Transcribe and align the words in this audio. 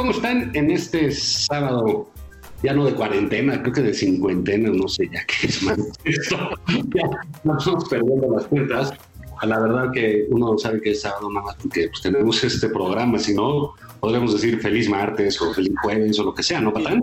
¿Cómo 0.00 0.12
están 0.12 0.50
en 0.54 0.70
este 0.70 1.12
sábado? 1.12 2.08
Ya 2.62 2.72
no 2.72 2.86
de 2.86 2.94
cuarentena, 2.94 3.60
creo 3.60 3.74
que 3.74 3.82
de 3.82 3.92
cincuentena, 3.92 4.70
no 4.70 4.88
sé 4.88 5.10
ya 5.12 5.22
qué 5.26 5.46
es 5.46 5.62
más. 5.62 5.76
Esto, 6.04 6.38
ya 6.94 7.02
nos 7.44 7.58
estamos 7.58 7.86
perdiendo 7.86 8.34
las 8.34 8.46
cuentas. 8.46 8.94
La 9.42 9.60
verdad 9.60 9.90
que 9.92 10.24
uno 10.30 10.56
sabe 10.56 10.80
que 10.80 10.92
es 10.92 11.02
sábado 11.02 11.30
nada 11.30 11.44
más 11.44 11.56
porque 11.56 11.88
pues, 11.88 12.00
tenemos 12.00 12.42
este 12.42 12.70
programa, 12.70 13.18
si 13.18 13.34
no, 13.34 13.74
podríamos 14.00 14.32
decir 14.32 14.58
feliz 14.62 14.88
martes 14.88 15.38
o 15.42 15.52
feliz 15.52 15.74
jueves 15.82 16.18
o 16.18 16.24
lo 16.24 16.34
que 16.34 16.42
sea, 16.42 16.62
¿no, 16.62 16.72
Patán? 16.72 17.02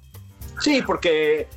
Sí, 0.60 0.82
porque, 0.84 1.42
eh, 1.42 1.48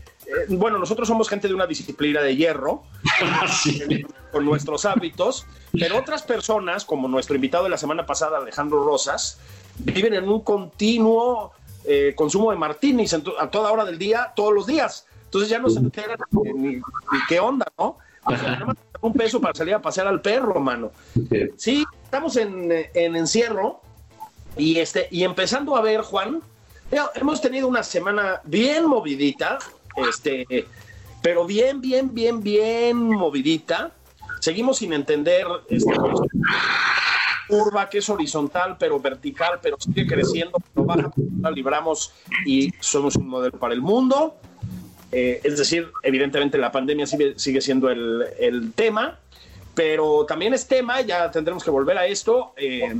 bueno, 0.50 0.76
nosotros 0.76 1.08
somos 1.08 1.26
gente 1.26 1.48
de 1.48 1.54
una 1.54 1.66
disciplina 1.66 2.20
de 2.20 2.36
hierro, 2.36 2.82
Sí. 3.62 4.04
con 4.30 4.44
nuestros 4.44 4.84
hábitos, 4.84 5.46
pero 5.72 5.96
otras 5.96 6.22
personas, 6.22 6.84
como 6.84 7.08
nuestro 7.08 7.34
invitado 7.34 7.64
de 7.64 7.70
la 7.70 7.78
semana 7.78 8.04
pasada, 8.04 8.36
Alejandro 8.36 8.84
Rosas, 8.84 9.40
viven 9.84 10.14
en 10.14 10.28
un 10.28 10.40
continuo 10.42 11.52
eh, 11.84 12.12
consumo 12.16 12.50
de 12.50 12.56
martinis 12.56 13.14
a 13.14 13.50
toda 13.50 13.72
hora 13.72 13.84
del 13.84 13.98
día, 13.98 14.32
todos 14.36 14.52
los 14.52 14.66
días. 14.66 15.06
Entonces 15.24 15.48
ya 15.50 15.58
no 15.58 15.70
se 15.70 15.78
enteran 15.78 16.18
ni, 16.30 16.52
ni- 16.52 16.76
ni 16.76 17.18
qué 17.28 17.38
onda, 17.40 17.66
¿no? 17.78 17.98
O 18.24 18.36
sea, 18.36 18.66
un 19.00 19.12
peso 19.14 19.40
para 19.40 19.54
salir 19.54 19.74
a 19.74 19.80
pasear 19.80 20.06
al 20.06 20.20
perro, 20.20 20.60
mano. 20.60 20.90
Sí, 21.56 21.84
estamos 22.04 22.36
en, 22.36 22.70
en 22.92 23.16
encierro 23.16 23.80
y, 24.56 24.78
este, 24.78 25.08
y 25.10 25.24
empezando 25.24 25.74
a 25.76 25.80
ver, 25.80 26.02
Juan, 26.02 26.40
ya 26.90 27.08
hemos 27.14 27.40
tenido 27.40 27.66
una 27.68 27.82
semana 27.82 28.40
bien 28.44 28.86
movidita, 28.86 29.58
este, 30.08 30.66
pero 31.22 31.46
bien, 31.46 31.80
bien, 31.80 32.12
bien, 32.12 32.42
bien 32.42 32.96
movidita. 32.98 33.92
Seguimos 34.40 34.78
sin 34.78 34.92
entender 34.92 35.46
este, 35.68 35.92
curva 37.50 37.88
que 37.90 37.98
es 37.98 38.08
horizontal, 38.08 38.76
pero 38.78 38.98
vertical, 39.00 39.58
pero 39.60 39.76
sigue 39.78 40.06
creciendo, 40.06 40.58
pero 40.72 40.86
baja, 40.86 41.10
la 41.42 41.50
libramos 41.50 42.12
y 42.46 42.72
somos 42.80 43.16
un 43.16 43.28
modelo 43.28 43.58
para 43.58 43.74
el 43.74 43.82
mundo. 43.82 44.36
Eh, 45.12 45.40
es 45.42 45.58
decir, 45.58 45.90
evidentemente 46.04 46.56
la 46.56 46.70
pandemia 46.70 47.06
sigue, 47.06 47.38
sigue 47.38 47.60
siendo 47.60 47.90
el, 47.90 48.24
el 48.38 48.72
tema, 48.72 49.18
pero 49.74 50.24
también 50.26 50.54
es 50.54 50.68
tema, 50.68 51.00
ya 51.00 51.30
tendremos 51.30 51.64
que 51.64 51.70
volver 51.70 51.98
a 51.98 52.06
esto. 52.06 52.52
eh, 52.56 52.94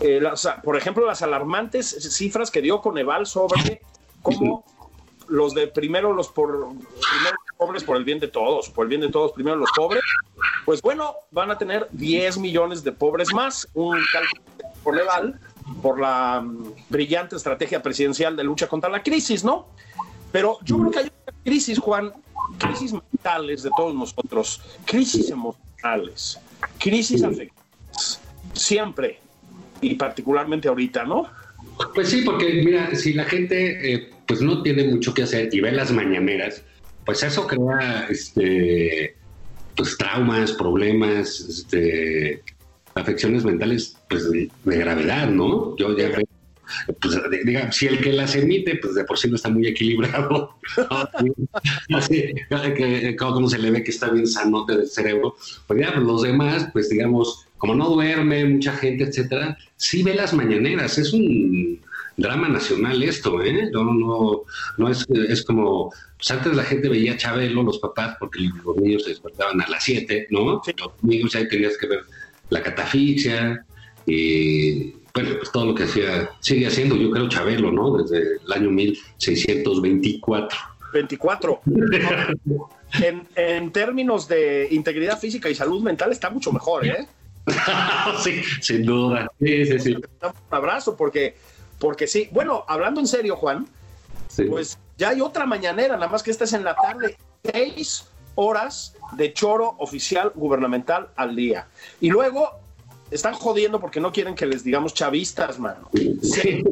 eh, 0.00 0.20
las- 0.20 0.48
por 0.64 0.76
ejemplo, 0.76 1.06
las 1.06 1.20
alarmantes 1.22 1.86
cifras 2.16 2.50
que 2.50 2.62
dio 2.62 2.80
Coneval 2.80 3.26
sobre 3.26 3.82
cómo 4.22 4.64
los 5.28 5.54
de 5.54 5.66
primero 5.68 6.12
los 6.14 6.28
por 6.28 6.68
primero 6.68 7.36
pobres 7.62 7.84
por 7.84 7.96
el 7.96 8.02
bien 8.02 8.18
de 8.18 8.26
todos, 8.26 8.68
por 8.70 8.86
el 8.86 8.88
bien 8.88 9.00
de 9.02 9.08
todos, 9.08 9.30
primero 9.32 9.56
los 9.56 9.70
pobres, 9.76 10.02
pues 10.64 10.82
bueno, 10.82 11.14
van 11.30 11.52
a 11.52 11.58
tener 11.58 11.86
10 11.92 12.38
millones 12.38 12.82
de 12.82 12.90
pobres 12.90 13.32
más, 13.32 13.68
un 13.74 13.96
cálculo 14.12 14.42
de 14.58 14.64
Coneval 14.82 15.40
por 15.80 16.00
la 16.00 16.40
mm, 16.40 16.74
brillante 16.88 17.36
estrategia 17.36 17.80
presidencial 17.80 18.34
de 18.36 18.42
lucha 18.42 18.66
contra 18.66 18.90
la 18.90 19.00
crisis, 19.00 19.44
¿no? 19.44 19.68
Pero 20.32 20.58
yo 20.64 20.76
creo 20.78 20.90
que 20.90 20.98
hay 20.98 21.04
una 21.04 21.38
crisis, 21.44 21.78
Juan, 21.78 22.12
crisis 22.58 22.92
mentales 22.92 23.62
de 23.62 23.70
todos 23.76 23.94
nosotros, 23.94 24.60
crisis 24.84 25.30
emocionales, 25.30 26.40
crisis 26.80 27.22
afectivas, 27.22 28.20
siempre 28.54 29.20
y 29.80 29.94
particularmente 29.94 30.66
ahorita, 30.66 31.04
¿no? 31.04 31.28
Pues 31.94 32.08
sí, 32.08 32.22
porque 32.22 32.62
mira, 32.64 32.92
si 32.96 33.12
la 33.12 33.24
gente 33.24 33.94
eh, 33.94 34.10
pues 34.26 34.40
no 34.40 34.62
tiene 34.62 34.84
mucho 34.84 35.14
que 35.14 35.22
hacer 35.22 35.48
y 35.52 35.60
ve 35.60 35.70
las 35.70 35.92
mañaneras, 35.92 36.64
pues 37.04 37.22
eso 37.22 37.46
crea 37.46 38.06
este 38.08 39.16
pues 39.76 39.96
traumas, 39.96 40.52
problemas, 40.52 41.40
este 41.40 42.42
afecciones 42.94 43.44
mentales 43.44 43.96
pues 44.08 44.30
de, 44.30 44.50
de 44.64 44.76
gravedad, 44.76 45.28
¿no? 45.28 45.76
Yo 45.76 45.96
ya 45.96 46.10
pues 47.00 47.18
diga, 47.44 47.70
si 47.72 47.86
el 47.86 48.00
que 48.00 48.12
las 48.12 48.34
emite, 48.34 48.76
pues 48.76 48.94
de 48.94 49.04
por 49.04 49.18
sí 49.18 49.28
no 49.28 49.36
está 49.36 49.48
muy 49.48 49.66
equilibrado. 49.66 50.56
Así, 51.94 52.32
que, 52.48 53.16
como 53.16 53.48
se 53.48 53.58
le 53.58 53.70
ve 53.70 53.82
que 53.82 53.90
está 53.90 54.08
bien 54.10 54.26
sanote 54.26 54.76
del 54.76 54.88
cerebro, 54.88 55.36
pues 55.66 55.80
ya 55.80 55.92
pues 55.92 56.04
los 56.04 56.22
demás, 56.22 56.68
pues 56.72 56.88
digamos, 56.88 57.46
como 57.58 57.74
no 57.74 57.88
duerme 57.88 58.44
mucha 58.44 58.72
gente, 58.72 59.04
etcétera, 59.04 59.56
sí 59.76 60.02
ve 60.02 60.14
las 60.14 60.32
mañaneras, 60.32 60.98
es 60.98 61.12
un 61.12 61.80
drama 62.16 62.48
nacional 62.48 63.02
esto, 63.02 63.42
¿eh? 63.42 63.70
No, 63.72 63.84
no, 63.84 64.42
no 64.78 64.88
es, 64.88 65.06
es 65.28 65.44
como, 65.44 65.92
pues 66.16 66.30
antes 66.30 66.54
la 66.54 66.64
gente 66.64 66.88
veía 66.88 67.12
a 67.12 67.16
Chabelo, 67.16 67.62
los 67.62 67.78
papás, 67.78 68.16
porque 68.18 68.40
los 68.64 68.76
niños 68.76 69.04
se 69.04 69.10
despertaban 69.10 69.60
a 69.60 69.68
las 69.68 69.84
7, 69.84 70.28
¿no? 70.30 70.62
Sí. 70.64 70.72
Los 70.78 70.92
niños 71.02 71.34
ahí 71.34 71.48
tenías 71.48 71.76
que 71.76 71.86
ver 71.86 72.00
la 72.50 72.62
catafixia, 72.62 73.64
y 74.06 74.92
bueno, 75.14 75.30
pues 75.38 75.52
todo 75.52 75.66
lo 75.66 75.74
que 75.74 75.84
hacía, 75.84 76.30
sigue 76.40 76.66
haciendo, 76.66 76.96
yo 76.96 77.10
creo, 77.10 77.28
Chabelo, 77.28 77.70
¿no? 77.70 77.96
Desde 77.98 78.36
el 78.44 78.52
año 78.52 78.70
1624. 78.70 80.58
24. 80.92 81.60
En, 83.00 83.26
en 83.36 83.72
términos 83.72 84.28
de 84.28 84.68
integridad 84.70 85.18
física 85.18 85.48
y 85.48 85.54
salud 85.54 85.82
mental 85.82 86.12
está 86.12 86.28
mucho 86.28 86.52
mejor, 86.52 86.86
¿eh? 86.86 87.06
sí, 88.22 88.42
sin 88.60 88.84
duda. 88.84 89.28
Sí, 89.40 89.66
sí, 89.66 89.78
sí. 89.78 89.94
Un 89.94 90.32
abrazo 90.50 90.96
porque, 90.96 91.34
porque 91.82 92.06
sí. 92.06 92.28
Bueno, 92.30 92.64
hablando 92.68 93.00
en 93.00 93.08
serio, 93.08 93.34
Juan, 93.36 93.66
sí. 94.28 94.44
pues 94.44 94.78
ya 94.96 95.08
hay 95.10 95.20
otra 95.20 95.44
mañanera, 95.46 95.96
nada 95.96 96.08
más 96.08 96.22
que 96.22 96.30
esta 96.30 96.44
es 96.44 96.52
en 96.52 96.62
la 96.62 96.76
tarde. 96.76 97.16
Seis 97.52 98.06
horas 98.36 98.94
de 99.16 99.32
choro 99.32 99.74
oficial 99.78 100.30
gubernamental 100.34 101.08
al 101.16 101.34
día. 101.34 101.66
Y 102.00 102.08
luego 102.08 102.48
están 103.10 103.34
jodiendo 103.34 103.80
porque 103.80 104.00
no 104.00 104.12
quieren 104.12 104.34
que 104.36 104.46
les 104.46 104.62
digamos 104.62 104.94
chavistas, 104.94 105.58
mano. 105.58 105.90
Seis 106.22 106.62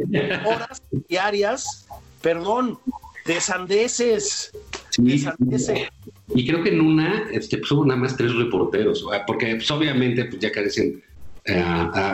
horas 0.46 0.80
diarias, 1.08 1.86
perdón, 2.22 2.78
de 3.26 3.40
sandeces. 3.40 4.52
De 4.96 5.10
Sí, 5.12 5.18
sandeces. 5.18 5.88
Y 6.34 6.46
creo 6.46 6.62
que 6.62 6.70
en 6.70 6.80
una 6.80 7.28
este, 7.32 7.58
pues, 7.58 7.70
hubo 7.72 7.84
nada 7.84 7.98
más 8.00 8.16
tres 8.16 8.32
reporteros, 8.34 9.04
porque 9.26 9.56
pues, 9.56 9.70
obviamente 9.72 10.24
pues, 10.26 10.40
ya 10.40 10.50
carecen 10.52 11.02
eh, 11.44 11.64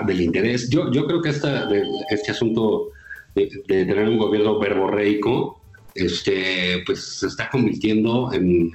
del 0.07 0.21
interés. 0.21 0.71
Yo, 0.71 0.91
yo 0.93 1.07
creo 1.07 1.21
que 1.23 1.31
esta, 1.31 1.67
de- 1.67 1.85
este 2.11 2.31
asunto 2.33 2.89
de, 3.37 3.51
de 3.69 3.85
tener 3.85 4.09
un 4.09 4.19
gobierno 4.19 4.59
verborreico 4.59 5.61
este, 5.97 6.83
pues, 6.85 7.05
se 7.05 7.27
está 7.27 7.49
convirtiendo 7.51 8.31
en, 8.33 8.73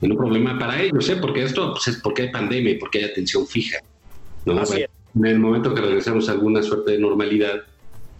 en 0.00 0.12
un 0.12 0.16
problema 0.16 0.58
para 0.58 0.80
ellos, 0.80 1.08
¿eh? 1.08 1.16
porque 1.16 1.42
esto 1.42 1.72
pues, 1.72 1.88
es 1.88 2.02
porque 2.02 2.22
hay 2.22 2.30
pandemia 2.30 2.72
y 2.72 2.78
porque 2.78 2.98
hay 2.98 3.04
atención 3.04 3.46
fija. 3.46 3.78
¿no? 4.44 4.62
En 4.62 5.24
el 5.24 5.38
momento 5.38 5.74
que 5.74 5.80
regresemos 5.80 6.28
a 6.28 6.32
alguna 6.32 6.62
suerte 6.62 6.92
de 6.92 6.98
normalidad, 6.98 7.62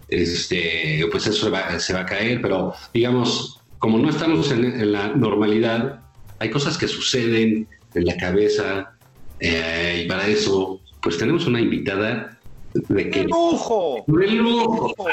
este, 0.07 1.05
pues 1.11 1.27
eso 1.27 1.45
se 1.45 1.51
va, 1.51 1.79
se 1.79 1.93
va 1.93 2.01
a 2.01 2.05
caer, 2.05 2.41
pero 2.41 2.73
digamos, 2.93 3.59
como 3.79 3.97
no 3.97 4.09
estamos 4.09 4.51
en, 4.51 4.65
en 4.65 4.91
la 4.91 5.09
normalidad, 5.09 6.01
hay 6.39 6.49
cosas 6.49 6.77
que 6.77 6.87
suceden 6.87 7.67
en 7.93 8.05
la 8.05 8.15
cabeza 8.17 8.93
eh, 9.39 10.03
y 10.03 10.07
para 10.07 10.27
eso, 10.27 10.79
pues 11.01 11.17
tenemos 11.17 11.47
una 11.47 11.59
invitada 11.59 12.34
de 12.75 13.09
¡Qué 13.09 13.21
que... 13.21 13.23
lujo! 13.23 14.03
¡De 14.07 14.27
lujo! 14.27 15.05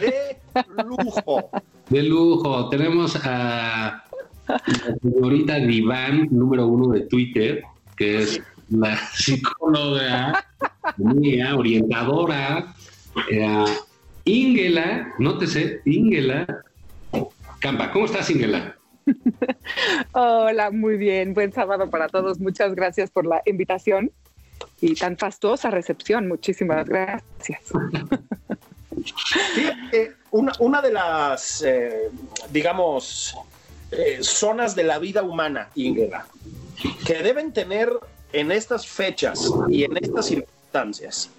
¡De 0.00 0.84
lujo! 0.84 1.50
De 1.90 2.02
lujo. 2.02 2.68
Tenemos 2.68 3.16
a 3.24 4.04
la 4.48 4.62
señorita 5.02 5.56
Diván, 5.56 6.28
número 6.30 6.66
uno 6.68 6.92
de 6.92 7.00
Twitter, 7.02 7.64
que 7.96 8.18
es 8.18 8.40
la 8.70 8.96
psicóloga, 8.96 10.44
mía, 10.96 11.56
orientadora, 11.56 12.72
eh, 13.30 13.64
Ingela, 14.24 15.12
nótese, 15.18 15.80
Ingela 15.84 16.46
Campa. 17.60 17.90
¿Cómo 17.90 18.06
estás, 18.06 18.30
Ingela? 18.30 18.76
Hola, 20.12 20.70
muy 20.70 20.96
bien. 20.96 21.34
Buen 21.34 21.52
sábado 21.52 21.90
para 21.90 22.08
todos. 22.08 22.38
Muchas 22.38 22.74
gracias 22.74 23.10
por 23.10 23.26
la 23.26 23.42
invitación 23.46 24.12
y 24.80 24.94
tan 24.94 25.16
fastuosa 25.16 25.70
recepción. 25.70 26.28
Muchísimas 26.28 26.86
gracias. 26.86 27.60
Eh, 29.92 30.12
una, 30.30 30.80
de 30.80 30.92
las, 30.92 31.62
eh, 31.62 32.10
digamos, 32.50 33.36
eh, 33.90 34.18
zonas 34.20 34.74
de 34.74 34.84
la 34.84 34.98
vida 34.98 35.22
humana, 35.22 35.68
Ingela, 35.74 36.26
que 37.04 37.22
deben 37.22 37.52
tener 37.52 37.92
en 38.32 38.50
estas 38.50 38.86
fechas 38.86 39.50
y 39.68 39.84
en 39.84 39.96
estas 39.98 40.26
circunstancias 40.26 41.30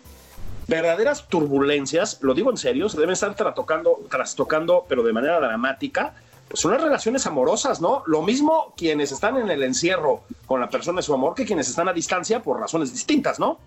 verdaderas 0.67 1.27
turbulencias, 1.27 2.19
lo 2.21 2.33
digo 2.33 2.51
en 2.51 2.57
serio, 2.57 2.89
se 2.89 2.97
deben 2.97 3.13
estar 3.13 3.33
trastocando, 3.35 4.05
trastocando, 4.09 4.85
pero 4.87 5.01
de 5.01 5.13
manera 5.13 5.39
dramática, 5.39 6.13
pues 6.47 6.59
son 6.59 6.71
las 6.71 6.81
relaciones 6.81 7.25
amorosas, 7.27 7.81
¿no? 7.81 8.03
Lo 8.05 8.21
mismo 8.21 8.73
quienes 8.77 9.11
están 9.11 9.37
en 9.37 9.49
el 9.49 9.63
encierro 9.63 10.23
con 10.45 10.61
la 10.61 10.69
persona 10.69 10.97
de 10.97 11.03
su 11.03 11.13
amor 11.13 11.35
que 11.35 11.45
quienes 11.45 11.69
están 11.69 11.87
a 11.89 11.93
distancia 11.93 12.41
por 12.41 12.59
razones 12.59 12.91
distintas, 12.93 13.39
¿no? 13.39 13.59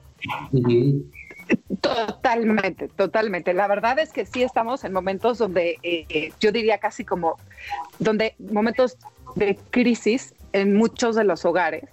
Totalmente, 1.81 2.89
totalmente. 2.89 3.55
La 3.55 3.67
verdad 3.67 3.99
es 3.99 4.13
que 4.13 4.25
sí 4.25 4.43
estamos 4.43 4.85
en 4.85 4.93
momentos 4.93 5.39
donde 5.39 5.79
eh, 5.83 6.33
yo 6.41 6.53
diría 6.53 6.79
casi 6.79 7.05
como 7.05 7.37
donde 7.99 8.35
momentos 8.39 8.97
de 9.35 9.59
crisis 9.71 10.35
en 10.53 10.77
muchos 10.77 11.17
de 11.17 11.25
los 11.25 11.45
hogares. 11.45 11.85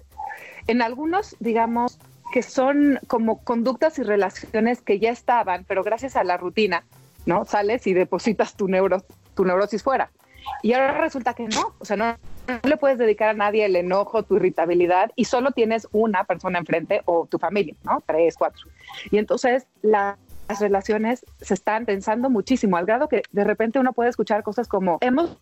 En 0.68 0.82
algunos, 0.82 1.36
digamos, 1.40 2.00
que 2.32 2.44
son 2.44 3.00
como 3.08 3.44
conductas 3.44 4.00
y 4.00 4.04
relaciones 4.04 4.82
que 4.82 5.00
ya 5.00 5.12
estaban, 5.12 5.66
pero 5.68 5.84
gracias 5.84 6.16
a 6.16 6.24
la 6.24 6.38
rutina, 6.38 6.84
¿no? 7.26 7.46
Sales 7.46 7.88
y 7.88 7.94
depositas 7.94 8.56
tu, 8.56 8.68
neuro, 8.68 9.04
tu 9.36 9.46
neurosis 9.46 9.84
fuera. 9.84 10.12
Y 10.62 10.74
ahora 10.74 10.98
resulta 10.98 11.34
que 11.34 11.48
no, 11.48 11.74
o 11.80 11.86
sea, 11.86 11.98
no, 11.98 12.16
le 12.64 12.78
puedes 12.78 12.98
dedicar 12.98 13.30
a 13.30 13.34
nadie 13.34 13.66
el 13.66 13.76
enojo, 13.76 14.24
tu 14.24 14.38
irritabilidad, 14.38 15.12
y 15.16 15.26
solo 15.26 15.52
tienes 15.52 15.88
una 15.92 16.24
persona 16.24 16.60
enfrente 16.60 17.02
o 17.06 17.26
tu 17.26 17.38
familia, 17.40 17.76
¿no? 17.84 18.02
Tres, 18.06 18.36
cuatro. 18.38 18.68
Y 19.12 19.18
entonces 19.18 19.68
las 19.82 20.18
relaciones 20.60 21.26
se 21.42 21.54
están 21.54 21.86
pensando 21.86 22.30
muchísimo, 22.30 22.78
al 22.78 22.86
grado 22.86 23.10
que 23.10 23.24
de 23.32 23.44
repente 23.44 23.80
uno 23.80 23.94
puede 23.94 24.10
escuchar 24.10 24.44
cosas 24.44 24.68
como, 24.68 24.98
hemos 25.02 25.38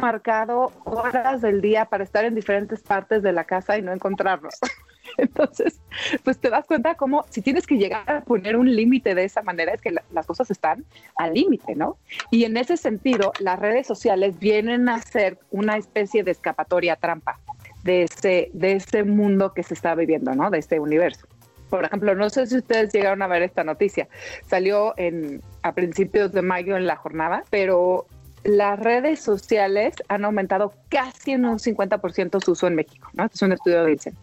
marcado 0.00 0.72
horas 0.84 1.40
del 1.40 1.60
día 1.60 1.84
para 1.84 2.02
estar 2.02 2.24
en 2.24 2.34
diferentes 2.34 2.82
partes 2.82 3.22
de 3.22 3.32
la 3.32 3.44
casa 3.44 3.78
y 3.78 3.82
no 3.82 3.92
encontrarnos. 3.92 4.54
Entonces, 5.16 5.80
pues 6.24 6.38
te 6.38 6.50
das 6.50 6.66
cuenta 6.66 6.94
cómo 6.94 7.24
si 7.30 7.42
tienes 7.42 7.66
que 7.66 7.76
llegar 7.76 8.10
a 8.10 8.20
poner 8.22 8.56
un 8.56 8.74
límite 8.74 9.14
de 9.14 9.24
esa 9.24 9.42
manera 9.42 9.72
es 9.72 9.80
que 9.80 9.94
las 10.10 10.26
cosas 10.26 10.50
están 10.50 10.84
al 11.16 11.34
límite, 11.34 11.74
¿no? 11.74 11.98
Y 12.30 12.44
en 12.44 12.56
ese 12.56 12.76
sentido, 12.76 13.32
las 13.40 13.58
redes 13.58 13.86
sociales 13.86 14.38
vienen 14.38 14.88
a 14.88 15.00
ser 15.00 15.38
una 15.50 15.76
especie 15.76 16.22
de 16.22 16.32
escapatoria 16.32 16.96
trampa 16.96 17.38
de 17.84 18.02
ese, 18.02 18.50
de 18.52 18.72
ese 18.72 19.04
mundo 19.04 19.52
que 19.54 19.62
se 19.62 19.74
está 19.74 19.94
viviendo, 19.94 20.34
¿no? 20.34 20.50
De 20.50 20.58
este 20.58 20.78
universo. 20.80 21.26
Por 21.70 21.84
ejemplo, 21.84 22.14
no 22.14 22.30
sé 22.30 22.46
si 22.46 22.56
ustedes 22.56 22.92
llegaron 22.92 23.22
a 23.22 23.26
ver 23.26 23.42
esta 23.42 23.62
noticia. 23.62 24.08
Salió 24.46 24.94
en, 24.96 25.42
a 25.62 25.72
principios 25.72 26.32
de 26.32 26.42
mayo 26.42 26.76
en 26.76 26.86
la 26.86 26.96
jornada, 26.96 27.44
pero 27.50 28.06
las 28.44 28.78
redes 28.78 29.20
sociales 29.20 29.94
han 30.08 30.24
aumentado 30.24 30.72
casi 30.88 31.32
en 31.32 31.44
un 31.44 31.58
50% 31.58 32.42
su 32.42 32.52
uso 32.52 32.66
en 32.66 32.74
México, 32.76 33.08
¿no? 33.14 33.24
Este 33.24 33.36
es 33.36 33.42
un 33.42 33.52
estudio 33.52 33.84
de 33.84 33.90
Dicen. 33.90 34.14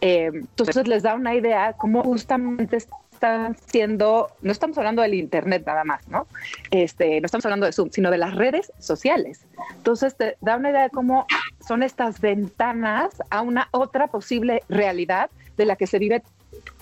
Eh, 0.00 0.30
entonces 0.32 0.86
les 0.88 1.02
da 1.02 1.14
una 1.14 1.34
idea 1.34 1.72
cómo 1.74 2.02
justamente 2.02 2.76
están 2.76 3.56
siendo, 3.66 4.28
no 4.42 4.52
estamos 4.52 4.76
hablando 4.76 5.02
del 5.02 5.14
Internet 5.14 5.64
nada 5.66 5.84
más, 5.84 6.06
¿no? 6.08 6.26
Este, 6.70 7.20
no 7.20 7.26
estamos 7.26 7.44
hablando 7.46 7.66
de 7.66 7.72
Zoom, 7.72 7.90
sino 7.90 8.10
de 8.10 8.18
las 8.18 8.34
redes 8.34 8.72
sociales. 8.78 9.46
Entonces 9.76 10.16
te 10.16 10.36
da 10.40 10.56
una 10.56 10.70
idea 10.70 10.82
de 10.82 10.90
cómo 10.90 11.26
son 11.66 11.82
estas 11.82 12.20
ventanas 12.20 13.22
a 13.30 13.40
una 13.40 13.68
otra 13.70 14.08
posible 14.08 14.62
realidad 14.68 15.30
de 15.56 15.64
la 15.64 15.76
que 15.76 15.86
se 15.86 15.98
vive 15.98 16.22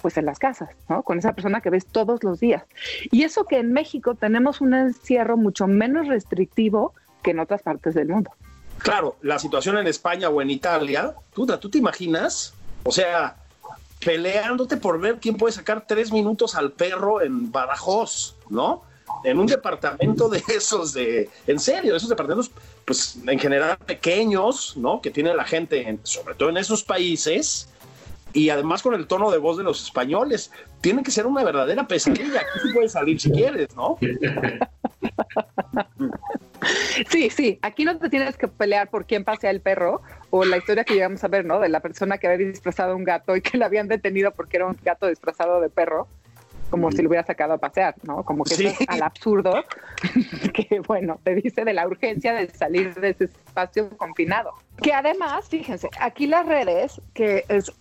pues 0.00 0.16
en 0.16 0.26
las 0.26 0.38
casas, 0.38 0.70
¿no? 0.88 1.02
Con 1.02 1.18
esa 1.18 1.32
persona 1.32 1.60
que 1.60 1.70
ves 1.70 1.86
todos 1.86 2.22
los 2.24 2.40
días. 2.40 2.64
Y 3.10 3.22
eso 3.24 3.44
que 3.44 3.58
en 3.58 3.72
México 3.72 4.14
tenemos 4.14 4.60
un 4.60 4.74
encierro 4.74 5.36
mucho 5.36 5.66
menos 5.66 6.08
restrictivo 6.08 6.94
que 7.22 7.30
en 7.30 7.40
otras 7.40 7.62
partes 7.62 7.94
del 7.94 8.08
mundo. 8.08 8.30
Claro, 8.78 9.16
la 9.22 9.38
situación 9.38 9.78
en 9.78 9.86
España 9.86 10.28
o 10.28 10.42
en 10.42 10.50
Italia, 10.50 11.14
¿tú, 11.34 11.46
¿tú 11.46 11.70
te 11.70 11.78
imaginas? 11.78 12.52
O 12.82 12.90
sea, 12.90 13.36
peleándote 14.04 14.76
por 14.76 15.00
ver 15.00 15.18
quién 15.20 15.36
puede 15.36 15.52
sacar 15.52 15.86
tres 15.86 16.12
minutos 16.12 16.54
al 16.54 16.72
perro 16.72 17.22
en 17.22 17.52
Badajoz, 17.52 18.36
¿no? 18.50 18.82
En 19.24 19.38
un 19.38 19.46
departamento 19.46 20.28
de 20.28 20.42
esos 20.48 20.92
de, 20.92 21.30
en 21.46 21.60
serio, 21.60 21.94
esos 21.94 22.08
departamentos, 22.08 22.50
pues 22.84 23.18
en 23.24 23.38
general 23.38 23.76
pequeños, 23.78 24.76
¿no? 24.76 25.00
Que 25.00 25.10
tiene 25.10 25.34
la 25.34 25.44
gente, 25.44 25.98
sobre 26.02 26.34
todo 26.34 26.48
en 26.48 26.56
esos 26.56 26.82
países, 26.82 27.68
y 28.32 28.50
además 28.50 28.82
con 28.82 28.94
el 28.94 29.06
tono 29.06 29.30
de 29.30 29.38
voz 29.38 29.56
de 29.56 29.64
los 29.64 29.82
españoles. 29.84 30.50
Tiene 30.80 31.02
que 31.02 31.10
ser 31.10 31.26
una 31.26 31.44
verdadera 31.44 31.86
pesadilla. 31.86 32.40
Aquí 32.40 32.58
sí 32.62 32.72
puedes 32.72 32.92
salir 32.92 33.20
si 33.20 33.30
quieres, 33.30 33.74
¿no? 33.76 33.98
Sí, 37.10 37.30
sí, 37.30 37.58
aquí 37.62 37.84
no 37.84 37.98
te 37.98 38.08
tienes 38.08 38.36
que 38.36 38.48
pelear 38.48 38.88
por 38.88 39.06
quién 39.06 39.24
pasea 39.24 39.50
el 39.50 39.60
perro 39.60 40.00
o 40.30 40.44
la 40.44 40.58
historia 40.58 40.84
que 40.84 40.94
llegamos 40.94 41.22
a 41.24 41.28
ver, 41.28 41.44
¿no? 41.44 41.58
De 41.58 41.68
la 41.68 41.80
persona 41.80 42.18
que 42.18 42.28
había 42.28 42.46
disfrazado 42.46 42.92
a 42.92 42.96
un 42.96 43.04
gato 43.04 43.36
y 43.36 43.40
que 43.40 43.58
la 43.58 43.66
habían 43.66 43.88
detenido 43.88 44.30
porque 44.32 44.58
era 44.58 44.66
un 44.66 44.78
gato 44.82 45.06
disfrazado 45.08 45.60
de 45.60 45.68
perro, 45.70 46.06
como 46.70 46.90
si 46.90 47.02
lo 47.02 47.08
hubiera 47.08 47.26
sacado 47.26 47.54
a 47.54 47.58
pasear, 47.58 47.94
¿no? 48.02 48.22
Como 48.24 48.44
que 48.44 48.54
es 48.54 48.76
al 48.88 49.02
absurdo, 49.02 49.64
que 50.54 50.80
bueno, 50.86 51.20
te 51.22 51.34
dice 51.34 51.64
de 51.64 51.72
la 51.72 51.86
urgencia 51.86 52.32
de 52.32 52.48
salir 52.48 52.94
de 52.94 53.10
ese 53.10 53.24
espacio 53.24 53.90
confinado. 53.96 54.52
Que 54.80 54.92
además, 54.92 55.48
fíjense, 55.48 55.90
aquí 56.00 56.26
las 56.26 56.46
redes, 56.46 57.00
que 57.12 57.44
es 57.48 57.72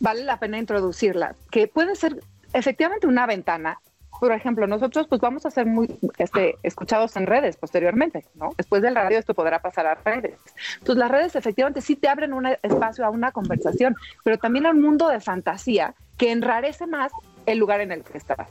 vale 0.00 0.24
la 0.24 0.38
pena 0.38 0.58
introducirla, 0.58 1.34
que 1.50 1.66
puede 1.66 1.94
ser 1.96 2.20
efectivamente 2.52 3.06
una 3.06 3.26
ventana. 3.26 3.80
Por 4.20 4.32
ejemplo, 4.32 4.66
nosotros 4.66 5.06
pues 5.08 5.20
vamos 5.20 5.46
a 5.46 5.50
ser 5.50 5.66
muy 5.66 5.96
este, 6.18 6.56
escuchados 6.64 7.14
en 7.16 7.26
redes 7.26 7.56
posteriormente, 7.56 8.24
¿no? 8.34 8.50
Después 8.56 8.82
del 8.82 8.96
radio 8.96 9.18
esto 9.18 9.32
podrá 9.32 9.60
pasar 9.60 9.86
a 9.86 9.94
redes. 9.94 10.40
Entonces 10.78 10.96
las 10.96 11.10
redes 11.10 11.36
efectivamente 11.36 11.80
sí 11.80 11.94
te 11.94 12.08
abren 12.08 12.32
un 12.32 12.46
espacio 12.46 13.04
a 13.04 13.10
una 13.10 13.30
conversación, 13.30 13.94
pero 14.24 14.38
también 14.38 14.66
a 14.66 14.70
un 14.70 14.80
mundo 14.82 15.08
de 15.08 15.20
fantasía 15.20 15.94
que 16.16 16.32
enrarece 16.32 16.86
más 16.86 17.12
el 17.46 17.58
lugar 17.58 17.80
en 17.80 17.92
el 17.92 18.02
que 18.02 18.18
estás. 18.18 18.48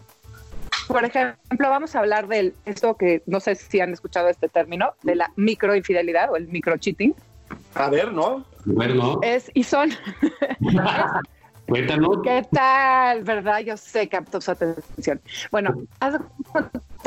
Por 0.87 1.03
ejemplo, 1.03 1.69
vamos 1.69 1.95
a 1.95 1.99
hablar 1.99 2.27
del 2.27 2.53
esto 2.65 2.95
que 2.95 3.21
no 3.25 3.41
sé 3.41 3.55
si 3.55 3.81
han 3.81 3.91
escuchado 3.91 4.29
este 4.29 4.47
término, 4.47 4.93
de 5.03 5.15
la 5.15 5.31
microinfidelidad 5.35 6.31
o 6.31 6.37
el 6.37 6.47
microcheating. 6.47 7.13
A 7.75 7.89
ver, 7.89 8.11
¿no? 8.13 8.45
Bueno. 8.65 9.19
Es, 9.21 9.51
y 9.53 9.63
son. 9.63 9.91
Cuéntanos. 11.67 12.19
¿Qué 12.23 12.45
tal? 12.51 13.23
¿Verdad? 13.23 13.59
Yo 13.59 13.75
sé, 13.75 14.07
captó 14.07 14.39
su 14.39 14.51
atención. 14.51 15.19
Bueno, 15.51 15.75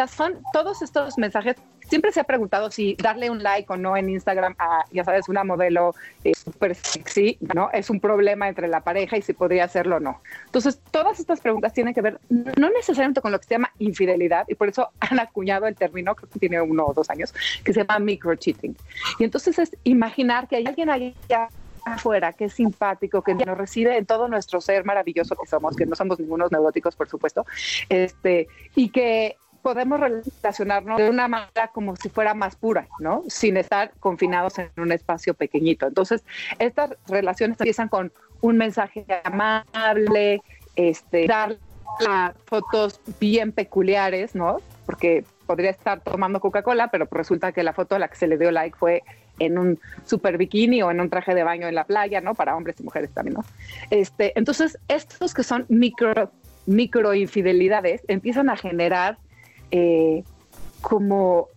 son 0.09 0.35
todos 0.53 0.83
estos 0.83 1.17
mensajes. 1.17 1.57
Siempre 1.91 2.13
se 2.13 2.21
ha 2.21 2.25
preguntado 2.25 2.71
si 2.71 2.95
darle 2.95 3.31
un 3.31 3.43
like 3.43 3.71
o 3.73 3.77
no 3.77 3.97
en 3.97 4.09
Instagram 4.09 4.55
a, 4.59 4.85
ya 4.93 5.05
sabes, 5.05 5.29
una 5.29 5.45
modelo 5.45 5.95
eh, 6.25 6.33
súper 6.35 6.77
sexy, 6.77 7.37
¿no? 7.55 7.69
Es 7.73 7.91
un 7.91 7.99
problema 8.01 8.49
entre 8.49 8.69
la 8.69 8.81
pareja 8.81 9.17
y 9.17 9.23
si 9.23 9.33
podría 9.33 9.65
hacerlo 9.65 9.97
o 9.97 10.01
no. 10.01 10.23
Entonces, 10.47 10.81
todas 10.93 11.19
estas 11.19 11.41
preguntas 11.41 11.73
tienen 11.73 11.93
que 11.93 12.01
ver 12.01 12.21
no 12.29 12.71
necesariamente 12.71 13.21
con 13.21 13.33
lo 13.33 13.41
que 13.41 13.47
se 13.47 13.55
llama 13.55 13.73
infidelidad, 13.81 14.45
y 14.49 14.55
por 14.55 14.69
eso 14.69 14.91
han 15.01 15.19
acuñado 15.19 15.67
el 15.67 15.75
término, 15.75 16.15
creo 16.15 16.31
que 16.31 16.39
tiene 16.39 16.61
uno 16.61 16.87
o 16.87 16.95
dos 16.95 17.11
años, 17.11 17.35
que 17.65 17.73
se 17.73 17.81
llama 17.81 17.99
microcheating. 17.99 18.77
Y 19.19 19.25
entonces 19.25 19.59
es 19.59 19.77
imaginar 19.85 20.49
que 20.49 20.57
hay 20.57 20.67
alguien 20.67 20.91
ahí 20.91 21.15
afuera, 21.85 22.33
que 22.33 22.45
es 22.45 22.53
simpático, 22.53 23.23
que 23.23 23.35
nos 23.35 23.57
recibe 23.57 23.97
en 23.97 24.07
todo 24.07 24.29
nuestro 24.29 24.61
ser 24.61 24.85
maravilloso 24.85 25.35
que 25.35 25.49
somos, 25.49 25.77
que 25.77 25.87
no 25.87 25.97
somos 25.97 26.21
ningunos 26.21 26.53
neuróticos, 26.53 26.95
por 26.95 27.09
supuesto, 27.09 27.47
este, 27.89 28.49
y 28.75 28.91
que 28.91 29.37
podemos 29.63 30.01
relacionarnos 30.01 30.99
de 30.99 31.09
una 31.09 31.29
manera 31.29 31.69
como 31.73 31.97
si 31.97 32.09
fuera 32.09 32.35
más 32.35 32.57
pura, 32.57 32.89
¿no? 32.99 33.23
Sin 33.29 33.57
estar 33.57 33.93
confinados 34.01 34.59
en 34.59 34.71
un 34.77 34.93
espacio 34.93 35.35
pequeñito. 35.35 35.87
Entonces, 35.87 36.25
estas 36.59 36.97
relaciones 37.09 37.59
empiezan 37.61 37.89
con 37.89 38.13
un 38.41 38.57
mensaje 38.57 39.05
amable, 39.25 40.43
este, 40.77 41.27
dar 41.27 41.57
fotos 42.47 43.01
bien 43.19 43.53
peculiares, 43.53 44.35
¿no? 44.35 44.59
Porque 44.87 45.25
podría 45.47 45.71
estar 45.71 46.01
tomando 46.01 46.41
Coca-Cola, 46.41 46.89
pero 46.89 47.09
resulta 47.11 47.53
que 47.53 47.63
la 47.63 47.73
foto 47.73 47.97
a 47.97 47.99
la 47.99 48.09
que 48.09 48.17
se 48.17 48.27
le 48.27 48.39
dio 48.39 48.51
like 48.51 48.77
fue 48.77 49.03
en 49.39 49.59
un 49.59 49.81
super 50.05 50.39
bikini 50.39 50.83
o 50.83 50.91
en 50.91 51.01
un 51.01 51.11
traje 51.11 51.35
de 51.35 51.43
baño 51.43 51.67
en 51.67 51.75
la 51.75 51.85
playa, 51.85 52.21
¿no? 52.21 52.35
Para 52.35 52.57
hombres 52.57 52.79
y 52.79 52.85
mujeres 52.85 53.11
también, 53.13 53.35
¿no? 53.35 53.45
Este, 53.91 54.33
entonces, 54.39 54.79
estos 54.89 55.35
que 55.35 55.43
son 55.43 55.67
micro, 55.69 56.31
micro 56.67 57.15
infidelidades 57.15 58.03
empiezan 58.07 58.49
a 58.51 58.57
generar 58.57 59.19
eh, 59.71 60.25
como 60.81 61.49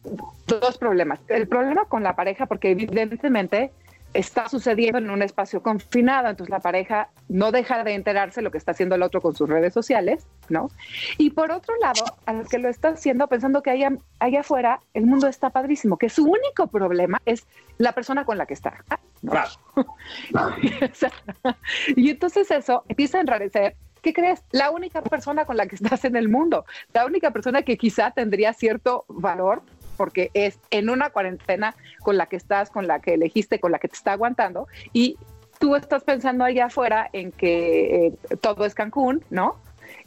dos 0.48 0.78
problemas. 0.78 1.20
El 1.28 1.48
problema 1.48 1.86
con 1.86 2.04
la 2.04 2.16
pareja, 2.16 2.46
porque 2.46 2.72
evidentemente 2.72 3.72
está 4.14 4.48
sucediendo 4.48 5.00
en 5.00 5.10
un 5.10 5.22
espacio 5.22 5.64
confinado, 5.64 6.30
entonces 6.30 6.52
la 6.52 6.60
pareja 6.60 7.10
no 7.30 7.52
deja 7.52 7.84
de 7.84 7.96
enterarse 7.96 8.42
lo 8.42 8.52
que 8.52 8.58
está 8.58 8.72
haciendo 8.72 8.96
el 8.96 9.02
otro 9.02 9.22
con 9.22 9.36
sus 9.36 9.50
redes 9.50 9.74
sociales, 9.74 10.28
¿no? 10.50 10.70
Y 11.18 11.32
por 11.32 11.52
otro 11.52 11.74
lado, 11.82 12.06
al 12.26 12.48
que 12.48 12.60
lo 12.60 12.70
está 12.70 12.90
haciendo 12.90 13.28
pensando 13.28 13.64
que 13.64 13.72
allá, 13.72 13.92
allá 14.20 14.42
afuera 14.42 14.80
el 14.94 15.06
mundo 15.06 15.28
está 15.28 15.50
padrísimo, 15.50 15.98
que 15.98 16.10
su 16.10 16.26
único 16.26 16.68
problema 16.68 17.22
es 17.26 17.48
la 17.78 17.94
persona 17.94 18.24
con 18.24 18.38
la 18.38 18.46
que 18.46 18.54
está. 18.54 18.84
Claro. 19.28 19.50
y 21.96 22.10
entonces 22.10 22.52
eso 22.52 22.84
empieza 22.88 23.18
a 23.18 23.22
enrarecer 23.22 23.76
¿qué 24.04 24.14
crees? 24.14 24.44
La 24.52 24.70
única 24.70 25.02
persona 25.02 25.46
con 25.46 25.58
la 25.58 25.66
que 25.66 25.76
estás 25.82 26.06
en 26.06 26.16
el 26.16 26.30
mundo, 26.30 26.66
la 26.94 27.08
única 27.08 27.32
persona 27.32 27.64
que 27.64 27.78
quizá 27.78 28.12
tendría 28.12 28.54
cierto 28.54 29.06
valor 29.08 29.64
porque 29.98 30.30
es 30.34 30.60
en 30.70 30.90
una 30.90 31.10
cuarentena 31.10 31.76
con 32.02 32.18
la 32.18 32.26
que 32.28 32.36
estás, 32.36 32.70
con 32.70 32.88
la 32.88 33.00
que 33.00 33.14
elegiste, 33.16 33.60
con 33.60 33.72
la 33.72 33.80
que 33.80 33.88
te 33.88 33.96
está 33.96 34.12
aguantando 34.12 34.68
y 34.92 35.18
tú 35.60 35.76
estás 35.76 36.04
pensando 36.04 36.44
allá 36.44 36.66
afuera 36.66 37.10
en 37.14 37.32
que 37.32 38.08
eh, 38.08 38.14
todo 38.42 38.66
es 38.66 38.76
Cancún, 38.76 39.24
¿no? 39.30 39.56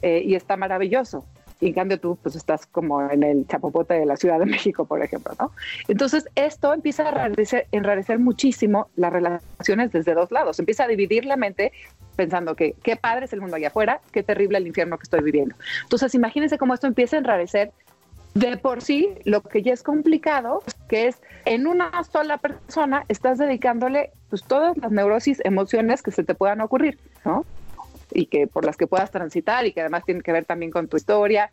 Eh, 0.01 0.21
y 0.23 0.35
está 0.35 0.57
maravilloso. 0.57 1.25
Y 1.59 1.67
en 1.69 1.73
cambio 1.73 1.99
tú 1.99 2.17
pues 2.21 2.35
estás 2.35 2.67
como 2.67 3.09
en 3.09 3.23
el 3.23 3.47
chapopote 3.47 3.95
de 3.95 4.05
la 4.05 4.17
Ciudad 4.17 4.37
de 4.37 4.45
México, 4.45 4.85
por 4.85 5.01
ejemplo, 5.01 5.33
¿no? 5.39 5.51
Entonces 5.87 6.29
esto 6.35 6.73
empieza 6.73 7.03
a 7.03 7.09
enrarecer, 7.09 7.67
enrarecer 7.71 8.19
muchísimo 8.19 8.89
las 8.95 9.11
relaciones 9.11 9.91
desde 9.91 10.13
dos 10.13 10.31
lados. 10.31 10.59
Empieza 10.59 10.83
a 10.83 10.87
dividir 10.87 11.25
la 11.25 11.37
mente 11.37 11.71
pensando 12.17 12.55
que 12.55 12.75
qué 12.83 12.97
padre 12.97 13.25
es 13.25 13.33
el 13.33 13.39
mundo 13.39 13.55
allá 13.55 13.69
afuera, 13.69 14.01
qué 14.11 14.23
terrible 14.23 14.57
el 14.57 14.67
infierno 14.67 14.97
que 14.97 15.03
estoy 15.03 15.21
viviendo. 15.21 15.55
Entonces 15.83 16.13
imagínense 16.15 16.57
cómo 16.57 16.73
esto 16.73 16.87
empieza 16.87 17.15
a 17.15 17.19
enrarecer 17.19 17.71
de 18.33 18.57
por 18.57 18.81
sí, 18.81 19.09
lo 19.23 19.41
que 19.41 19.63
ya 19.63 19.73
es 19.73 19.81
complicado, 19.81 20.61
que 20.89 21.07
es 21.07 21.17
en 21.45 21.65
una 21.65 22.03
sola 22.03 22.37
persona 22.37 23.03
estás 23.07 23.37
dedicándole 23.37 24.11
pues 24.29 24.43
todas 24.43 24.77
las 24.77 24.91
neurosis, 24.91 25.41
emociones 25.43 26.03
que 26.03 26.11
se 26.11 26.23
te 26.23 26.35
puedan 26.35 26.61
ocurrir, 26.61 26.99
¿no? 27.25 27.45
Y 28.11 28.27
que 28.27 28.45
por 28.47 28.65
las 28.65 28.77
que 28.77 28.85
puedas 28.85 29.11
transitar 29.11 29.65
y 29.65 29.73
que 29.73 29.81
además 29.81 30.03
tienen 30.05 30.21
que 30.21 30.31
ver 30.31 30.45
también 30.45 30.71
con 30.71 30.87
tu 30.87 30.97
historia, 30.97 31.49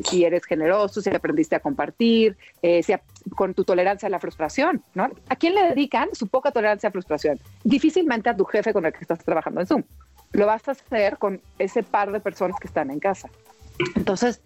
si 0.00 0.24
eres 0.24 0.44
generoso, 0.44 1.02
si 1.02 1.10
aprendiste 1.10 1.56
a 1.56 1.60
compartir, 1.60 2.36
eh, 2.62 2.82
si 2.82 2.94
con 3.36 3.52
tu 3.52 3.64
tolerancia 3.64 4.06
a 4.06 4.10
la 4.10 4.18
frustración, 4.18 4.82
¿no? 4.94 5.10
¿A 5.28 5.36
quién 5.36 5.54
le 5.54 5.62
dedican 5.62 6.08
su 6.14 6.28
poca 6.28 6.50
tolerancia 6.50 6.88
a 6.88 6.92
frustración? 6.92 7.38
Difícilmente 7.64 8.30
a 8.30 8.36
tu 8.36 8.44
jefe 8.44 8.72
con 8.72 8.86
el 8.86 8.92
que 8.92 9.00
estás 9.00 9.18
trabajando 9.24 9.60
en 9.60 9.66
Zoom. 9.66 9.82
Lo 10.32 10.46
vas 10.46 10.66
a 10.68 10.72
hacer 10.72 11.18
con 11.18 11.40
ese 11.58 11.82
par 11.82 12.10
de 12.10 12.20
personas 12.20 12.58
que 12.58 12.68
están 12.68 12.90
en 12.90 13.00
casa. 13.00 13.28
Entonces, 13.96 14.40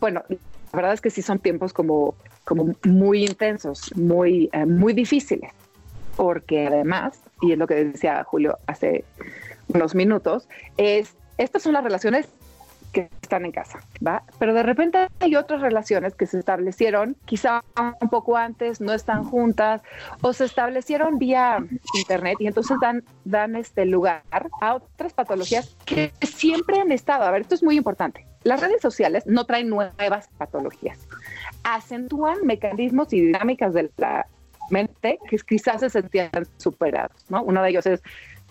bueno, 0.00 0.22
la 0.28 0.36
verdad 0.72 0.94
es 0.94 1.00
que 1.00 1.10
sí 1.10 1.22
son 1.22 1.38
tiempos 1.38 1.72
como, 1.72 2.14
como 2.44 2.74
muy 2.84 3.24
intensos, 3.24 3.94
muy, 3.96 4.48
eh, 4.52 4.66
muy 4.66 4.92
difíciles, 4.92 5.52
porque 6.16 6.66
además, 6.66 7.20
y 7.42 7.52
es 7.52 7.58
lo 7.58 7.66
que 7.66 7.84
decía 7.84 8.24
Julio 8.24 8.58
hace 8.66 9.04
unos 9.68 9.94
minutos, 9.94 10.48
es, 10.76 11.14
estas 11.38 11.62
son 11.62 11.72
las 11.72 11.84
relaciones 11.84 12.28
que 12.96 13.10
están 13.20 13.44
en 13.44 13.52
casa, 13.52 13.80
¿va? 14.04 14.22
Pero 14.38 14.54
de 14.54 14.62
repente 14.62 15.08
hay 15.20 15.36
otras 15.36 15.60
relaciones 15.60 16.14
que 16.14 16.24
se 16.24 16.38
establecieron 16.38 17.14
quizá 17.26 17.62
un 18.00 18.08
poco 18.08 18.38
antes, 18.38 18.80
no 18.80 18.94
están 18.94 19.22
juntas 19.24 19.82
o 20.22 20.32
se 20.32 20.46
establecieron 20.46 21.18
vía 21.18 21.58
internet 21.94 22.38
y 22.40 22.46
entonces 22.46 22.78
dan, 22.80 23.04
dan 23.26 23.54
este 23.54 23.84
lugar 23.84 24.22
a 24.62 24.76
otras 24.76 25.12
patologías 25.12 25.76
que 25.84 26.10
siempre 26.22 26.80
han 26.80 26.90
estado. 26.90 27.24
A 27.24 27.30
ver, 27.30 27.42
esto 27.42 27.54
es 27.54 27.62
muy 27.62 27.76
importante. 27.76 28.26
Las 28.44 28.62
redes 28.62 28.80
sociales 28.80 29.26
no 29.26 29.44
traen 29.44 29.68
nuevas 29.68 30.30
patologías, 30.38 31.06
acentúan 31.64 32.46
mecanismos 32.46 33.12
y 33.12 33.20
dinámicas 33.20 33.74
de 33.74 33.90
la 33.98 34.26
mente 34.70 35.18
que 35.28 35.36
quizás 35.36 35.80
se 35.80 35.90
sentían 35.90 36.30
superados, 36.56 37.26
¿no? 37.28 37.42
Uno 37.42 37.62
de 37.62 37.68
ellos 37.68 37.84
es 37.84 38.02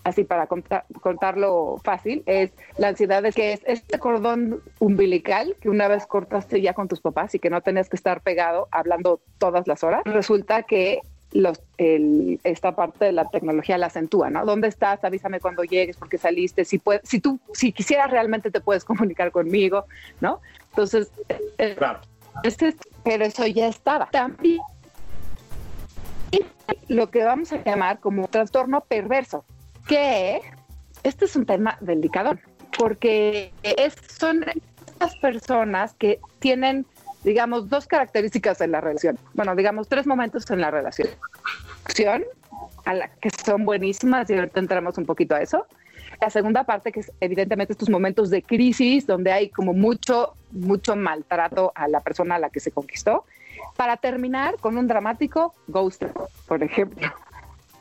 así 0.06 0.22
para 0.22 0.46
contarlo 0.46 1.80
fácil, 1.82 2.22
es 2.26 2.52
la 2.78 2.88
ansiedad 2.88 3.24
de 3.24 3.32
que 3.32 3.52
es 3.52 3.60
este 3.66 3.98
cordón 3.98 4.62
umbilical 4.78 5.56
que 5.60 5.68
una 5.68 5.88
vez 5.88 6.06
cortaste 6.06 6.60
ya 6.60 6.74
con 6.74 6.86
tus 6.86 7.00
papás 7.00 7.34
y 7.34 7.40
que 7.40 7.50
no 7.50 7.60
tenías 7.60 7.88
que 7.88 7.96
estar 7.96 8.20
pegado 8.20 8.68
hablando 8.70 9.20
todas 9.38 9.66
las 9.66 9.82
horas. 9.82 10.02
Resulta 10.04 10.62
que 10.62 11.00
los, 11.32 11.60
esta 11.76 12.76
parte 12.76 13.06
de 13.06 13.12
la 13.12 13.28
tecnología 13.28 13.78
la 13.78 13.86
acentúa, 13.86 14.30
¿no? 14.30 14.46
¿Dónde 14.46 14.68
estás? 14.68 15.02
Avísame 15.02 15.40
cuando 15.40 15.64
llegues 15.64 15.96
porque 15.96 16.18
saliste. 16.18 16.64
Si, 16.64 16.78
puedes, 16.78 17.02
si 17.02 17.18
tú, 17.18 17.40
si 17.52 17.72
quisieras 17.72 18.08
realmente 18.08 18.52
te 18.52 18.60
puedes 18.60 18.84
comunicar 18.84 19.32
conmigo, 19.32 19.86
¿no? 20.20 20.40
Entonces, 20.70 21.10
eh, 21.58 21.74
claro. 21.76 21.98
este, 22.44 22.76
pero 23.02 23.24
eso 23.24 23.44
ya 23.48 23.66
estaba. 23.66 24.08
También 24.12 24.60
lo 26.88 27.10
que 27.10 27.24
vamos 27.24 27.52
a 27.52 27.62
llamar 27.64 27.98
como 27.98 28.28
trastorno 28.28 28.82
perverso, 28.82 29.44
que 29.86 30.40
este 31.02 31.24
es 31.24 31.36
un 31.36 31.46
tema 31.46 31.78
delicado, 31.80 32.36
porque 32.76 33.52
es, 33.62 33.94
son 34.18 34.44
estas 34.86 35.16
personas 35.16 35.94
que 35.94 36.20
tienen, 36.38 36.86
digamos, 37.22 37.68
dos 37.68 37.86
características 37.86 38.60
en 38.60 38.72
la 38.72 38.80
relación. 38.80 39.18
Bueno, 39.34 39.54
digamos, 39.54 39.88
tres 39.88 40.06
momentos 40.06 40.50
en 40.50 40.60
la 40.60 40.70
relación. 40.70 41.08
A 42.84 42.94
la 42.94 43.08
que 43.08 43.30
son 43.30 43.64
buenísimas 43.64 44.28
y 44.30 44.34
ahorita 44.34 44.60
entramos 44.60 44.98
un 44.98 45.06
poquito 45.06 45.34
a 45.34 45.42
eso. 45.42 45.66
La 46.20 46.30
segunda 46.30 46.64
parte, 46.64 46.92
que 46.92 47.00
es 47.00 47.12
evidentemente 47.20 47.72
estos 47.72 47.90
momentos 47.90 48.30
de 48.30 48.42
crisis 48.42 49.06
donde 49.06 49.32
hay 49.32 49.50
como 49.50 49.72
mucho, 49.74 50.34
mucho 50.50 50.96
maltrato 50.96 51.72
a 51.74 51.88
la 51.88 52.00
persona 52.00 52.36
a 52.36 52.38
la 52.38 52.50
que 52.50 52.60
se 52.60 52.70
conquistó, 52.70 53.24
para 53.76 53.96
terminar 53.96 54.56
con 54.56 54.78
un 54.78 54.86
dramático 54.86 55.54
ghost, 55.68 56.04
por 56.46 56.62
ejemplo. 56.62 57.12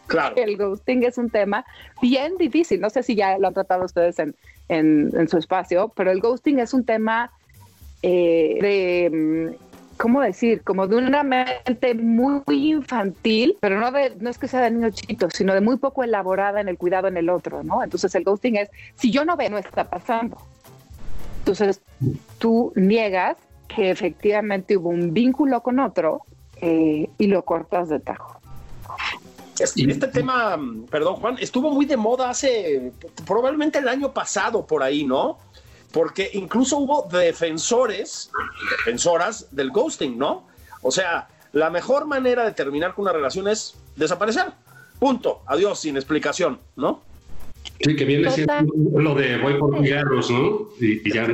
Claro. 0.07 0.35
El 0.35 0.57
ghosting 0.57 1.03
es 1.03 1.17
un 1.17 1.29
tema 1.29 1.65
bien 2.01 2.38
difícil. 2.38 2.79
No 2.79 2.89
sé 2.89 3.03
si 3.03 3.15
ya 3.15 3.38
lo 3.38 3.47
han 3.47 3.53
tratado 3.53 3.85
ustedes 3.85 4.19
en, 4.19 4.35
en, 4.69 5.27
su 5.27 5.38
espacio, 5.38 5.91
pero 5.95 6.12
el 6.12 6.21
ghosting 6.21 6.59
es 6.59 6.74
un 6.74 6.85
tema 6.85 7.31
eh, 8.01 8.57
de, 8.62 9.09
mm, 9.09 9.97
¿cómo 9.97 10.21
decir? 10.21 10.62
Como 10.63 10.88
de 10.88 10.97
una 10.97 11.24
mente 11.24 11.93
muy, 11.95 12.41
infantil, 12.47 13.57
pero 13.59 13.79
no, 13.79 13.91
de, 13.91 14.15
no 14.19 14.29
es 14.29 14.38
que 14.38 14.47
sea 14.47 14.62
de 14.62 14.71
niño 14.71 14.89
chiquito, 14.91 15.29
sino 15.29 15.53
de 15.53 15.62
muy 15.62 15.77
poco 15.77 16.03
elaborada 16.03 16.62
en 16.62 16.67
el 16.67 16.77
cuidado 16.77 17.07
en 17.07 17.17
el 17.17 17.29
otro, 17.29 17.63
¿no? 17.63 17.83
Entonces 17.83 18.13
el 18.15 18.24
ghosting 18.24 18.57
es, 18.57 18.69
si 18.95 19.12
yo 19.12 19.25
no 19.25 19.35
veo, 19.35 19.50
no 19.50 19.57
está 19.57 19.85
pasando. 19.85 20.38
Entonces 21.39 21.81
tú 22.39 22.74
niegas 22.75 23.38
que 23.67 23.91
efectivamente 23.91 24.77
hubo 24.77 24.89
un 24.89 25.13
vínculo 25.13 25.62
con 25.62 25.79
otro 25.79 26.21
eh, 26.62 27.09
y 27.17 27.27
lo 27.27 27.43
cortas 27.43 27.89
de 27.89 28.00
tajo. 28.00 28.39
Este, 29.59 30.07
tema, 30.07 30.59
perdón 30.89 31.15
Juan, 31.15 31.38
estuvo 31.39 31.71
muy 31.71 31.85
de 31.85 31.95
moda 31.95 32.29
hace 32.29 32.91
probablemente 33.25 33.79
el 33.79 33.88
año 33.88 34.13
pasado 34.13 34.65
por 34.65 34.83
ahí, 34.83 35.05
¿no? 35.05 35.39
Porque 35.91 36.29
incluso 36.33 36.77
hubo 36.77 37.07
defensores, 37.09 38.29
defensoras 38.77 39.47
del 39.55 39.71
ghosting, 39.71 40.17
¿no? 40.17 40.47
O 40.81 40.91
sea, 40.91 41.29
la 41.53 41.69
mejor 41.69 42.05
manera 42.05 42.43
de 42.43 42.51
terminar 42.51 42.93
con 42.93 43.03
una 43.03 43.13
relación 43.13 43.47
es 43.47 43.75
desaparecer. 43.95 44.47
Punto. 45.00 45.41
Adiós, 45.47 45.79
sin 45.79 45.95
explicación, 45.95 46.59
¿no? 46.75 47.01
Sí, 47.79 47.95
que 47.95 48.05
viene 48.05 48.29
siendo 48.31 48.65
lo 49.00 49.15
de 49.15 49.38
voy 49.38 49.57
por 49.57 49.81
cigarros, 49.81 50.29
¿no? 50.31 50.67
Y, 50.79 51.13
ya 51.13 51.27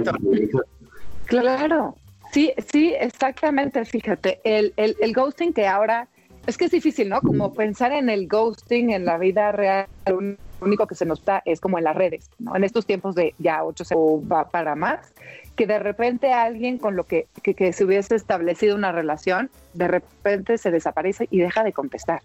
Claro, 1.25 1.95
sí, 2.31 2.53
sí, 2.71 2.93
exactamente. 2.99 3.83
Fíjate, 3.85 4.41
el, 4.43 4.73
el, 4.77 4.95
el 4.99 5.13
ghosting 5.13 5.53
que 5.53 5.67
ahora 5.67 6.07
es 6.47 6.57
que 6.57 6.65
es 6.65 6.71
difícil, 6.71 7.09
¿no? 7.09 7.21
Como 7.21 7.53
pensar 7.53 7.91
en 7.91 8.09
el 8.09 8.27
ghosting 8.27 8.91
en 8.91 9.05
la 9.05 9.17
vida 9.17 9.51
real, 9.51 9.87
lo 10.05 10.35
único 10.61 10.87
que 10.87 10.95
se 10.95 11.05
nos 11.05 11.23
da 11.23 11.41
es 11.45 11.59
como 11.59 11.77
en 11.77 11.83
las 11.83 11.95
redes, 11.95 12.29
¿no? 12.39 12.55
En 12.55 12.63
estos 12.63 12.85
tiempos 12.85 13.15
de 13.15 13.33
ya 13.37 13.63
ocho 13.63 13.83
o 13.93 14.21
va 14.27 14.49
para 14.49 14.75
más, 14.75 15.13
que 15.55 15.67
de 15.67 15.79
repente 15.79 16.33
alguien 16.33 16.77
con 16.77 16.95
lo 16.95 17.03
que, 17.03 17.27
que, 17.43 17.73
se 17.73 17.83
hubiese 17.83 18.15
establecido 18.15 18.75
una 18.75 18.91
relación, 18.91 19.49
de 19.73 19.87
repente 19.87 20.57
se 20.57 20.71
desaparece 20.71 21.27
y 21.29 21.39
deja 21.39 21.63
de 21.63 21.73
contestar. 21.73 22.21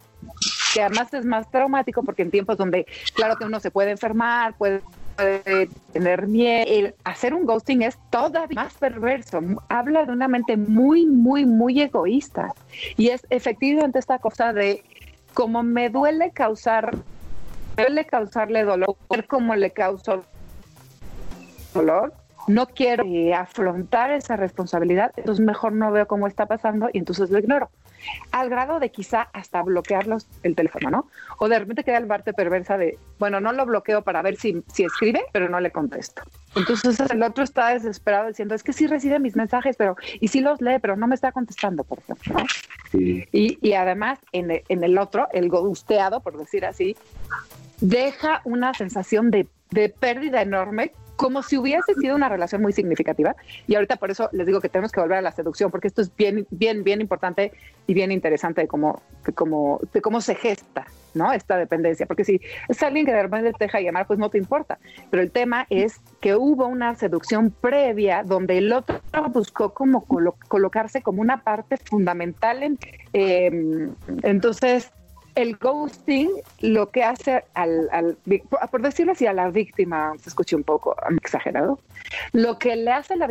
Que 0.72 0.82
además 0.82 1.12
es 1.12 1.24
más 1.24 1.50
traumático 1.50 2.02
porque 2.02 2.22
en 2.22 2.30
tiempos 2.30 2.56
donde, 2.56 2.86
claro 3.14 3.36
que 3.36 3.44
uno 3.44 3.60
se 3.60 3.70
puede 3.70 3.90
enfermar, 3.90 4.54
puede 4.54 4.80
puede 5.16 5.68
tener 5.92 6.26
miedo. 6.26 6.64
El 6.66 6.94
hacer 7.04 7.34
un 7.34 7.44
ghosting 7.44 7.82
es 7.82 7.98
todavía 8.10 8.54
más 8.54 8.74
perverso. 8.74 9.40
Habla 9.68 10.04
de 10.04 10.12
una 10.12 10.28
mente 10.28 10.56
muy, 10.56 11.06
muy, 11.06 11.46
muy 11.46 11.80
egoísta. 11.80 12.54
Y 12.96 13.08
es 13.08 13.26
efectivamente 13.30 13.98
esta 13.98 14.18
cosa 14.18 14.52
de 14.52 14.84
como 15.34 15.62
me 15.62 15.90
duele 15.90 16.30
causar, 16.30 16.94
me 17.76 17.84
duele 17.84 18.06
causarle 18.06 18.64
dolor, 18.64 18.96
como 19.28 19.54
le 19.54 19.70
causo 19.70 20.24
dolor, 21.74 22.14
no 22.48 22.66
quiero 22.66 23.04
eh, 23.04 23.34
afrontar 23.34 24.12
esa 24.12 24.36
responsabilidad, 24.36 25.12
entonces 25.16 25.44
mejor 25.44 25.72
no 25.72 25.92
veo 25.92 26.06
cómo 26.06 26.26
está 26.26 26.46
pasando 26.46 26.88
y 26.92 26.98
entonces 26.98 27.30
lo 27.30 27.38
ignoro 27.38 27.70
al 28.32 28.50
grado 28.50 28.80
de 28.80 28.90
quizá 28.90 29.28
hasta 29.32 29.62
bloquearlos 29.62 30.26
el 30.42 30.54
teléfono, 30.54 30.90
¿no? 30.90 31.08
O 31.38 31.48
de 31.48 31.58
repente 31.58 31.84
queda 31.84 31.98
el 31.98 32.06
parte 32.06 32.32
perversa 32.32 32.78
de, 32.78 32.98
bueno, 33.18 33.40
no 33.40 33.52
lo 33.52 33.66
bloqueo 33.66 34.02
para 34.02 34.22
ver 34.22 34.36
si, 34.36 34.62
si 34.72 34.84
escribe, 34.84 35.24
pero 35.32 35.48
no 35.48 35.60
le 35.60 35.70
contesto. 35.70 36.22
Entonces 36.54 36.98
el 37.10 37.22
otro 37.22 37.44
está 37.44 37.68
desesperado 37.70 38.28
diciendo, 38.28 38.54
es 38.54 38.62
que 38.62 38.72
sí 38.72 38.86
recibe 38.86 39.18
mis 39.18 39.36
mensajes, 39.36 39.76
pero 39.76 39.96
y 40.20 40.28
sí 40.28 40.40
los 40.40 40.60
lee, 40.60 40.78
pero 40.80 40.96
no 40.96 41.06
me 41.06 41.14
está 41.14 41.32
contestando, 41.32 41.84
por 41.84 41.98
ejemplo. 41.98 42.36
Y, 42.92 43.58
y, 43.60 43.72
además, 43.74 44.18
en 44.32 44.50
el, 44.50 44.62
en 44.68 44.82
el 44.82 44.96
otro, 44.96 45.28
el 45.32 45.48
gusteado, 45.50 46.20
por 46.20 46.38
decir 46.38 46.64
así, 46.64 46.96
deja 47.80 48.40
una 48.44 48.72
sensación 48.72 49.30
de, 49.30 49.48
de 49.70 49.88
pérdida 49.90 50.40
enorme 50.40 50.92
como 51.16 51.42
si 51.42 51.56
hubiese 51.56 51.94
sido 51.94 52.14
una 52.14 52.28
relación 52.28 52.62
muy 52.62 52.72
significativa. 52.72 53.34
Y 53.66 53.74
ahorita 53.74 53.96
por 53.96 54.10
eso 54.10 54.28
les 54.32 54.46
digo 54.46 54.60
que 54.60 54.68
tenemos 54.68 54.92
que 54.92 55.00
volver 55.00 55.18
a 55.18 55.22
la 55.22 55.32
seducción, 55.32 55.70
porque 55.70 55.88
esto 55.88 56.02
es 56.02 56.14
bien, 56.14 56.46
bien, 56.50 56.84
bien 56.84 57.00
importante 57.00 57.52
y 57.86 57.94
bien 57.94 58.12
interesante 58.12 58.60
de 58.60 58.68
cómo, 58.68 59.02
de 59.24 59.32
cómo, 59.32 59.80
de 59.92 60.00
cómo 60.00 60.20
se 60.20 60.34
gesta, 60.34 60.86
¿no? 61.14 61.32
Esta 61.32 61.56
dependencia. 61.56 62.06
Porque 62.06 62.24
si 62.24 62.40
es 62.68 62.82
alguien 62.82 63.06
que 63.06 63.12
de 63.12 63.22
repente 63.22 63.52
te 63.52 63.64
deja 63.64 63.80
llamar, 63.80 64.06
pues 64.06 64.18
no 64.18 64.30
te 64.30 64.38
importa. 64.38 64.78
Pero 65.10 65.22
el 65.22 65.30
tema 65.30 65.66
es 65.70 66.00
que 66.20 66.36
hubo 66.36 66.66
una 66.66 66.94
seducción 66.94 67.50
previa 67.50 68.22
donde 68.22 68.58
el 68.58 68.72
otro 68.72 69.00
buscó 69.32 69.72
como 69.72 70.04
colocarse 70.48 71.02
como 71.02 71.22
una 71.22 71.42
parte 71.42 71.76
fundamental 71.76 72.62
en, 72.62 72.78
eh, 73.12 73.88
entonces 74.22 74.90
el 75.36 75.56
ghosting 75.56 76.30
lo 76.60 76.90
que 76.90 77.04
hace 77.04 77.44
al, 77.54 78.16
por 78.70 78.82
decirlo 78.82 79.12
así, 79.12 79.26
a 79.26 79.32
la 79.32 79.50
víctima, 79.50 80.12
se 80.18 80.30
escucha 80.30 80.56
un 80.56 80.64
poco 80.64 80.96
exagerado, 81.22 81.78
lo 82.32 82.58
que 82.58 82.74
le 82.74 82.90
hace 82.90 83.14
a 83.14 83.16
la, 83.16 83.28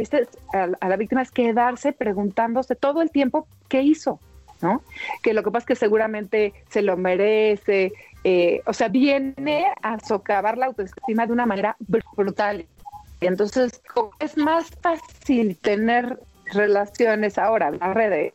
a 0.79 0.89
la 0.89 0.95
víctima 0.95 1.23
es 1.23 1.31
quedarse 1.31 1.91
preguntándose 1.91 2.75
todo 2.75 3.01
el 3.01 3.09
tiempo 3.09 3.47
qué 3.67 3.81
hizo, 3.81 4.19
¿no? 4.61 4.81
Que 5.23 5.33
lo 5.33 5.43
que 5.43 5.51
pasa 5.51 5.63
es 5.63 5.67
que 5.67 5.75
seguramente 5.75 6.53
se 6.69 6.81
lo 6.81 6.95
merece, 6.95 7.91
eh, 8.23 8.61
o 8.65 8.73
sea, 8.73 8.87
viene 8.87 9.65
a 9.81 9.99
socavar 9.99 10.57
la 10.57 10.67
autoestima 10.67 11.25
de 11.25 11.33
una 11.33 11.45
manera 11.45 11.75
brutal. 12.15 12.65
Entonces 13.21 13.81
es 14.19 14.37
más 14.37 14.69
fácil 14.81 15.57
tener 15.57 16.19
relaciones 16.53 17.37
ahora, 17.37 17.71
las 17.71 17.93
redes, 17.93 18.31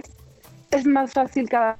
es 0.70 0.86
más 0.86 1.12
fácil 1.12 1.48
cada 1.48 1.76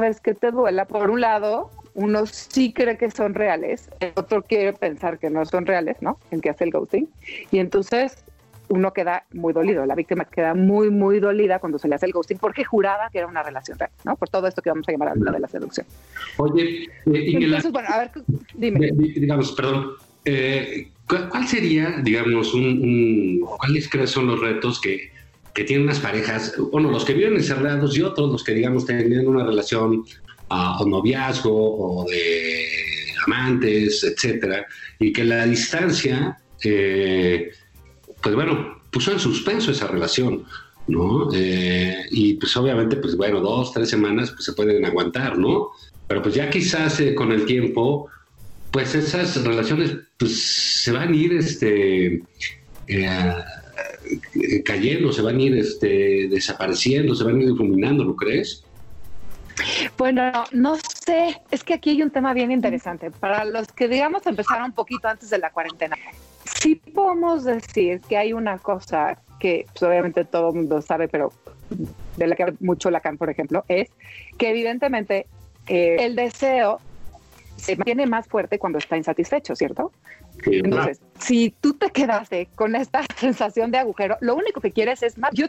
vez 0.00 0.20
que 0.20 0.34
te 0.34 0.50
duela. 0.50 0.84
Por 0.86 1.10
un 1.10 1.20
lado, 1.20 1.70
uno 1.94 2.26
sí 2.26 2.72
cree 2.72 2.96
que 2.96 3.10
son 3.10 3.34
reales, 3.34 3.88
el 4.00 4.12
otro 4.16 4.42
quiere 4.42 4.72
pensar 4.72 5.18
que 5.18 5.30
no 5.30 5.44
son 5.44 5.66
reales, 5.66 5.96
¿no? 6.00 6.18
El 6.30 6.40
que 6.40 6.50
hace 6.50 6.64
el 6.64 6.70
ghosting. 6.70 7.08
Y 7.50 7.58
entonces 7.58 8.24
uno 8.68 8.92
queda 8.92 9.24
muy 9.32 9.52
dolido, 9.52 9.84
la 9.84 9.94
víctima 9.94 10.24
queda 10.24 10.54
muy, 10.54 10.90
muy 10.90 11.20
dolida 11.20 11.58
cuando 11.58 11.78
se 11.78 11.88
le 11.88 11.94
hace 11.94 12.06
el 12.06 12.12
ghosting 12.12 12.38
porque 12.38 12.64
juraba 12.64 13.10
que 13.10 13.18
era 13.18 13.26
una 13.26 13.42
relación 13.42 13.78
real, 13.78 13.90
¿no? 14.04 14.16
Por 14.16 14.30
todo 14.30 14.46
esto 14.46 14.62
que 14.62 14.70
vamos 14.70 14.88
a 14.88 14.92
llamar 14.92 15.12
la 15.16 15.32
de 15.32 15.40
la 15.40 15.48
seducción. 15.48 15.86
Oye, 16.38 16.84
eh, 16.84 17.10
y 17.12 17.44
entonces, 17.44 17.70
bueno, 17.70 17.88
a 17.90 17.98
ver, 17.98 18.10
dime. 18.54 18.90
Digamos, 18.94 19.52
perdón, 19.52 19.90
eh, 20.24 20.88
¿cuál 21.06 21.46
sería, 21.46 21.90
digamos, 22.02 22.54
un, 22.54 22.64
un, 22.64 23.40
cuáles 23.58 23.90
crees 23.90 24.10
son 24.10 24.28
los 24.28 24.40
retos 24.40 24.80
que 24.80 25.11
que 25.54 25.64
tienen 25.64 25.84
unas 25.84 26.00
parejas, 26.00 26.54
bueno, 26.70 26.90
los 26.90 27.04
que 27.04 27.14
viven 27.14 27.34
encerrados 27.34 27.96
y 27.96 28.02
otros, 28.02 28.30
los 28.30 28.42
que 28.42 28.54
digamos 28.54 28.86
tienen 28.86 29.26
una 29.26 29.44
relación 29.44 30.04
uh, 30.50 30.82
o 30.82 30.86
noviazgo 30.86 31.50
o 32.00 32.06
de 32.08 32.64
amantes, 33.26 34.02
etcétera, 34.04 34.66
y 34.98 35.12
que 35.12 35.24
la 35.24 35.46
distancia, 35.46 36.38
eh, 36.64 37.50
pues 38.22 38.34
bueno, 38.34 38.82
puso 38.90 39.12
en 39.12 39.18
suspenso 39.18 39.70
esa 39.70 39.86
relación, 39.86 40.44
¿no? 40.86 41.28
Eh, 41.32 42.06
y 42.10 42.34
pues 42.34 42.56
obviamente, 42.56 42.96
pues 42.96 43.16
bueno, 43.16 43.40
dos, 43.40 43.72
tres 43.72 43.90
semanas 43.90 44.30
pues 44.30 44.44
se 44.44 44.52
pueden 44.52 44.84
aguantar, 44.84 45.38
¿no? 45.38 45.70
Pero 46.08 46.22
pues 46.22 46.34
ya 46.34 46.50
quizás 46.50 47.00
eh, 47.00 47.14
con 47.14 47.32
el 47.32 47.46
tiempo, 47.46 48.08
pues 48.70 48.94
esas 48.94 49.42
relaciones 49.44 49.96
pues 50.18 50.42
se 50.82 50.92
van 50.92 51.12
a 51.12 51.16
ir, 51.16 51.32
este, 51.34 52.22
cayendo, 54.64 55.12
se 55.12 55.22
van 55.22 55.38
a 55.38 55.42
ir 55.42 55.56
este, 55.56 56.28
desapareciendo, 56.28 57.14
se 57.14 57.24
van 57.24 57.36
a 57.36 57.40
ir 57.42 57.48
difuminando, 57.48 58.04
¿lo 58.04 58.16
crees? 58.16 58.64
Bueno, 59.98 60.32
no 60.52 60.76
sé, 60.76 61.40
es 61.50 61.62
que 61.62 61.74
aquí 61.74 61.90
hay 61.90 62.02
un 62.02 62.10
tema 62.10 62.32
bien 62.34 62.50
interesante. 62.50 63.10
Para 63.10 63.44
los 63.44 63.68
que, 63.68 63.88
digamos, 63.88 64.26
empezaron 64.26 64.66
un 64.66 64.72
poquito 64.72 65.08
antes 65.08 65.30
de 65.30 65.38
la 65.38 65.50
cuarentena, 65.50 65.96
sí 66.44 66.76
podemos 66.76 67.44
decir 67.44 68.00
que 68.08 68.16
hay 68.16 68.32
una 68.32 68.58
cosa 68.58 69.18
que 69.38 69.66
pues, 69.72 69.82
obviamente 69.82 70.24
todo 70.24 70.50
el 70.50 70.56
mundo 70.56 70.80
sabe, 70.82 71.08
pero 71.08 71.32
de 72.16 72.26
la 72.26 72.36
que 72.36 72.54
mucho 72.60 72.90
Lacan, 72.90 73.18
por 73.18 73.30
ejemplo, 73.30 73.64
es 73.68 73.88
que 74.38 74.50
evidentemente 74.50 75.26
eh, 75.66 75.96
el 76.00 76.16
deseo 76.16 76.80
se 77.56 77.76
mantiene 77.76 78.06
más 78.06 78.26
fuerte 78.26 78.58
cuando 78.58 78.78
está 78.78 78.96
insatisfecho, 78.96 79.54
¿cierto? 79.54 79.92
Entonces, 80.44 81.00
si 81.18 81.54
tú 81.60 81.74
te 81.74 81.90
quedaste 81.90 82.48
con 82.54 82.74
esta 82.76 83.04
sensación 83.16 83.70
de 83.70 83.78
agujero, 83.78 84.16
lo 84.20 84.34
único 84.34 84.60
que 84.60 84.72
quieres 84.72 85.02
es 85.02 85.18
más. 85.18 85.30
Yo 85.32 85.46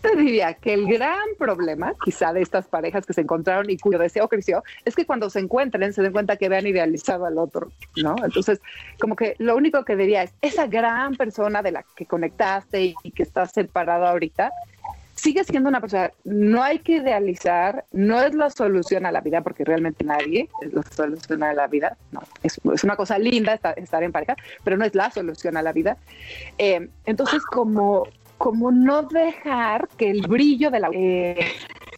te 0.00 0.14
diría 0.16 0.54
que 0.54 0.72
el 0.72 0.86
gran 0.86 1.18
problema, 1.38 1.94
quizá 2.04 2.32
de 2.32 2.42
estas 2.42 2.68
parejas 2.68 3.04
que 3.06 3.12
se 3.12 3.22
encontraron 3.22 3.68
y 3.70 3.76
cuyo 3.76 3.98
deseo 3.98 4.28
creció, 4.28 4.62
es 4.84 4.94
que 4.94 5.04
cuando 5.04 5.30
se 5.30 5.40
encuentren 5.40 5.92
se 5.92 6.02
den 6.02 6.12
cuenta 6.12 6.36
que 6.36 6.48
vean 6.48 6.66
idealizado 6.66 7.26
al 7.26 7.38
otro, 7.38 7.72
¿no? 7.96 8.14
Entonces, 8.24 8.60
como 9.00 9.16
que 9.16 9.34
lo 9.38 9.56
único 9.56 9.84
que 9.84 9.96
diría 9.96 10.22
es, 10.22 10.32
esa 10.42 10.66
gran 10.68 11.16
persona 11.16 11.62
de 11.62 11.72
la 11.72 11.84
que 11.96 12.06
conectaste 12.06 12.94
y 13.02 13.10
que 13.10 13.24
estás 13.24 13.50
separado 13.52 14.06
ahorita, 14.06 14.52
sigue 15.24 15.42
siendo 15.42 15.70
una 15.70 15.80
persona, 15.80 16.12
no 16.24 16.62
hay 16.62 16.80
que 16.80 16.96
idealizar, 16.96 17.86
no 17.92 18.20
es 18.20 18.34
la 18.34 18.50
solución 18.50 19.06
a 19.06 19.12
la 19.12 19.22
vida, 19.22 19.40
porque 19.40 19.64
realmente 19.64 20.04
nadie 20.04 20.50
es 20.60 20.74
la 20.74 20.82
solución 20.82 21.42
a 21.42 21.54
la 21.54 21.66
vida, 21.66 21.96
no, 22.12 22.20
es, 22.42 22.60
una 22.84 22.94
cosa 22.94 23.18
linda 23.18 23.54
estar, 23.54 24.02
en 24.02 24.12
pareja, 24.12 24.36
pero 24.64 24.76
no 24.76 24.84
es 24.84 24.94
la 24.94 25.10
solución 25.10 25.56
a 25.56 25.62
la 25.62 25.72
vida. 25.72 25.96
Eh, 26.58 26.90
entonces, 27.06 27.42
como, 27.46 28.06
como 28.36 28.70
no 28.70 29.04
dejar 29.04 29.88
que 29.96 30.10
el 30.10 30.26
brillo 30.28 30.70
de 30.70 30.80
la 30.80 30.90
eh, 30.92 31.46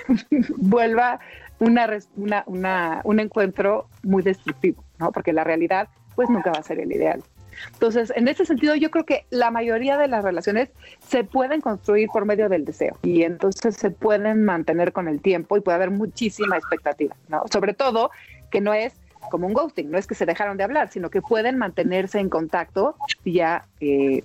vuelva 0.59 1.19
una, 1.59 1.99
una, 2.15 2.45
una, 2.47 3.01
un 3.03 3.19
encuentro 3.19 3.89
muy 4.05 4.23
destructivo, 4.23 4.85
¿no? 5.01 5.11
porque 5.11 5.33
la 5.33 5.43
realidad 5.43 5.89
pues 6.15 6.31
nunca 6.31 6.53
va 6.53 6.61
a 6.61 6.63
ser 6.63 6.79
el 6.79 6.93
ideal. 6.93 7.25
Entonces, 7.73 8.13
en 8.15 8.29
ese 8.29 8.45
sentido, 8.45 8.75
yo 8.75 8.91
creo 8.91 9.05
que 9.05 9.27
la 9.31 9.51
mayoría 9.51 9.97
de 9.97 10.09
las 10.09 10.25
relaciones 10.25 10.71
se 11.07 11.25
pueden 11.25 11.61
construir 11.61 12.09
por 12.09 12.25
medio 12.25 12.49
del 12.49 12.65
deseo 12.65 12.99
y 13.03 13.23
entonces 13.23 13.77
se 13.77 13.91
pueden 13.91 14.45
mantener 14.45 14.93
con 14.93 15.09
el 15.09 15.21
tiempo 15.21 15.57
y 15.57 15.61
puede 15.61 15.77
haber 15.77 15.91
muchísima 15.91 16.57
expectativa, 16.57 17.17
¿no? 17.29 17.45
Sobre 17.51 17.75
todo 17.75 18.11
que 18.51 18.61
no 18.61 18.75
es 18.75 18.95
como 19.31 19.47
un 19.47 19.53
ghosting, 19.53 19.91
no 19.91 19.99
es 19.99 20.07
que 20.07 20.15
se 20.15 20.27
dejaron 20.27 20.57
de 20.57 20.65
hablar, 20.65 20.91
sino 20.91 21.11
que 21.11 21.21
pueden 21.21 21.59
mantenerse 21.59 22.19
en 22.19 22.29
contacto 22.29 22.97
vía 23.25 23.65
eh, 23.81 24.23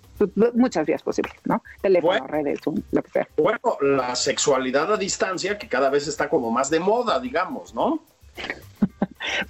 muchas 0.54 0.86
vías 0.86 1.02
posibles, 1.02 1.34
¿no? 1.46 1.64
Teléfono, 1.82 2.28
redes, 2.28 2.60
lo 2.92 3.02
que 3.02 3.10
sea. 3.10 3.28
Bueno, 3.38 3.60
la 3.82 4.16
sexualidad 4.16 4.94
a 4.94 4.98
distancia 4.98 5.58
que 5.58 5.68
cada 5.68 5.90
vez 5.90 6.08
está 6.08 6.30
como 6.30 6.52
más 6.52 6.70
de 6.70 6.80
moda, 6.80 7.20
digamos, 7.20 7.74
¿no? 7.74 8.04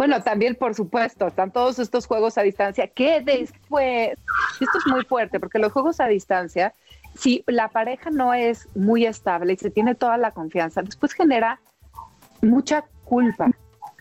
Bueno, 0.01 0.23
también, 0.23 0.55
por 0.55 0.73
supuesto, 0.73 1.27
están 1.27 1.51
todos 1.51 1.77
estos 1.77 2.07
juegos 2.07 2.35
a 2.39 2.41
distancia 2.41 2.87
que 2.87 3.21
después, 3.21 4.17
esto 4.59 4.79
es 4.79 4.87
muy 4.87 5.03
fuerte, 5.03 5.39
porque 5.39 5.59
los 5.59 5.71
juegos 5.71 5.99
a 5.99 6.07
distancia, 6.07 6.73
si 7.13 7.43
la 7.45 7.67
pareja 7.67 8.09
no 8.09 8.33
es 8.33 8.67
muy 8.73 9.05
estable 9.05 9.53
y 9.53 9.57
se 9.57 9.69
tiene 9.69 9.93
toda 9.93 10.17
la 10.17 10.31
confianza, 10.31 10.81
después 10.81 11.13
genera 11.13 11.61
mucha 12.41 12.83
culpa, 13.05 13.51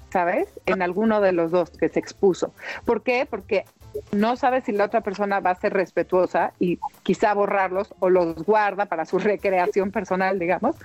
¿sabes? 0.09 0.49
En 0.65 0.81
alguno 0.81 1.21
de 1.21 1.33
los 1.33 1.51
dos 1.51 1.69
que 1.69 1.91
se 1.91 2.01
expuso. 2.01 2.55
¿Por 2.87 3.03
qué? 3.03 3.27
Porque 3.29 3.67
no 4.13 4.37
sabe 4.37 4.61
si 4.61 4.73
la 4.73 4.85
otra 4.85 5.01
persona 5.01 5.41
va 5.41 5.51
a 5.51 5.55
ser 5.55 5.73
respetuosa 5.73 6.53
y 6.59 6.79
quizá 7.03 7.35
borrarlos 7.35 7.95
o 8.01 8.11
los 8.11 8.37
guarda 8.45 8.87
para 8.87 9.05
su 9.05 9.19
recreación 9.19 9.91
personal, 9.91 10.39
digamos, 10.39 10.77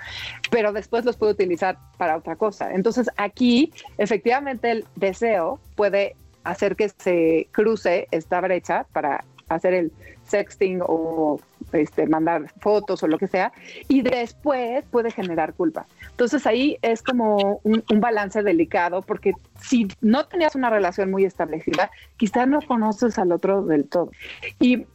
pero 0.51 0.73
después 0.73 1.05
los 1.05 1.17
puede 1.17 1.33
utilizar 1.33 1.77
para 1.97 2.17
otra 2.17 2.35
cosa. 2.35 2.73
Entonces 2.73 3.09
aquí 3.17 3.73
efectivamente 3.97 4.71
el 4.71 4.85
deseo 4.95 5.59
puede 5.75 6.15
hacer 6.43 6.75
que 6.75 6.89
se 6.89 7.47
cruce 7.51 8.07
esta 8.11 8.39
brecha 8.41 8.85
para 8.93 9.23
hacer 9.49 9.73
el 9.73 9.91
sexting 10.25 10.81
o 10.85 11.39
este, 11.71 12.07
mandar 12.07 12.51
fotos 12.59 13.03
o 13.03 13.07
lo 13.07 13.17
que 13.17 13.27
sea, 13.27 13.51
y 13.87 14.01
después 14.01 14.83
puede 14.91 15.11
generar 15.11 15.53
culpa. 15.53 15.85
Entonces 16.11 16.45
ahí 16.45 16.77
es 16.81 17.01
como 17.01 17.59
un, 17.63 17.83
balance 17.99 18.43
delicado, 18.43 19.01
porque 19.01 19.33
si 19.59 19.87
no 20.01 20.25
tenías 20.25 20.55
una 20.55 20.69
relación 20.69 21.11
muy 21.11 21.25
establecida, 21.25 21.91
quizás 22.17 22.47
no 22.47 22.61
conoces 22.61 23.17
al 23.17 23.31
otro 23.31 23.63
del 23.63 23.87
todo. 23.87 24.11
Y 24.59 24.85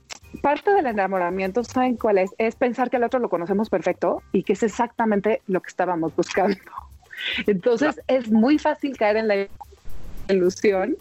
parte 0.42 0.72
del 0.72 0.86
enamoramiento, 0.86 1.64
¿saben 1.64 1.96
cuál 1.96 2.18
es? 2.18 2.30
Es 2.38 2.54
pensar 2.54 2.90
que 2.90 2.96
al 2.96 3.04
otro 3.04 3.18
lo 3.18 3.28
conocemos 3.28 3.68
perfecto 3.68 4.22
y 4.32 4.44
que 4.44 4.52
es 4.52 4.62
exactamente 4.62 5.42
lo 5.46 5.60
que 5.60 5.68
estábamos 5.68 6.14
buscando. 6.14 6.58
Entonces 7.46 8.00
es 8.06 8.30
muy 8.30 8.58
fácil 8.58 8.96
caer 8.96 9.16
en 9.16 9.28
la 9.28 9.46
ilusión 10.28 10.96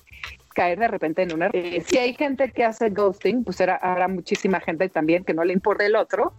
caer 0.54 0.80
de 0.80 0.88
repente 0.88 1.22
en 1.22 1.34
una... 1.34 1.48
Eh, 1.54 1.84
si 1.86 1.98
hay 1.98 2.14
gente 2.14 2.52
que 2.52 2.64
hace 2.64 2.90
ghosting, 2.90 3.44
pues 3.44 3.60
era, 3.60 3.76
habrá 3.76 4.08
muchísima 4.08 4.60
gente 4.60 4.90
también 4.90 5.24
que 5.24 5.34
no 5.34 5.44
le 5.44 5.54
importa 5.54 5.86
el 5.86 5.96
otro 5.96 6.34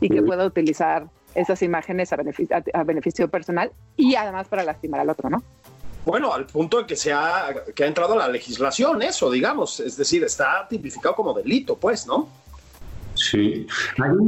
y 0.00 0.08
que 0.08 0.22
pueda 0.22 0.44
utilizar 0.44 1.06
esas 1.34 1.62
imágenes 1.62 2.12
a 2.12 2.16
beneficio, 2.16 2.56
a, 2.72 2.84
beneficio 2.84 3.28
personal 3.28 3.70
y 3.96 4.14
además 4.14 4.48
para 4.48 4.64
lastimar 4.64 5.00
al 5.00 5.10
otro, 5.10 5.30
¿no? 5.30 5.42
Bueno, 6.04 6.32
al 6.32 6.46
punto 6.46 6.78
de 6.78 6.86
que 6.86 6.96
se 6.96 7.12
ha, 7.12 7.54
que 7.74 7.84
ha 7.84 7.86
entrado 7.86 8.16
la 8.16 8.26
legislación 8.28 9.02
eso, 9.02 9.30
digamos, 9.30 9.80
es 9.80 9.96
decir, 9.96 10.24
está 10.24 10.66
tipificado 10.68 11.14
como 11.14 11.34
delito, 11.34 11.76
pues, 11.76 12.06
¿no? 12.06 12.28
Sí. 13.14 13.66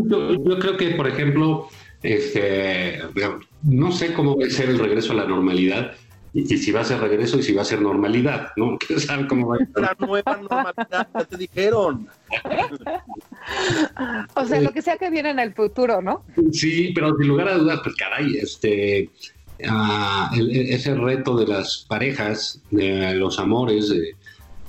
Yo, 0.06 0.34
yo 0.34 0.58
creo 0.58 0.76
que, 0.76 0.90
por 0.90 1.08
ejemplo, 1.08 1.68
este, 2.02 3.00
no 3.62 3.90
sé 3.90 4.12
cómo 4.12 4.36
va 4.36 4.46
a 4.46 4.50
ser 4.50 4.68
el 4.68 4.78
regreso 4.78 5.12
a 5.12 5.16
la 5.16 5.24
normalidad 5.24 5.92
y, 6.34 6.56
si 6.56 6.72
va 6.72 6.80
a 6.80 6.84
ser 6.84 7.00
regreso 7.00 7.38
y 7.38 7.42
si 7.42 7.52
va 7.52 7.62
a 7.62 7.66
ser 7.66 7.80
normalidad, 7.80 8.52
¿no? 8.56 8.78
¿Saben 8.98 9.26
cómo 9.26 9.48
va 9.48 9.56
a 9.56 9.58
ser? 9.58 9.68
La 9.74 9.96
nueva 9.98 10.36
normalidad, 10.36 11.08
ya 11.14 11.24
te 11.24 11.36
dijeron. 11.36 12.08
o 14.34 14.44
sea, 14.46 14.60
lo 14.60 14.72
que 14.72 14.82
sea 14.82 14.96
que 14.96 15.10
viene 15.10 15.30
en 15.30 15.38
el 15.38 15.52
futuro, 15.52 16.00
¿no? 16.00 16.24
Sí, 16.52 16.92
pero 16.94 17.16
sin 17.18 17.28
lugar 17.28 17.48
a 17.48 17.58
dudas, 17.58 17.80
pues 17.82 17.94
caray, 17.96 18.36
este, 18.36 19.10
uh, 19.60 20.34
ese 20.34 20.94
reto 20.94 21.36
de 21.36 21.46
las 21.46 21.84
parejas, 21.88 22.62
de 22.70 23.14
los 23.14 23.38
amores, 23.38 23.92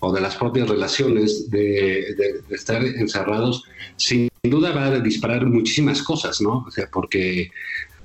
o 0.02 0.12
de 0.12 0.20
las 0.20 0.36
propias 0.36 0.68
relaciones, 0.68 1.50
de, 1.50 2.14
de, 2.18 2.56
estar 2.56 2.84
encerrados, 2.84 3.64
sin 3.96 4.30
duda 4.44 4.74
va 4.74 4.88
a 4.88 5.00
disparar 5.00 5.46
muchísimas 5.46 6.04
cosas, 6.04 6.42
¿no? 6.42 6.66
O 6.68 6.72
sea, 6.72 6.90
porque 6.92 7.50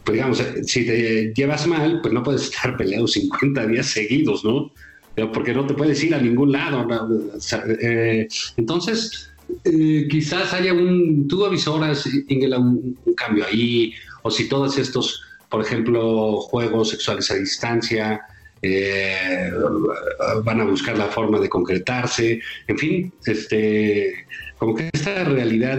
pues 0.04 0.14
digamos, 0.14 0.42
si 0.64 0.86
te 0.86 1.32
llevas 1.34 1.66
mal, 1.66 2.00
pues 2.00 2.14
no 2.14 2.22
puedes 2.22 2.44
estar 2.44 2.76
peleado 2.76 3.06
50 3.06 3.66
días 3.66 3.86
seguidos, 3.86 4.44
¿no? 4.44 4.72
Porque 5.32 5.52
no 5.52 5.66
te 5.66 5.74
puedes 5.74 6.02
ir 6.02 6.14
a 6.14 6.20
ningún 6.20 6.52
lado. 6.52 6.86
Eh, 7.82 8.28
entonces, 8.56 9.30
eh, 9.64 10.06
quizás 10.08 10.54
haya 10.54 10.72
un, 10.72 11.26
tú 11.28 11.44
avisoras, 11.44 12.06
un, 12.06 12.96
un 13.04 13.14
cambio 13.14 13.44
ahí, 13.44 13.92
o 14.22 14.30
si 14.30 14.48
todos 14.48 14.78
estos, 14.78 15.22
por 15.48 15.60
ejemplo, 15.60 16.40
juegos 16.40 16.90
sexuales 16.90 17.30
a 17.30 17.34
distancia, 17.34 18.20
eh, 18.62 19.50
van 20.44 20.60
a 20.60 20.64
buscar 20.64 20.96
la 20.96 21.06
forma 21.06 21.38
de 21.38 21.48
concretarse, 21.48 22.40
en 22.66 22.78
fin, 22.78 23.12
este, 23.26 24.26
como 24.58 24.74
que 24.74 24.88
esta 24.92 25.24
realidad 25.24 25.78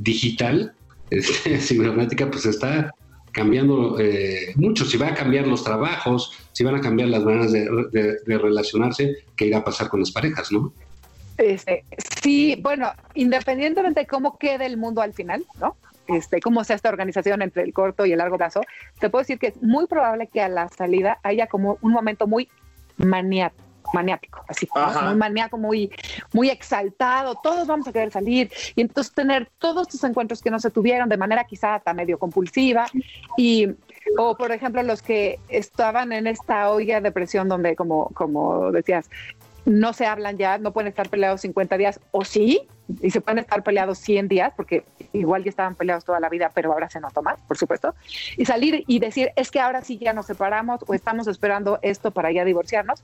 digital, 0.00 0.74
este, 1.10 1.58
cibernética, 1.58 2.30
pues 2.30 2.46
está 2.46 2.92
cambiando 3.32 3.98
eh, 3.98 4.52
mucho, 4.56 4.84
si 4.84 4.96
va 4.96 5.08
a 5.08 5.14
cambiar 5.14 5.46
los 5.46 5.64
trabajos, 5.64 6.32
si 6.52 6.64
van 6.64 6.76
a 6.76 6.80
cambiar 6.80 7.08
las 7.08 7.24
maneras 7.24 7.52
de, 7.52 8.18
relacionarse, 8.26 9.24
¿qué 9.36 9.46
irá 9.46 9.58
a 9.58 9.64
pasar 9.64 9.88
con 9.88 10.00
las 10.00 10.10
parejas, 10.10 10.52
no? 10.52 10.72
Este, 11.38 11.84
sí, 12.22 12.58
bueno, 12.60 12.92
independientemente 13.14 14.00
de 14.00 14.06
cómo 14.06 14.38
quede 14.38 14.66
el 14.66 14.76
mundo 14.76 15.00
al 15.00 15.14
final, 15.14 15.44
¿no? 15.60 15.76
Este, 16.08 16.40
cómo 16.40 16.62
sea 16.64 16.76
esta 16.76 16.88
organización 16.88 17.42
entre 17.42 17.62
el 17.62 17.72
corto 17.72 18.04
y 18.04 18.12
el 18.12 18.18
largo 18.18 18.36
plazo, 18.36 18.60
te 18.98 19.08
puedo 19.08 19.22
decir 19.22 19.38
que 19.38 19.48
es 19.48 19.62
muy 19.62 19.86
probable 19.86 20.26
que 20.26 20.40
a 20.40 20.48
la 20.48 20.68
salida 20.68 21.18
haya 21.22 21.46
como 21.46 21.78
un 21.80 21.92
momento 21.92 22.26
muy 22.26 22.48
maniático 22.96 23.71
maniático, 23.92 24.44
así, 24.48 24.68
muy 25.04 25.14
maníaco, 25.14 25.58
muy, 25.58 25.90
muy 26.32 26.50
exaltado, 26.50 27.34
todos 27.42 27.66
vamos 27.66 27.86
a 27.88 27.92
querer 27.92 28.10
salir. 28.10 28.50
Y 28.74 28.82
entonces 28.82 29.12
tener 29.12 29.50
todos 29.58 29.88
estos 29.88 30.04
encuentros 30.04 30.42
que 30.42 30.50
no 30.50 30.58
se 30.58 30.70
tuvieron 30.70 31.08
de 31.08 31.16
manera 31.16 31.44
quizá 31.44 31.74
hasta 31.76 31.92
medio 31.92 32.18
compulsiva. 32.18 32.86
Y 33.36 33.68
o 34.18 34.36
por 34.36 34.52
ejemplo 34.52 34.82
los 34.82 35.02
que 35.02 35.38
estaban 35.48 36.12
en 36.12 36.26
esta 36.26 36.70
olla 36.70 37.00
de 37.00 37.12
presión 37.12 37.48
donde 37.48 37.76
como, 37.76 38.08
como 38.14 38.70
decías, 38.72 39.08
no 39.64 39.92
se 39.92 40.06
hablan 40.06 40.38
ya, 40.38 40.58
no 40.58 40.72
pueden 40.72 40.88
estar 40.88 41.08
peleados 41.08 41.42
50 41.42 41.76
días, 41.76 42.00
o 42.10 42.24
sí, 42.24 42.68
y 43.00 43.10
se 43.10 43.20
pueden 43.20 43.38
estar 43.38 43.62
peleados 43.62 43.98
100 43.98 44.28
días, 44.28 44.52
porque 44.56 44.84
igual 45.12 45.44
ya 45.44 45.50
estaban 45.50 45.74
peleados 45.74 46.04
toda 46.04 46.20
la 46.20 46.28
vida, 46.28 46.50
pero 46.54 46.72
ahora 46.72 46.90
se 46.90 47.00
notó 47.00 47.22
más, 47.22 47.40
por 47.46 47.56
supuesto, 47.56 47.94
y 48.36 48.44
salir 48.44 48.84
y 48.86 48.98
decir, 48.98 49.30
es 49.36 49.50
que 49.50 49.60
ahora 49.60 49.82
sí 49.82 49.98
ya 49.98 50.12
nos 50.12 50.26
separamos 50.26 50.84
o 50.86 50.94
estamos 50.94 51.26
esperando 51.28 51.78
esto 51.82 52.10
para 52.10 52.32
ya 52.32 52.44
divorciarnos. 52.44 53.02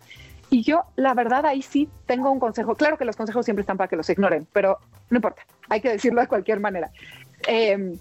Y 0.50 0.62
yo, 0.62 0.84
la 0.96 1.12
verdad, 1.14 1.44
ahí 1.44 1.60
sí 1.60 1.90
tengo 2.06 2.30
un 2.30 2.40
consejo. 2.40 2.74
Claro 2.74 2.96
que 2.96 3.04
los 3.04 3.16
consejos 3.16 3.44
siempre 3.44 3.60
están 3.60 3.76
para 3.76 3.88
que 3.88 3.96
los 3.96 4.08
ignoren, 4.08 4.46
pero 4.52 4.78
no 5.10 5.16
importa, 5.18 5.42
hay 5.68 5.80
que 5.80 5.90
decirlo 5.90 6.20
de 6.20 6.26
cualquier 6.26 6.58
manera. 6.58 6.90
Em, 7.46 7.98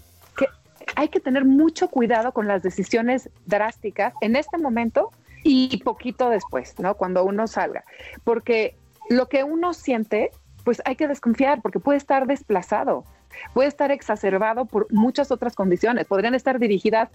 hay 0.96 1.08
que 1.08 1.20
tener 1.20 1.44
mucho 1.44 1.88
cuidado 1.88 2.32
con 2.32 2.48
las 2.48 2.62
decisiones 2.62 3.30
drásticas 3.46 4.14
en 4.20 4.36
este 4.36 4.58
momento 4.58 5.12
y 5.44 5.82
poquito 5.82 6.30
después, 6.30 6.74
¿no? 6.78 6.94
Cuando 6.94 7.24
uno 7.24 7.46
salga. 7.46 7.84
Porque 8.24 8.76
lo 9.08 9.28
que 9.28 9.44
uno 9.44 9.74
siente, 9.74 10.30
pues 10.64 10.82
hay 10.84 10.96
que 10.96 11.08
desconfiar, 11.08 11.62
porque 11.62 11.80
puede 11.80 11.98
estar 11.98 12.26
desplazado 12.26 13.04
puede 13.52 13.68
estar 13.68 13.90
exacerbado 13.90 14.64
por 14.64 14.92
muchas 14.92 15.30
otras 15.30 15.54
condiciones. 15.54 16.06
Podrían 16.06 16.34
estar 16.34 16.58
dirigidas 16.58 17.08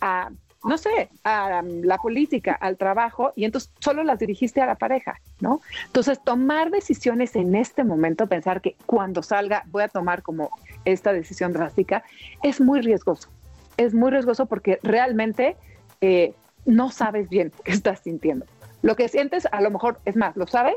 a 0.00 0.30
no 0.64 0.78
sé, 0.78 1.10
a 1.22 1.62
la 1.62 1.98
política, 1.98 2.52
al 2.52 2.76
trabajo, 2.76 3.32
y 3.36 3.44
entonces 3.44 3.70
solo 3.78 4.02
las 4.02 4.18
dirigiste 4.18 4.60
a 4.60 4.66
la 4.66 4.74
pareja, 4.74 5.20
¿no? 5.38 5.60
Entonces, 5.84 6.20
tomar 6.24 6.70
decisiones 6.70 7.36
en 7.36 7.54
este 7.54 7.84
momento, 7.84 8.26
pensar 8.26 8.60
que 8.60 8.74
cuando 8.84 9.22
salga 9.22 9.62
voy 9.66 9.84
a 9.84 9.88
tomar 9.88 10.22
como 10.22 10.50
esta 10.84 11.12
decisión 11.12 11.52
drástica, 11.52 12.02
es 12.42 12.60
muy 12.60 12.80
riesgoso. 12.80 13.28
Es 13.76 13.94
muy 13.94 14.10
riesgoso 14.10 14.46
porque 14.46 14.80
realmente 14.82 15.56
eh, 16.00 16.34
no 16.66 16.90
sabes 16.90 17.28
bien 17.28 17.52
qué 17.64 17.72
estás 17.72 18.00
sintiendo. 18.00 18.46
Lo 18.82 18.94
que 18.94 19.08
sientes, 19.08 19.48
a 19.50 19.60
lo 19.60 19.70
mejor, 19.70 19.98
es 20.04 20.16
más, 20.16 20.36
lo 20.36 20.46
sabes, 20.46 20.76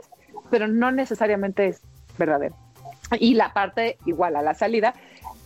pero 0.49 0.67
no 0.67 0.91
necesariamente 0.91 1.67
es 1.67 1.81
verdadero. 2.17 2.55
Y 3.19 3.33
la 3.33 3.53
parte 3.53 3.97
igual 4.05 4.35
a 4.35 4.41
la 4.41 4.53
salida, 4.53 4.93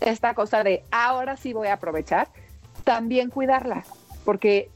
esta 0.01 0.33
cosa 0.33 0.63
de 0.63 0.83
ahora 0.91 1.37
sí 1.37 1.53
voy 1.53 1.67
a 1.67 1.73
aprovechar, 1.73 2.27
también 2.83 3.29
cuidarla 3.29 3.83
porque 4.23 4.69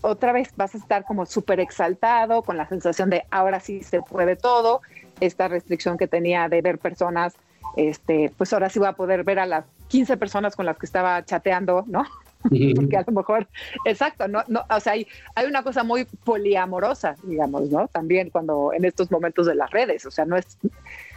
otra 0.00 0.32
vez 0.32 0.50
vas 0.56 0.74
a 0.74 0.78
estar 0.78 1.04
como 1.04 1.26
súper 1.26 1.60
exaltado 1.60 2.42
con 2.42 2.56
la 2.56 2.68
sensación 2.68 3.10
de 3.10 3.24
ahora 3.30 3.60
sí 3.60 3.82
se 3.82 4.02
puede 4.02 4.36
todo, 4.36 4.82
esta 5.20 5.48
restricción 5.48 5.98
que 5.98 6.06
tenía 6.06 6.48
de 6.48 6.62
ver 6.62 6.78
personas, 6.78 7.34
este, 7.76 8.32
pues 8.36 8.52
ahora 8.52 8.68
sí 8.70 8.78
voy 8.78 8.88
a 8.88 8.92
poder 8.92 9.24
ver 9.24 9.38
a 9.38 9.46
las 9.46 9.64
15 9.88 10.16
personas 10.16 10.56
con 10.56 10.66
las 10.66 10.78
que 10.78 10.86
estaba 10.86 11.24
chateando, 11.24 11.84
¿no? 11.86 12.04
Porque 12.42 12.96
a 12.96 13.04
lo 13.06 13.12
mejor, 13.12 13.48
exacto, 13.84 14.28
no, 14.28 14.44
no, 14.48 14.64
o 14.70 14.80
sea, 14.80 14.92
hay, 14.92 15.06
hay 15.34 15.46
una 15.46 15.62
cosa 15.62 15.82
muy 15.82 16.04
poliamorosa, 16.04 17.16
digamos, 17.24 17.68
¿no? 17.70 17.88
También 17.88 18.30
cuando 18.30 18.72
en 18.72 18.84
estos 18.84 19.10
momentos 19.10 19.46
de 19.46 19.54
las 19.54 19.70
redes, 19.70 20.06
o 20.06 20.10
sea, 20.10 20.24
no 20.24 20.36
es, 20.36 20.58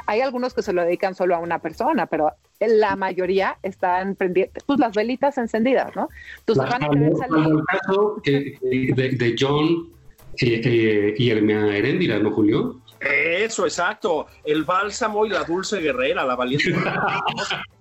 hay 0.07 0.21
algunos 0.21 0.53
que 0.53 0.63
se 0.63 0.73
lo 0.73 0.83
dedican 0.83 1.15
solo 1.15 1.35
a 1.35 1.39
una 1.39 1.59
persona, 1.59 2.07
pero 2.07 2.31
la 2.59 2.95
mayoría 2.95 3.57
están 3.61 4.15
prendiendo, 4.15 4.53
pues 4.65 4.79
las 4.79 4.95
velitas 4.95 5.37
encendidas, 5.37 5.95
¿no? 5.95 6.09
Entonces 6.39 6.69
van 6.69 6.83
a 6.83 6.89
querer 6.89 7.15
salir. 7.15 7.45
el 7.47 7.63
caso 7.65 8.21
de, 8.23 9.15
de, 9.17 9.35
John 9.39 9.89
eh, 10.41 10.61
eh, 10.63 11.15
y 11.17 11.29
Hermia 11.29 11.75
Heréndira, 11.75 12.19
¿no, 12.19 12.31
Julio? 12.31 12.81
Eso, 12.99 13.65
exacto. 13.65 14.27
El 14.43 14.63
bálsamo 14.63 15.25
y 15.25 15.29
la 15.29 15.43
dulce 15.43 15.79
guerrera, 15.79 16.23
la 16.23 16.35
valiente. 16.35 16.73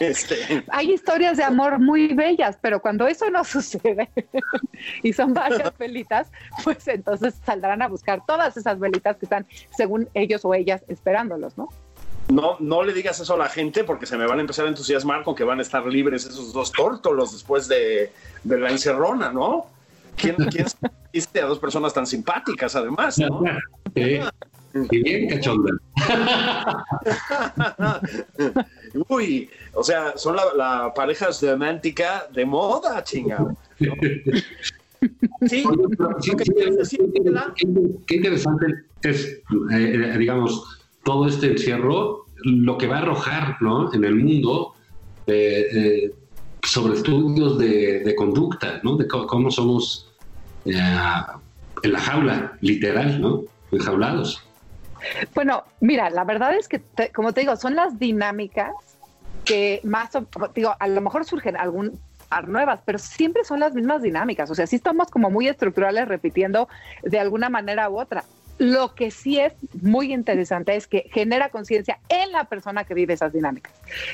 Este. 0.00 0.64
Hay 0.70 0.92
historias 0.92 1.36
de 1.36 1.44
amor 1.44 1.78
muy 1.78 2.08
bellas, 2.14 2.58
pero 2.60 2.80
cuando 2.80 3.06
eso 3.06 3.30
no 3.30 3.44
sucede 3.44 4.08
y 5.02 5.12
son 5.12 5.34
varias 5.34 5.76
velitas, 5.78 6.30
pues 6.64 6.86
entonces 6.88 7.34
saldrán 7.44 7.82
a 7.82 7.88
buscar 7.88 8.24
todas 8.26 8.56
esas 8.56 8.78
velitas 8.78 9.16
que 9.16 9.26
están, 9.26 9.46
según 9.76 10.08
ellos 10.14 10.44
o 10.44 10.54
ellas, 10.54 10.82
esperándolos, 10.88 11.56
¿no? 11.58 11.68
No, 12.28 12.56
no 12.60 12.84
le 12.84 12.92
digas 12.92 13.18
eso 13.18 13.34
a 13.34 13.36
la 13.36 13.48
gente 13.48 13.82
porque 13.82 14.06
se 14.06 14.16
me 14.16 14.26
van 14.26 14.38
a 14.38 14.40
empezar 14.42 14.66
a 14.66 14.68
entusiasmar 14.68 15.24
con 15.24 15.34
que 15.34 15.42
van 15.42 15.58
a 15.58 15.62
estar 15.62 15.84
libres 15.84 16.26
esos 16.26 16.52
dos 16.52 16.70
tórtolos 16.70 17.32
después 17.32 17.66
de, 17.66 18.12
la 18.44 18.70
encerrona, 18.70 19.32
¿no? 19.32 19.66
¿Quién, 20.16 20.36
quién 20.36 20.66
a 20.66 21.46
dos 21.46 21.58
personas 21.58 21.92
tan 21.92 22.06
simpáticas 22.06 22.76
además, 22.76 23.18
¿no? 23.18 23.42
Y 24.74 25.02
bien 25.02 25.28
cachonda. 25.28 25.72
Uy, 29.08 29.50
o 29.74 29.82
sea, 29.82 30.16
son 30.16 30.36
la, 30.36 30.92
pareja 30.94 31.28
romántica 31.42 32.28
de 32.32 32.44
moda, 32.44 33.02
chingado. 33.02 33.56
Sí, 35.48 35.64
qué, 38.06 38.16
interesante 38.16 38.66
es, 39.02 39.40
eh, 39.72 40.16
digamos, 40.18 40.78
todo 41.04 41.26
este 41.26 41.52
encierro, 41.52 42.26
lo 42.44 42.76
que 42.76 42.86
va 42.86 42.96
a 42.96 42.98
arrojar 42.98 43.56
¿no? 43.62 43.94
en 43.94 44.04
el 44.04 44.16
mundo 44.16 44.74
eh, 45.26 45.68
eh, 45.72 46.12
sobre 46.64 46.98
estudios 46.98 47.56
de, 47.56 48.14
conducta, 48.14 48.80
¿no? 48.82 48.98
de 48.98 49.08
cómo 49.08 49.50
somos 49.50 50.12
en 50.66 50.76
la 50.76 51.98
jaula, 51.98 52.58
literal, 52.60 53.22
¿no? 53.22 53.44
enjaulados. 53.72 54.49
Bueno, 55.34 55.64
mira, 55.80 56.10
la 56.10 56.24
verdad 56.24 56.54
es 56.54 56.68
que, 56.68 56.82
como 57.14 57.32
te 57.32 57.40
digo, 57.40 57.56
son 57.56 57.74
las 57.74 57.98
dinámicas 57.98 58.72
que 59.44 59.80
más, 59.84 60.10
digo, 60.54 60.74
a 60.78 60.88
lo 60.88 61.00
mejor 61.00 61.24
surgen 61.24 61.56
algún 61.56 61.98
nuevas, 62.46 62.80
pero 62.84 62.98
siempre 62.98 63.44
son 63.44 63.60
las 63.60 63.74
mismas 63.74 64.02
dinámicas. 64.02 64.50
O 64.50 64.54
sea, 64.54 64.66
sí 64.66 64.76
estamos 64.76 65.10
como 65.10 65.30
muy 65.30 65.48
estructurales 65.48 66.06
repitiendo 66.06 66.68
de 67.02 67.18
alguna 67.18 67.48
manera 67.48 67.90
u 67.90 67.98
otra. 67.98 68.24
Lo 68.58 68.94
que 68.94 69.10
sí 69.10 69.40
es 69.40 69.54
muy 69.82 70.12
interesante 70.12 70.76
es 70.76 70.86
que 70.86 71.08
genera 71.12 71.48
conciencia 71.48 71.98
en 72.08 72.30
la 72.30 72.44
persona 72.44 72.84
que 72.84 72.94
vive 72.94 73.14
esas 73.14 73.32
dinámicas. 73.32 73.72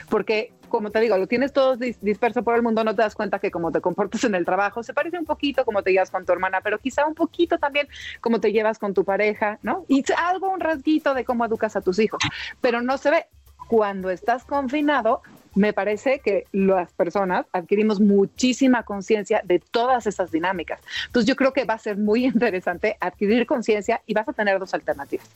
Porque, 0.09 0.53
como 0.69 0.91
te 0.91 1.01
digo, 1.01 1.17
lo 1.17 1.27
tienes 1.27 1.53
todo 1.53 1.77
disperso 1.77 2.43
por 2.43 2.57
el 2.57 2.63
mundo, 2.63 2.85
no 2.85 2.95
te 2.95 3.03
das 3.03 3.15
cuenta 3.15 3.39
que 3.39 3.51
como 3.51 3.73
te 3.73 3.81
comportas 3.81 4.25
en 4.25 4.35
el 4.35 4.45
trabajo 4.45 4.83
se 4.83 4.95
parece 4.95 5.19
un 5.19 5.25
poquito 5.25 5.65
como 5.65 5.83
te 5.83 5.93
llevas 5.93 6.11
con 6.11 6.25
tu 6.25 6.33
hermana, 6.33 6.61
pero 6.61 6.79
quizá 6.79 7.07
un 7.07 7.15
poquito 7.15 7.59
también 7.59 7.89
como 8.21 8.41
te 8.41 8.53
llevas 8.53 8.79
con 8.79 8.95
tu 8.95 9.05
pareja, 9.05 9.59
¿no? 9.63 9.85
Y 9.89 10.05
algo, 10.17 10.51
un 10.51 10.61
rasguito 10.61 11.15
de 11.15 11.25
cómo 11.25 11.45
educas 11.45 11.77
a 11.77 11.81
tus 11.81 11.99
hijos, 11.99 12.21
pero 12.61 12.83
no 12.83 12.99
se 12.99 13.11
ve. 13.11 13.27
Cuando 13.69 14.11
estás 14.11 14.45
confinado, 14.45 15.23
me 15.57 15.73
parece 15.73 16.21
que 16.21 16.45
las 16.53 16.93
personas 16.93 17.47
adquirimos 17.53 17.99
muchísima 17.99 18.83
conciencia 18.85 19.41
de 19.43 19.59
todas 19.59 20.07
esas 20.07 20.31
dinámicas. 20.31 20.81
Entonces 21.07 21.27
yo 21.27 21.35
creo 21.35 21.53
que 21.53 21.65
va 21.65 21.75
a 21.75 21.79
ser 21.79 21.97
muy 21.97 22.25
interesante 22.27 22.97
adquirir 23.01 23.47
conciencia 23.47 24.01
y 24.07 24.15
vas 24.15 24.29
a 24.29 24.33
tener 24.33 24.59
dos 24.59 24.75
alternativas. 24.75 25.29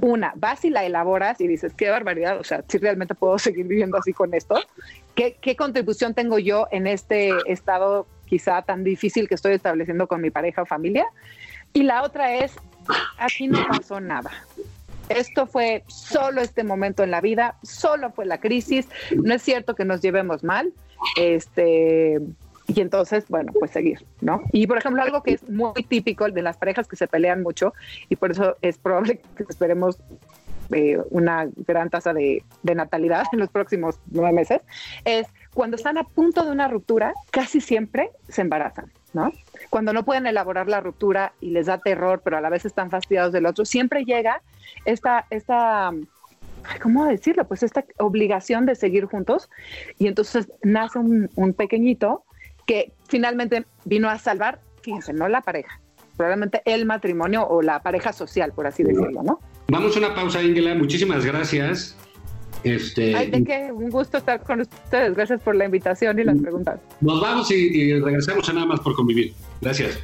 Una, 0.00 0.32
vas 0.36 0.64
y 0.64 0.70
la 0.70 0.84
elaboras 0.84 1.40
y 1.40 1.48
dices, 1.48 1.74
qué 1.74 1.90
barbaridad, 1.90 2.38
o 2.38 2.44
sea, 2.44 2.64
si 2.66 2.78
realmente 2.78 3.14
puedo 3.14 3.38
seguir 3.38 3.66
viviendo 3.66 3.98
así 3.98 4.12
con 4.12 4.32
esto, 4.32 4.60
¿qué, 5.14 5.36
qué 5.40 5.56
contribución 5.56 6.14
tengo 6.14 6.38
yo 6.38 6.68
en 6.70 6.86
este 6.86 7.32
estado 7.46 8.06
quizá 8.26 8.62
tan 8.62 8.84
difícil 8.84 9.28
que 9.28 9.34
estoy 9.34 9.54
estableciendo 9.54 10.06
con 10.06 10.20
mi 10.20 10.30
pareja 10.30 10.62
o 10.62 10.66
familia? 10.66 11.06
Y 11.72 11.82
la 11.82 12.02
otra 12.02 12.34
es, 12.36 12.54
aquí 13.18 13.48
no 13.48 13.66
pasó 13.68 14.00
nada 14.00 14.30
esto 15.08 15.46
fue 15.46 15.84
solo 15.86 16.40
este 16.40 16.64
momento 16.64 17.02
en 17.02 17.10
la 17.10 17.20
vida, 17.20 17.56
solo 17.62 18.10
fue 18.10 18.26
la 18.26 18.38
crisis, 18.38 18.88
no 19.14 19.34
es 19.34 19.42
cierto 19.42 19.74
que 19.74 19.84
nos 19.84 20.00
llevemos 20.00 20.44
mal, 20.44 20.72
este, 21.16 22.18
y 22.66 22.80
entonces, 22.80 23.24
bueno, 23.28 23.52
pues 23.58 23.70
seguir, 23.70 24.04
¿no? 24.20 24.42
Y 24.52 24.66
por 24.66 24.78
ejemplo, 24.78 25.02
algo 25.02 25.22
que 25.22 25.32
es 25.32 25.48
muy 25.48 25.82
típico 25.88 26.28
de 26.30 26.42
las 26.42 26.56
parejas 26.56 26.86
que 26.86 26.96
se 26.96 27.06
pelean 27.06 27.42
mucho, 27.42 27.72
y 28.08 28.16
por 28.16 28.30
eso 28.30 28.56
es 28.62 28.78
probable 28.78 29.20
que 29.36 29.44
esperemos 29.48 29.98
eh, 30.72 30.98
una 31.10 31.48
gran 31.66 31.88
tasa 31.88 32.12
de, 32.12 32.44
de 32.62 32.74
natalidad 32.74 33.24
en 33.32 33.38
los 33.38 33.48
próximos 33.48 33.98
nueve 34.10 34.32
meses, 34.32 34.60
es 35.04 35.26
cuando 35.54 35.76
están 35.76 35.96
a 35.98 36.04
punto 36.04 36.44
de 36.44 36.50
una 36.50 36.68
ruptura, 36.68 37.14
casi 37.30 37.60
siempre 37.60 38.10
se 38.28 38.42
embarazan. 38.42 38.92
¿No? 39.14 39.32
Cuando 39.70 39.92
no 39.92 40.04
pueden 40.04 40.26
elaborar 40.26 40.68
la 40.68 40.80
ruptura 40.80 41.32
y 41.40 41.50
les 41.50 41.66
da 41.66 41.78
terror, 41.78 42.20
pero 42.24 42.36
a 42.38 42.40
la 42.40 42.50
vez 42.50 42.64
están 42.64 42.90
fastidiados 42.90 43.32
del 43.32 43.46
otro, 43.46 43.64
siempre 43.64 44.04
llega 44.04 44.42
esta, 44.84 45.26
esta, 45.30 45.92
¿cómo 46.82 47.06
decirlo? 47.06 47.46
Pues 47.46 47.62
esta 47.62 47.84
obligación 47.98 48.66
de 48.66 48.74
seguir 48.74 49.06
juntos 49.06 49.50
y 49.98 50.06
entonces 50.06 50.48
nace 50.62 50.98
un, 50.98 51.30
un 51.34 51.52
pequeñito 51.52 52.24
que 52.66 52.92
finalmente 53.08 53.64
vino 53.84 54.08
a 54.08 54.18
salvar, 54.18 54.60
fíjense, 54.82 55.12
no 55.12 55.28
la 55.28 55.40
pareja, 55.40 55.80
probablemente 56.16 56.62
el 56.64 56.84
matrimonio 56.84 57.46
o 57.48 57.62
la 57.62 57.80
pareja 57.80 58.12
social, 58.12 58.52
por 58.52 58.66
así 58.66 58.82
decirlo, 58.82 59.22
¿no? 59.22 59.40
Vamos 59.68 59.94
a 59.96 59.98
una 59.98 60.14
pausa, 60.14 60.42
Ingela. 60.42 60.74
Muchísimas 60.74 61.24
gracias. 61.24 61.96
Este, 62.64 63.14
Ay, 63.14 63.30
de 63.30 63.44
qué, 63.44 63.70
un 63.72 63.90
gusto 63.90 64.18
estar 64.18 64.42
con 64.42 64.60
ustedes. 64.60 65.14
Gracias 65.14 65.40
por 65.40 65.54
la 65.54 65.64
invitación 65.64 66.18
y 66.18 66.24
las 66.24 66.38
preguntas. 66.38 66.80
Nos 67.00 67.20
vamos 67.20 67.50
y, 67.50 67.54
y 67.54 68.00
regresamos 68.00 68.48
a 68.48 68.52
nada 68.52 68.66
más 68.66 68.80
por 68.80 68.94
convivir. 68.94 69.32
Gracias. 69.60 69.98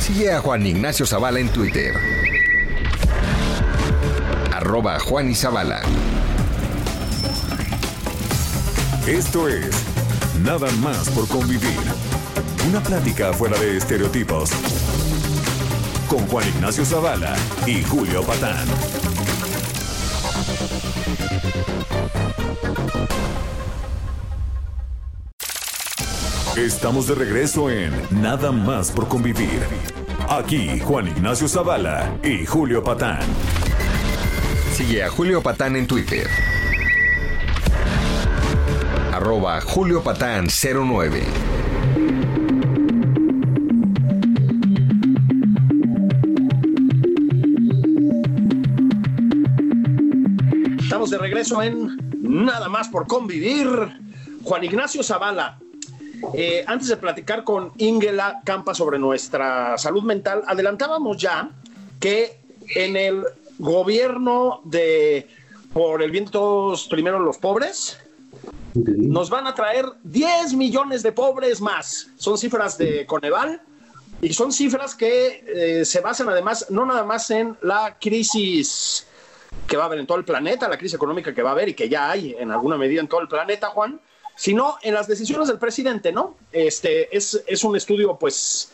Sigue 0.00 0.32
a 0.32 0.40
Juan 0.40 0.66
Ignacio 0.66 1.06
Zavala 1.06 1.40
en 1.40 1.48
Twitter. 1.48 1.94
Arroba 4.52 4.98
Juan 5.00 5.30
y 5.30 5.34
Zavala. 5.34 5.80
Esto 9.06 9.48
es 9.48 9.92
Nada 10.44 10.68
más 10.82 11.08
por 11.10 11.28
convivir. 11.28 11.70
Una 12.68 12.80
plática 12.80 13.32
fuera 13.32 13.58
de 13.58 13.76
estereotipos. 13.76 14.50
Con 16.08 16.26
Juan 16.28 16.48
Ignacio 16.48 16.84
Zavala 16.84 17.34
y 17.66 17.82
Julio 17.82 18.22
Patán. 18.22 18.66
Estamos 26.56 27.08
de 27.08 27.16
regreso 27.16 27.68
en 27.68 27.92
Nada 28.10 28.52
más 28.52 28.92
por 28.92 29.08
convivir. 29.08 29.62
Aquí 30.28 30.78
Juan 30.78 31.08
Ignacio 31.08 31.48
Zavala 31.48 32.16
y 32.22 32.46
Julio 32.46 32.84
Patán. 32.84 33.22
Sigue 34.76 35.02
a 35.02 35.10
Julio 35.10 35.42
Patán 35.42 35.74
en 35.74 35.88
Twitter. 35.88 36.28
Arroba 39.12 39.60
Julio 39.60 40.02
Patán 40.02 40.46
09. 40.48 41.22
Regreso 51.22 51.62
en 51.62 51.96
Nada 52.22 52.68
más 52.68 52.88
por 52.88 53.06
convivir. 53.06 53.66
Juan 54.44 54.64
Ignacio 54.64 55.02
Zavala, 55.02 55.58
eh, 56.34 56.64
antes 56.66 56.88
de 56.88 56.96
platicar 56.96 57.44
con 57.44 57.72
Ingela 57.78 58.40
Campa 58.44 58.74
sobre 58.74 58.98
nuestra 58.98 59.78
salud 59.78 60.02
mental, 60.02 60.42
adelantábamos 60.46 61.16
ya 61.16 61.50
que 62.00 62.40
en 62.74 62.96
el 62.96 63.24
gobierno 63.58 64.62
de 64.64 65.28
por 65.72 66.02
el 66.02 66.10
bien 66.10 66.28
primero 66.90 67.18
los 67.18 67.38
pobres, 67.38 67.98
nos 68.74 69.30
van 69.30 69.46
a 69.46 69.54
traer 69.54 69.86
10 70.02 70.54
millones 70.54 71.02
de 71.02 71.12
pobres 71.12 71.60
más. 71.60 72.08
Son 72.16 72.36
cifras 72.36 72.76
de 72.78 73.06
Coneval 73.06 73.62
y 74.20 74.32
son 74.32 74.52
cifras 74.52 74.94
que 74.94 75.44
eh, 75.46 75.84
se 75.84 76.00
basan 76.00 76.28
además 76.28 76.66
no 76.70 76.84
nada 76.84 77.04
más 77.04 77.30
en 77.30 77.56
la 77.62 77.96
crisis 78.00 79.06
que 79.66 79.76
va 79.76 79.84
a 79.84 79.86
haber 79.86 79.98
en 79.98 80.06
todo 80.06 80.18
el 80.18 80.24
planeta, 80.24 80.68
la 80.68 80.78
crisis 80.78 80.94
económica 80.94 81.34
que 81.34 81.42
va 81.42 81.50
a 81.50 81.52
haber 81.52 81.68
y 81.68 81.74
que 81.74 81.88
ya 81.88 82.10
hay 82.10 82.34
en 82.38 82.50
alguna 82.50 82.76
medida 82.76 83.00
en 83.00 83.08
todo 83.08 83.20
el 83.20 83.28
planeta, 83.28 83.68
Juan, 83.68 84.00
sino 84.34 84.76
en 84.82 84.94
las 84.94 85.06
decisiones 85.06 85.48
del 85.48 85.58
presidente, 85.58 86.12
¿no? 86.12 86.36
Este 86.52 87.14
es, 87.16 87.42
es 87.46 87.64
un 87.64 87.76
estudio, 87.76 88.18
pues, 88.18 88.72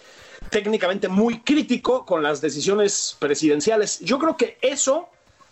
técnicamente 0.50 1.08
muy 1.08 1.40
crítico 1.40 2.04
con 2.04 2.22
las 2.22 2.40
decisiones 2.40 3.16
presidenciales. 3.18 4.00
Yo 4.00 4.18
creo 4.18 4.36
que 4.36 4.58
eso, 4.60 5.08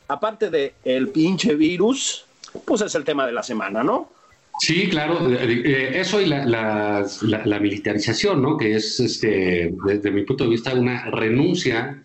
aparte 0.09 0.51
de 0.51 0.75
el 0.85 1.09
pinche 1.09 1.55
virus, 1.55 2.25
pues 2.65 2.81
es 2.81 2.95
el 2.95 3.05
tema 3.05 3.27
de 3.27 3.33
la 3.33 3.43
semana, 3.43 3.83
¿no? 3.83 4.11
Sí, 4.59 4.89
claro, 4.89 5.19
eh, 5.31 6.01
eso 6.01 6.21
y 6.21 6.27
la, 6.27 6.47
la, 6.47 7.07
la, 7.23 7.45
la, 7.45 7.61
militarización, 7.61 8.41
¿no? 8.41 8.57
Que 8.57 8.77
es, 8.77 8.99
este, 9.01 9.75
desde 9.85 10.11
mi 10.11 10.25
punto 10.25 10.45
de 10.45 10.51
vista, 10.51 10.73
una 10.73 11.05
renuncia 11.11 12.03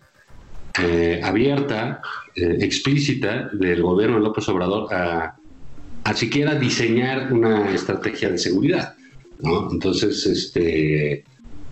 eh, 0.80 1.20
abierta, 1.22 2.00
eh, 2.34 2.58
explícita 2.60 3.50
del 3.52 3.82
gobierno 3.82 4.16
de 4.16 4.22
López 4.22 4.48
Obrador 4.48 4.92
a, 4.92 5.36
a 6.04 6.14
siquiera 6.14 6.54
diseñar 6.54 7.32
una 7.32 7.72
estrategia 7.74 8.30
de 8.30 8.38
seguridad, 8.38 8.94
¿no? 9.40 9.70
Entonces, 9.70 10.26
este, 10.26 11.24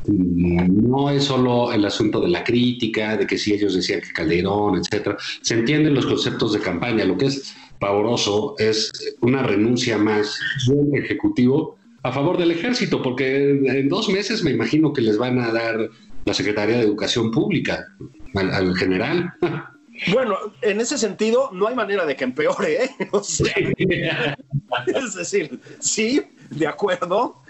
no 0.06 1.10
es 1.10 1.24
solo 1.24 1.72
el 1.72 1.84
asunto 1.84 2.20
de 2.20 2.28
la 2.28 2.44
crítica, 2.44 3.16
de 3.16 3.26
que 3.26 3.38
si 3.38 3.52
ellos 3.52 3.74
decían 3.74 4.00
que 4.00 4.12
Calderón, 4.12 4.78
etcétera. 4.78 5.16
Se 5.42 5.54
entienden 5.54 5.94
los 5.94 6.06
conceptos 6.06 6.52
de 6.52 6.60
campaña. 6.60 7.04
Lo 7.04 7.16
que 7.16 7.26
es 7.26 7.54
pavoroso 7.78 8.54
es 8.58 8.90
una 9.20 9.42
renuncia 9.42 9.98
más 9.98 10.38
del 10.66 11.02
Ejecutivo 11.02 11.76
a 12.02 12.12
favor 12.12 12.38
del 12.38 12.50
ejército, 12.50 13.02
porque 13.02 13.50
en 13.50 13.88
dos 13.88 14.08
meses 14.08 14.42
me 14.42 14.50
imagino 14.50 14.92
que 14.92 15.02
les 15.02 15.18
van 15.18 15.38
a 15.38 15.52
dar 15.52 15.90
la 16.30 16.34
Secretaría 16.34 16.76
de 16.76 16.82
Educación 16.82 17.30
Pública 17.30 17.86
al, 18.34 18.52
al 18.52 18.76
general. 18.76 19.32
Bueno, 20.12 20.38
en 20.62 20.80
ese 20.80 20.96
sentido, 20.96 21.50
no 21.52 21.66
hay 21.66 21.74
manera 21.74 22.06
de 22.06 22.16
que 22.16 22.24
empeore, 22.24 22.84
¿eh? 22.84 22.90
O 23.12 23.22
sea, 23.22 23.52
es 24.86 25.14
decir, 25.14 25.60
sí, 25.78 26.22
de 26.48 26.66
acuerdo, 26.66 27.42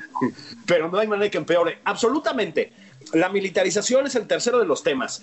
pero 0.66 0.88
no 0.88 0.98
hay 0.98 1.06
manera 1.06 1.24
de 1.24 1.30
que 1.30 1.38
empeore. 1.38 1.78
Absolutamente. 1.84 2.72
La 3.12 3.28
militarización 3.28 4.06
es 4.06 4.14
el 4.14 4.26
tercero 4.26 4.58
de 4.58 4.66
los 4.66 4.82
temas. 4.82 5.22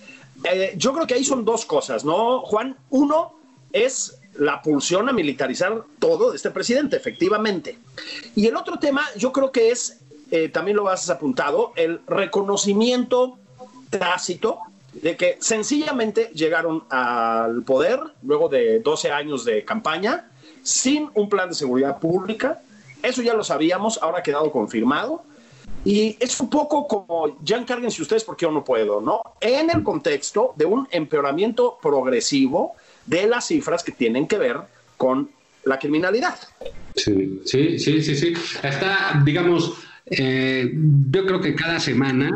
Eh, 0.49 0.73
yo 0.77 0.93
creo 0.93 1.05
que 1.05 1.15
ahí 1.15 1.23
son 1.23 1.45
dos 1.45 1.65
cosas, 1.65 2.03
¿no, 2.05 2.41
Juan? 2.41 2.75
Uno 2.89 3.35
es 3.71 4.19
la 4.35 4.61
pulsión 4.61 5.09
a 5.09 5.13
militarizar 5.13 5.83
todo 5.99 6.31
de 6.31 6.37
este 6.37 6.51
presidente, 6.51 6.95
efectivamente. 6.95 7.77
Y 8.35 8.47
el 8.47 8.55
otro 8.55 8.79
tema, 8.79 9.03
yo 9.17 9.31
creo 9.31 9.51
que 9.51 9.71
es, 9.71 9.99
eh, 10.31 10.49
también 10.49 10.77
lo 10.77 10.89
has 10.89 11.09
apuntado, 11.09 11.73
el 11.75 12.01
reconocimiento 12.07 13.37
tácito 13.89 14.59
de 14.93 15.15
que 15.15 15.37
sencillamente 15.39 16.31
llegaron 16.33 16.83
al 16.89 17.63
poder 17.63 17.99
luego 18.23 18.49
de 18.49 18.79
12 18.79 19.11
años 19.11 19.45
de 19.45 19.63
campaña 19.63 20.29
sin 20.63 21.09
un 21.13 21.29
plan 21.29 21.49
de 21.49 21.55
seguridad 21.55 21.99
pública. 21.99 22.61
Eso 23.03 23.21
ya 23.21 23.33
lo 23.33 23.43
sabíamos, 23.43 23.99
ahora 24.01 24.19
ha 24.19 24.23
quedado 24.23 24.51
confirmado. 24.51 25.23
Y 25.85 26.17
es 26.19 26.39
un 26.39 26.49
poco 26.49 26.87
como, 26.87 27.37
ya 27.43 27.57
encárguense 27.57 28.01
ustedes 28.01 28.23
porque 28.23 28.45
yo 28.45 28.51
no 28.51 28.63
puedo, 28.63 28.99
¿no? 28.99 29.21
En 29.39 29.69
el 29.69 29.83
contexto 29.83 30.53
de 30.57 30.65
un 30.65 30.87
empeoramiento 30.91 31.77
progresivo 31.81 32.73
de 33.05 33.27
las 33.27 33.47
cifras 33.47 33.83
que 33.83 33.91
tienen 33.91 34.27
que 34.27 34.37
ver 34.37 34.57
con 34.97 35.29
la 35.63 35.77
criminalidad. 35.79 36.35
Sí, 36.95 37.41
sí, 37.45 37.79
sí, 37.79 38.01
sí. 38.01 38.15
sí. 38.15 38.33
Está, 38.63 39.21
digamos, 39.23 39.73
eh, 40.07 40.73
yo 40.73 41.25
creo 41.25 41.39
que 41.39 41.55
cada 41.55 41.79
semana 41.79 42.35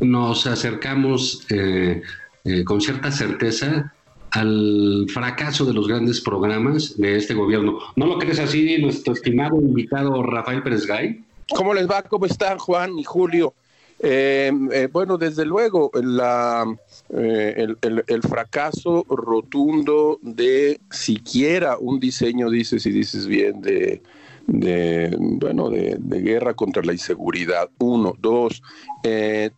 nos 0.00 0.46
acercamos 0.46 1.46
eh, 1.50 2.02
eh, 2.44 2.64
con 2.64 2.80
cierta 2.80 3.10
certeza 3.10 3.92
al 4.30 5.06
fracaso 5.08 5.64
de 5.64 5.72
los 5.72 5.88
grandes 5.88 6.20
programas 6.20 6.98
de 6.98 7.16
este 7.16 7.34
gobierno. 7.34 7.78
¿No 7.96 8.06
lo 8.06 8.18
crees 8.18 8.38
así, 8.38 8.76
nuestro 8.78 9.14
estimado 9.14 9.60
invitado 9.60 10.22
Rafael 10.22 10.62
Pérez 10.62 10.86
Gay? 10.86 11.24
¿Cómo 11.54 11.72
les 11.72 11.88
va? 11.88 12.02
¿Cómo 12.02 12.26
están 12.26 12.58
Juan 12.58 12.98
y 12.98 13.04
Julio? 13.04 13.54
Eh, 13.98 14.52
eh, 14.72 14.88
bueno, 14.92 15.16
desde 15.16 15.46
luego, 15.46 15.90
la, 15.94 16.66
eh, 17.10 17.66
el, 17.80 18.22
fracaso 18.22 19.06
rotundo 19.08 20.18
de 20.20 20.80
siquiera 20.90 21.78
un 21.78 21.98
diseño, 21.98 22.50
dices 22.50 22.84
y 22.84 22.90
dices 22.90 23.26
bien, 23.26 23.62
de, 23.62 24.02
de 24.46 25.14
bueno, 25.18 25.70
de, 25.70 25.98
guerra 26.20 26.54
contra 26.54 26.82
la 26.82 26.92
inseguridad. 26.92 27.70
Uno, 27.78 28.14
dos, 28.18 28.62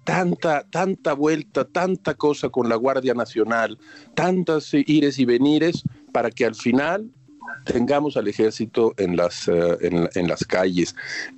tanta, 0.05 0.64
tanta 0.70 1.12
vuelta, 1.12 1.64
tanta 1.64 2.14
cosa 2.14 2.48
con 2.48 2.68
la 2.68 2.77
Guardia 2.77 3.14
Nacional, 3.14 3.79
tantas 4.14 4.72
ires 4.74 5.18
y 5.18 5.24
venires 5.24 5.83
para 6.12 6.31
que 6.31 6.44
al 6.44 6.55
final 6.55 7.11
tengamos 7.64 8.16
al 8.16 8.29
ejército 8.29 8.94
en 8.96 9.16
las, 9.16 9.48
eh, 9.48 10.09
en, 10.14 10.29
las 10.29 10.44
calles. 10.44 10.94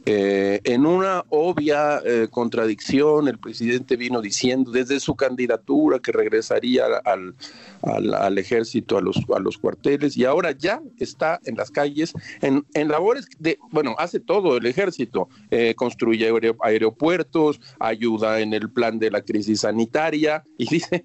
Eh, 0.06 0.60
en 0.64 0.86
una 0.86 1.24
obvia 1.28 2.00
eh, 2.04 2.28
contradicción, 2.30 3.28
el 3.28 3.38
presidente 3.38 3.96
vino 3.96 4.20
diciendo 4.20 4.70
desde 4.70 5.00
su 5.00 5.16
candidatura 5.16 5.98
que 5.98 6.12
regresaría 6.12 6.84
al, 7.04 7.34
al, 7.82 8.38
ejército, 8.38 8.98
a 8.98 9.00
los, 9.00 9.16
a 9.34 9.38
los 9.38 9.58
cuarteles, 9.58 10.16
y 10.16 10.24
ahora 10.24 10.52
ya 10.52 10.80
está 10.98 11.40
en 11.44 11.56
las 11.56 11.70
calles, 11.70 12.12
en, 12.42 12.64
en 12.74 12.88
labores 12.88 13.26
de, 13.38 13.58
bueno, 13.70 13.94
hace 13.98 14.20
todo 14.20 14.56
el 14.56 14.66
ejército, 14.66 15.28
construye 15.76 16.30
aeropuertos, 16.62 17.60
ayuda 17.78 18.40
en 18.40 18.52
el 18.52 18.70
plan 18.70 18.98
de 18.98 19.10
la 19.10 19.22
crisis 19.22 19.60
sanitaria, 19.60 20.44
y 20.58 20.66
dice 20.70 21.02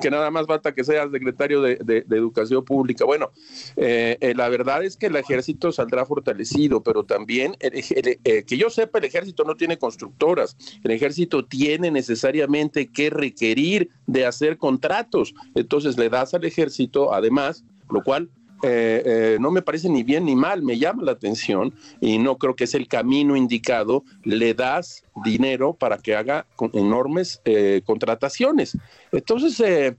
que 0.00 0.10
nada 0.10 0.30
más 0.30 0.46
falta 0.46 0.74
que 0.74 0.84
sea 0.84 1.10
secretario 1.10 1.62
de, 1.62 1.76
de, 1.76 2.04
Educación 2.14 2.64
Pública. 2.64 3.04
Bueno, 3.04 3.30
el 3.76 4.34
la 4.44 4.50
verdad 4.50 4.84
es 4.84 4.98
que 4.98 5.06
el 5.06 5.16
ejército 5.16 5.72
saldrá 5.72 6.04
fortalecido, 6.04 6.82
pero 6.82 7.04
también, 7.04 7.56
eh, 7.60 8.44
que 8.46 8.56
yo 8.58 8.68
sepa, 8.68 8.98
el 8.98 9.06
ejército 9.06 9.42
no 9.44 9.56
tiene 9.56 9.78
constructoras, 9.78 10.54
el 10.82 10.90
ejército 10.90 11.46
tiene 11.46 11.90
necesariamente 11.90 12.88
que 12.88 13.08
requerir 13.08 13.88
de 14.06 14.26
hacer 14.26 14.58
contratos, 14.58 15.34
entonces 15.54 15.93
le 15.96 16.08
das 16.08 16.34
al 16.34 16.44
ejército, 16.44 17.12
además, 17.12 17.64
lo 17.90 18.02
cual 18.02 18.28
eh, 18.62 19.02
eh, 19.04 19.36
no 19.40 19.50
me 19.50 19.62
parece 19.62 19.88
ni 19.88 20.02
bien 20.02 20.24
ni 20.24 20.34
mal, 20.34 20.62
me 20.62 20.78
llama 20.78 21.02
la 21.02 21.12
atención 21.12 21.74
y 22.00 22.18
no 22.18 22.38
creo 22.38 22.56
que 22.56 22.64
es 22.64 22.74
el 22.74 22.88
camino 22.88 23.36
indicado, 23.36 24.04
le 24.22 24.54
das 24.54 25.04
dinero 25.24 25.74
para 25.74 25.98
que 25.98 26.16
haga 26.16 26.46
enormes 26.72 27.42
contrataciones. 27.84 28.78
Entonces, 29.12 29.94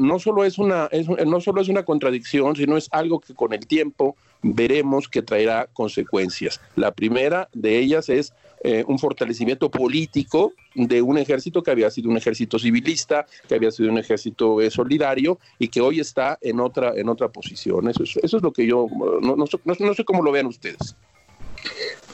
no 0.00 0.18
solo 0.18 0.44
es 0.44 0.58
una 0.58 0.90
no 1.24 1.40
solo 1.40 1.60
es 1.60 1.68
una 1.68 1.84
contradicción, 1.84 2.56
sino 2.56 2.76
es 2.76 2.88
algo 2.90 3.20
que 3.20 3.34
con 3.34 3.52
el 3.52 3.66
tiempo 3.66 4.16
veremos 4.42 5.08
que 5.08 5.22
traerá 5.22 5.68
consecuencias. 5.72 6.60
La 6.74 6.92
primera 6.92 7.48
de 7.52 7.78
ellas 7.78 8.08
es 8.08 8.32
eh, 8.62 8.84
un 8.86 8.98
fortalecimiento 8.98 9.70
político 9.70 10.52
de 10.74 11.02
un 11.02 11.18
ejército 11.18 11.62
que 11.62 11.70
había 11.70 11.90
sido 11.90 12.10
un 12.10 12.16
ejército 12.16 12.58
civilista, 12.58 13.26
que 13.48 13.54
había 13.54 13.70
sido 13.70 13.90
un 13.90 13.98
ejército 13.98 14.60
eh, 14.60 14.70
solidario 14.70 15.38
y 15.58 15.68
que 15.68 15.80
hoy 15.80 16.00
está 16.00 16.38
en 16.40 16.60
otra 16.60 16.92
en 16.96 17.08
otra 17.08 17.28
posición. 17.28 17.88
Eso 17.88 18.02
es, 18.02 18.16
eso 18.16 18.36
es 18.36 18.42
lo 18.42 18.52
que 18.52 18.66
yo 18.66 18.86
no, 19.20 19.36
no, 19.36 19.44
no 19.64 19.94
sé 19.94 20.04
cómo 20.04 20.22
lo 20.22 20.32
vean 20.32 20.46
ustedes. 20.46 20.96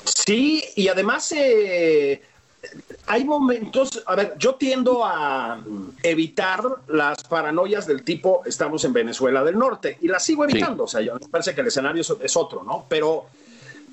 Sí, 0.04 0.62
y 0.76 0.88
además 0.88 1.32
eh, 1.32 2.22
hay 3.06 3.24
momentos, 3.24 4.02
a 4.06 4.14
ver, 4.14 4.34
yo 4.38 4.54
tiendo 4.54 5.04
a 5.04 5.60
evitar 6.02 6.62
las 6.88 7.24
paranoias 7.24 7.86
del 7.86 8.04
tipo 8.04 8.42
estamos 8.46 8.84
en 8.84 8.92
Venezuela 8.92 9.42
del 9.42 9.58
Norte 9.58 9.98
y 10.00 10.08
las 10.08 10.24
sigo 10.24 10.44
evitando, 10.44 10.84
o 10.84 10.88
sea, 10.88 11.00
yo, 11.00 11.14
me 11.14 11.28
parece 11.28 11.54
que 11.54 11.60
el 11.60 11.66
escenario 11.66 12.02
es, 12.02 12.36
otro, 12.36 12.62
¿no? 12.62 12.86
Pero, 12.88 13.26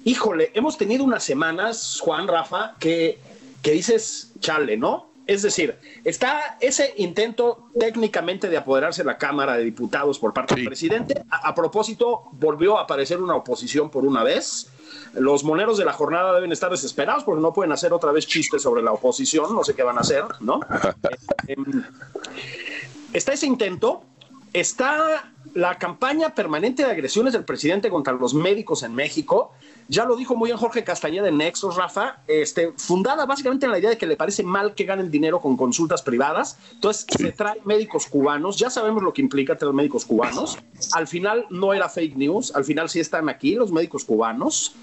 híjole, 0.03 0.51
hemos 0.53 0.77
tenido 0.77 1.03
unas 1.03 1.23
semanas, 1.23 1.99
Juan, 2.01 2.27
Rafa, 2.27 2.75
que, 2.79 3.19
que 3.61 3.71
dices, 3.71 4.33
chale, 4.39 4.77
¿no? 4.77 5.09
Es 5.29 5.43
decir, 5.43 5.77
está 6.05 6.57
ese 6.59 6.91
intento 6.97 7.69
técnicamente 7.79 8.49
de 8.49 8.57
apoderarse 8.57 9.03
de 9.03 9.05
la 9.05 9.19
Cámara 9.19 9.57
de 9.57 9.63
Diputados 9.63 10.17
por 10.17 10.33
parte 10.33 10.55
del 10.55 10.65
presidente. 10.65 11.23
A, 11.29 11.53
propósito, 11.53 12.23
volvió 12.31 12.79
a 12.79 12.81
aparecer 12.81 13.21
una 13.21 13.35
oposición 13.35 13.91
por 13.91 14.05
una 14.05 14.23
vez. 14.23 14.71
Los 15.13 15.43
moneros 15.43 15.77
de 15.77 15.85
la 15.85 15.93
jornada 15.93 16.33
deben 16.33 16.51
estar 16.51 16.71
desesperados 16.71 17.23
porque 17.23 17.43
no 17.43 17.53
pueden 17.53 17.71
hacer 17.71 17.93
otra 17.93 18.11
vez 18.11 18.25
chistes 18.25 18.63
sobre 18.63 18.81
la 18.81 18.91
oposición, 18.91 19.53
no 19.53 19.63
sé 19.63 19.75
qué 19.75 19.83
van 19.83 19.99
a 19.99 20.01
hacer, 20.01 20.23
¿no? 20.39 20.61
Eh, 21.47 21.53
em, 21.53 21.83
está 23.13 23.33
ese 23.33 23.45
intento, 23.45 24.01
está 24.53 25.31
la 25.53 25.77
campaña 25.77 26.35
permanente 26.35 26.83
de 26.83 26.91
agresiones 26.91 27.33
del 27.33 27.43
presidente 27.43 27.89
contra 27.89 28.13
los 28.13 28.33
médicos 28.33 28.83
en 28.83 28.93
México. 28.93 29.51
Ya 29.87 30.05
lo 30.05 30.15
dijo 30.15 30.35
muy 30.35 30.49
bien 30.49 30.57
Jorge 30.57 30.83
Castañeda 30.83 31.29
en 31.29 31.37
Nexos, 31.37 31.75
Rafa, 31.75 32.21
este, 32.27 32.73
fundada 32.77 33.25
básicamente 33.25 33.65
en 33.65 33.71
la 33.71 33.79
idea 33.79 33.89
de 33.89 33.97
que 33.97 34.05
le 34.05 34.15
parece 34.15 34.43
mal 34.43 34.75
que 34.75 34.83
ganen 34.83 35.09
dinero 35.09 35.39
con 35.39 35.57
consultas 35.57 36.03
privadas. 36.03 36.57
Entonces 36.73 37.05
se 37.09 37.31
trae 37.31 37.59
médicos 37.65 38.05
cubanos, 38.05 38.57
ya 38.57 38.69
sabemos 38.69 39.01
lo 39.01 39.11
que 39.11 39.21
implica 39.21 39.57
tener 39.57 39.73
médicos 39.73 40.05
cubanos. 40.05 40.59
Al 40.93 41.07
final 41.07 41.47
no 41.49 41.73
era 41.73 41.89
fake 41.89 42.15
news, 42.15 42.55
al 42.55 42.65
final 42.65 42.89
sí 42.89 42.99
están 42.99 43.29
aquí 43.29 43.55
los 43.55 43.71
médicos 43.71 44.05
cubanos. 44.05 44.75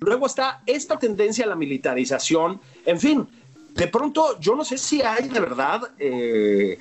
Luego 0.00 0.26
está 0.26 0.62
esta 0.64 0.98
tendencia 0.98 1.44
a 1.44 1.48
la 1.48 1.56
militarización. 1.56 2.58
En 2.86 2.98
fin, 2.98 3.28
de 3.74 3.88
pronto 3.88 4.40
yo 4.40 4.54
no 4.54 4.64
sé 4.64 4.78
si 4.78 5.02
hay 5.02 5.28
de 5.28 5.40
verdad... 5.40 5.90
Eh, 5.98 6.78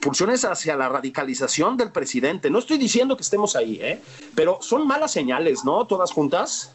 pulsiones 0.00 0.44
hacia 0.44 0.76
la 0.76 0.88
radicalización 0.88 1.76
del 1.76 1.90
presidente. 1.90 2.50
No 2.50 2.58
estoy 2.58 2.78
diciendo 2.78 3.16
que 3.16 3.22
estemos 3.22 3.56
ahí, 3.56 3.78
¿eh? 3.80 4.00
pero 4.34 4.58
son 4.60 4.86
malas 4.86 5.12
señales, 5.12 5.64
¿no? 5.64 5.86
Todas 5.86 6.12
juntas. 6.12 6.74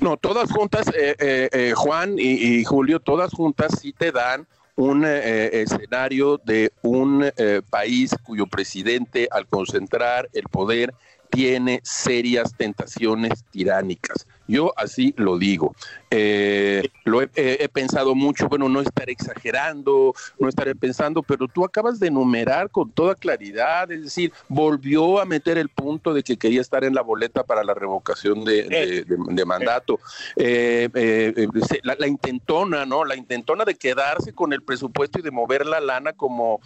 No, 0.00 0.16
todas 0.16 0.50
juntas, 0.50 0.88
eh, 0.88 1.16
eh, 1.18 1.48
eh, 1.52 1.72
Juan 1.74 2.16
y, 2.18 2.64
Julio, 2.64 3.00
todas 3.00 3.32
juntas 3.32 3.78
sí 3.80 3.92
te 3.92 4.12
dan 4.12 4.46
un 4.74 5.04
escenario 5.04 6.38
de 6.38 6.72
un 6.80 7.30
país 7.68 8.16
cuyo 8.24 8.46
presidente, 8.46 9.28
al 9.30 9.46
concentrar 9.46 10.28
el 10.32 10.44
poder, 10.44 10.94
tiene 11.30 11.80
serias 11.84 12.54
tentaciones 12.56 13.44
tiránicas. 13.50 14.26
Yo 14.52 14.74
así 14.76 15.14
lo 15.16 15.38
digo. 15.38 15.74
Eh, 16.10 16.90
lo 17.04 17.22
he, 17.22 17.68
pensado 17.72 18.14
mucho, 18.14 18.46
bueno, 18.50 18.68
no 18.68 18.82
estaré 18.82 19.12
exagerando, 19.12 20.12
no 20.38 20.46
estaré 20.46 20.74
pensando, 20.74 21.22
pero 21.22 21.48
tú 21.48 21.64
acabas 21.64 21.98
de 21.98 22.08
enumerar 22.08 22.68
con 22.68 22.90
toda 22.90 23.14
claridad, 23.14 23.90
es 23.90 24.02
decir, 24.02 24.30
volvió 24.48 25.22
a 25.22 25.24
meter 25.24 25.56
el 25.56 25.70
punto 25.70 26.12
de 26.12 26.22
que 26.22 26.36
quería 26.36 26.60
estar 26.60 26.84
en 26.84 26.94
la 26.94 27.00
boleta 27.00 27.44
para 27.44 27.64
la 27.64 27.72
revocación 27.72 28.44
de, 28.44 29.06
mandato. 29.46 30.00
Eh, 30.36 30.86
eh, 30.92 31.48
la, 31.82 32.06
intentona, 32.06 32.84
¿no? 32.84 33.06
La 33.06 33.16
intentona 33.16 33.64
de 33.64 33.76
quedarse 33.76 34.34
con 34.34 34.52
el 34.52 34.60
presupuesto 34.60 35.18
y 35.18 35.22
de 35.22 35.30
mover 35.30 35.64
la 35.64 35.80
lana 35.80 36.12
como, 36.12 36.60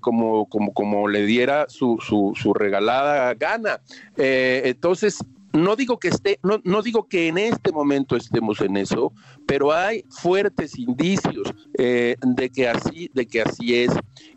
como, 0.00 0.46
como, 0.46 0.74
como 0.74 1.06
le 1.06 1.22
diera 1.22 1.66
su, 1.68 1.98
su, 2.04 2.32
su 2.34 2.52
regalada 2.52 3.32
gana. 3.34 3.80
entonces, 4.16 5.18
no 5.62 5.76
digo 5.76 5.98
que 5.98 6.08
esté, 6.08 6.38
no, 6.42 6.60
no, 6.64 6.82
digo 6.82 7.08
que 7.08 7.28
en 7.28 7.38
este 7.38 7.72
momento 7.72 8.16
estemos 8.16 8.60
en 8.60 8.76
eso, 8.76 9.12
pero 9.48 9.72
hay 9.72 10.04
fuertes 10.10 10.78
indicios 10.78 11.54
eh, 11.78 12.16
de 12.20 12.50
que 12.50 12.68
así, 12.68 13.10
de 13.14 13.26
que 13.26 13.40
así 13.40 13.76
es. 13.76 13.90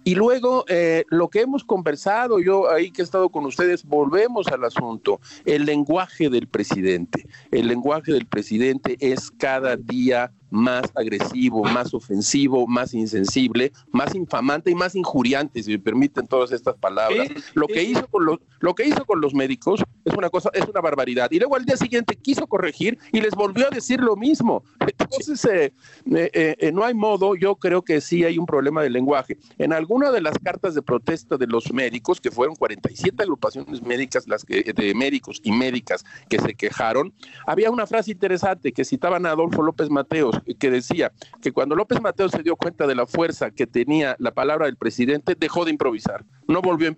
Y 0.06 0.16
luego 0.16 0.64
eh, 0.70 1.04
lo 1.10 1.30
que 1.30 1.42
hemos 1.42 1.66
conversado, 1.66 2.40
yo 2.40 2.72
ahí 2.72 2.92
que 2.92 3.02
he 3.02 3.04
estado 3.04 3.28
con 3.28 3.46
ustedes, 3.46 3.84
volvemos 3.84 4.48
al 4.48 4.64
asunto, 4.64 5.20
el 5.44 5.66
lenguaje 5.66 6.30
del 6.30 6.48
presidente. 6.48 7.28
El 7.52 7.68
lenguaje 7.68 8.14
del 8.14 8.26
presidente 8.26 8.96
es 9.02 9.30
cada 9.32 9.76
día 9.76 10.32
más 10.52 10.92
agresivo, 10.96 11.64
más 11.64 11.94
ofensivo, 11.94 12.68
más 12.68 12.94
insensible, 12.94 13.72
más 13.92 14.14
infamante 14.14 14.70
y 14.70 14.76
más 14.76 14.96
injuriante, 14.96 15.64
si 15.64 15.72
me 15.72 15.80
permiten 15.80 16.28
todas 16.28 16.52
estas 16.52 16.76
palabras. 16.76 17.30
Lo 17.54 17.68
que 17.68 17.82
hizo 17.82 18.06
con 18.08 18.26
los, 18.26 18.40
lo 18.60 18.76
que 18.76 18.86
hizo 18.86 19.06
con 19.06 19.22
los 19.22 19.34
médicos 19.34 19.82
es 20.06 20.14
una 20.14 20.30
cosa, 20.30 20.50
es 20.54 20.68
una 20.68 20.82
barbaridad. 20.82 21.32
Y 21.32 21.40
luego 21.40 21.56
al 21.56 21.66
día 21.66 21.78
siguiente 21.78 22.16
quiso 22.16 22.48
corregir 22.48 23.00
y 23.12 23.22
les 23.22 23.34
volvió 23.34 23.68
a 23.68 23.70
decir 23.70 24.02
lo 24.02 24.16
mismo. 24.16 24.64
Entonces, 25.02 25.46
eh, 25.46 25.74
eh, 26.14 26.56
eh, 26.60 26.72
no 26.72 26.84
hay 26.84 26.94
modo, 26.94 27.36
yo 27.36 27.56
creo 27.56 27.82
que 27.82 28.02
sí 28.02 28.24
hay 28.24 28.38
un 28.38 28.46
problema 28.46 28.82
de 28.82 28.90
lenguaje. 28.90 29.38
En 29.58 29.74
alguna 29.74 30.12
de 30.12 30.22
las 30.22 30.38
cartas 30.40 30.76
de 30.76 30.82
protesta 30.82 31.38
de 31.38 31.48
los 31.48 31.74
médicos, 31.74 32.22
que 32.22 32.32
fueron 32.32 32.56
47 32.56 33.22
agrupaciones 33.24 33.82
médicas, 33.82 34.28
las 34.28 34.46
que, 34.46 34.64
de 34.64 34.94
médicos 34.94 35.40
y 35.44 35.52
médicas 35.52 36.04
que 36.30 36.40
se 36.40 36.54
quejaron, 36.54 37.14
había 37.46 37.72
una 37.72 37.88
frase 37.88 38.12
interesante 38.12 38.72
que 38.72 38.86
citaban 38.86 39.26
a 39.26 39.32
Adolfo 39.32 39.62
López 39.62 39.90
Mateos, 39.90 40.40
que 40.60 40.72
decía 40.72 41.12
que 41.42 41.52
cuando 41.52 41.76
López 41.76 42.02
Mateo 42.02 42.30
se 42.30 42.44
dio 42.44 42.56
cuenta 42.56 42.88
de 42.88 42.96
la 42.96 43.06
fuerza 43.06 43.52
que 43.52 43.68
tenía 43.68 44.16
la 44.20 44.32
palabra 44.32 44.66
del 44.66 44.78
presidente, 44.78 45.36
dejó 45.38 45.66
de 45.66 45.72
improvisar, 45.72 46.24
no 46.48 46.62
volvió 46.62 46.94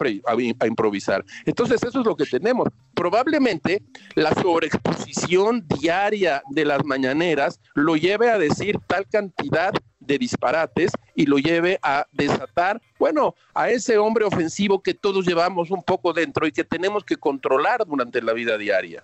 a 0.59 0.67
improvisar. 0.67 1.23
Entonces 1.45 1.84
eso 1.84 1.99
es 1.99 2.05
lo 2.05 2.15
que 2.15 2.25
tenemos. 2.25 2.67
Probablemente 2.93 3.84
la 4.15 4.34
sobreexposición 4.34 5.65
diaria 5.67 6.43
de 6.49 6.65
las 6.65 6.84
mañaneras 6.86 7.59
lo 7.73 7.92
lleve 7.95 8.29
a 8.29 8.37
decir 8.37 8.77
tal 8.87 9.07
cantidad 9.07 9.73
de 9.99 10.17
disparates 10.17 10.91
y 11.15 11.25
lo 11.25 11.37
lleve 11.37 11.79
a 11.81 12.05
desatar, 12.11 12.81
bueno, 12.99 13.35
a 13.53 13.69
ese 13.69 13.97
hombre 13.97 14.25
ofensivo 14.25 14.81
que 14.81 14.93
todos 14.93 15.25
llevamos 15.25 15.71
un 15.71 15.83
poco 15.83 16.13
dentro 16.13 16.45
y 16.45 16.51
que 16.51 16.63
tenemos 16.63 17.03
que 17.03 17.17
controlar 17.17 17.85
durante 17.85 18.21
la 18.21 18.33
vida 18.33 18.57
diaria. 18.57 19.03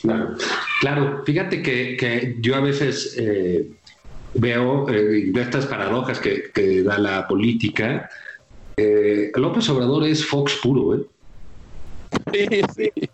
Claro, 0.00 0.34
claro. 0.80 1.22
fíjate 1.24 1.62
que, 1.62 2.36
yo 2.40 2.54
a 2.54 2.60
veces 2.60 3.16
eh, 3.18 3.68
veo 4.34 4.88
eh, 4.88 5.32
estas 5.34 5.66
paradojas 5.66 6.20
que, 6.20 6.82
da 6.82 6.98
la 6.98 7.26
política. 7.26 8.08
Eh, 8.76 9.32
López 9.34 9.68
Obrador 9.68 10.04
es 10.06 10.24
Fox 10.24 10.58
puro, 10.62 10.94
¿eh? 10.94 11.04
Sí, 12.32 12.62
sí. 12.74 13.08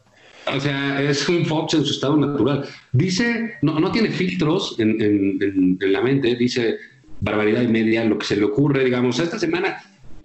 O 0.46 0.60
sea, 0.60 1.02
es 1.02 1.28
un 1.28 1.44
Fox 1.46 1.74
en 1.74 1.84
su 1.84 1.92
estado 1.92 2.16
natural. 2.16 2.64
Dice, 2.92 3.54
no, 3.62 3.80
no 3.80 3.90
tiene 3.90 4.10
filtros 4.10 4.76
en, 4.78 5.00
en, 5.00 5.92
la 5.92 6.02
mente, 6.02 6.34
dice 6.36 6.76
barbaridad 7.20 7.62
y 7.62 7.68
media, 7.68 8.04
lo 8.04 8.18
que 8.18 8.26
se 8.26 8.36
le 8.36 8.44
ocurre, 8.44 8.84
digamos, 8.84 9.18
esta 9.18 9.38
semana 9.38 9.78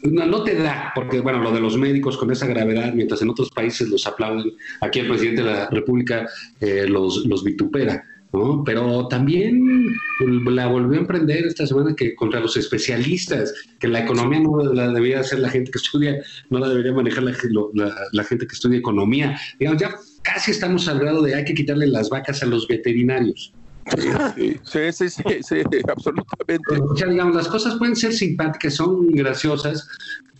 no, 0.03 0.43
te 0.43 0.55
da, 0.55 0.91
porque 0.95 1.19
bueno, 1.19 1.41
lo 1.41 1.51
de 1.51 1.59
los 1.59 1.77
médicos 1.77 2.17
con 2.17 2.31
esa 2.31 2.47
gravedad, 2.47 2.93
mientras 2.93 3.21
en 3.21 3.29
otros 3.29 3.49
países 3.51 3.89
los 3.89 4.05
aplauden, 4.07 4.53
aquí 4.81 4.99
el 4.99 5.07
presidente 5.07 5.43
de 5.43 5.51
la 5.51 5.69
República 5.69 6.27
eh, 6.59 6.85
los, 6.87 7.25
los 7.25 7.43
vitupera. 7.43 8.03
¿no? 8.31 8.63
Pero 8.63 9.07
también 9.07 9.95
la 10.45 10.67
volvió 10.67 10.97
a 10.97 11.01
emprender 11.01 11.45
esta 11.47 11.65
semana 11.65 11.95
que 11.95 12.15
contra 12.15 12.39
los 12.39 12.55
especialistas, 12.57 13.53
que 13.79 13.87
la 13.87 14.01
economía 14.01 14.39
no 14.39 14.57
la 14.73 14.91
debería 14.91 15.21
hacer 15.21 15.39
la 15.39 15.49
gente 15.49 15.71
que 15.71 15.79
estudia, 15.79 16.21
no 16.49 16.59
la 16.59 16.69
debería 16.69 16.93
manejar 16.93 17.23
la, 17.23 18.23
gente 18.23 18.47
que 18.47 18.53
estudia 18.53 18.77
economía. 18.77 19.39
Digamos, 19.57 19.81
ya 19.81 19.95
casi 20.21 20.51
estamos 20.51 20.87
al 20.87 20.99
grado 20.99 21.21
de 21.21 21.35
hay 21.35 21.45
que 21.45 21.53
quitarle 21.53 21.87
las 21.87 22.09
vacas 22.09 22.43
a 22.43 22.45
los 22.45 22.67
veterinarios. 22.67 23.53
Sí, 23.97 24.91
sí, 24.91 25.09
sí, 25.09 25.23
sí, 25.41 25.55
absolutamente. 25.87 26.75
O 26.79 26.95
sea, 26.95 27.07
digamos, 27.07 27.35
las 27.35 27.47
cosas 27.47 27.75
pueden 27.77 27.95
ser 27.95 28.13
simpáticas, 28.13 28.75
son 28.75 29.07
graciosas, 29.07 29.87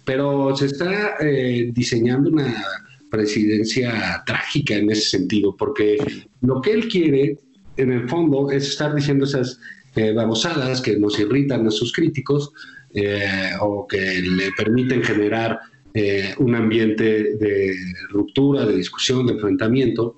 pero 0.06 0.56
se 0.56 0.68
está 0.68 1.16
eh, 1.20 1.72
diseñando 1.74 2.30
una 2.30 2.64
presidencia 3.10 4.24
trágica 4.26 4.76
en 4.76 4.92
ese 4.92 5.18
sentido, 5.18 5.56
porque 5.58 5.98
lo 6.42 6.62
que 6.62 6.72
él 6.74 6.88
quiere 6.88 7.40
en 7.78 7.92
el 7.92 8.08
fondo 8.08 8.52
es 8.52 8.68
estar 8.68 8.94
diciendo 8.94 9.26
esas 9.26 9.60
eh, 9.96 10.14
babosadas 10.14 10.82
que 10.82 10.98
nos 10.98 11.20
irritan 11.20 11.66
a 11.66 11.72
sus 11.72 11.92
críticos 11.92 12.52
eh, 12.94 13.52
o 13.62 13.88
que 13.88 14.22
le 14.22 14.52
permiten 14.52 15.04
generar 15.04 15.60
eh, 15.94 16.34
un 16.38 16.56
ambiente 16.56 17.36
de 17.36 17.76
ruptura, 18.10 18.66
de 18.66 18.76
discusión, 18.76 19.26
de 19.26 19.34
enfrentamiento, 19.34 20.18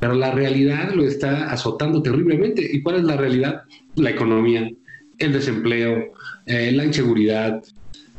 pero 0.00 0.14
la 0.14 0.32
realidad 0.32 0.92
lo 0.92 1.04
está 1.04 1.50
azotando 1.50 2.02
terriblemente. 2.02 2.68
¿Y 2.70 2.82
cuál 2.82 2.96
es 2.96 3.04
la 3.04 3.16
realidad? 3.16 3.62
La 3.96 4.10
economía, 4.10 4.68
el 5.18 5.32
desempleo, 5.32 6.12
la 6.46 6.84
inseguridad, 6.84 7.62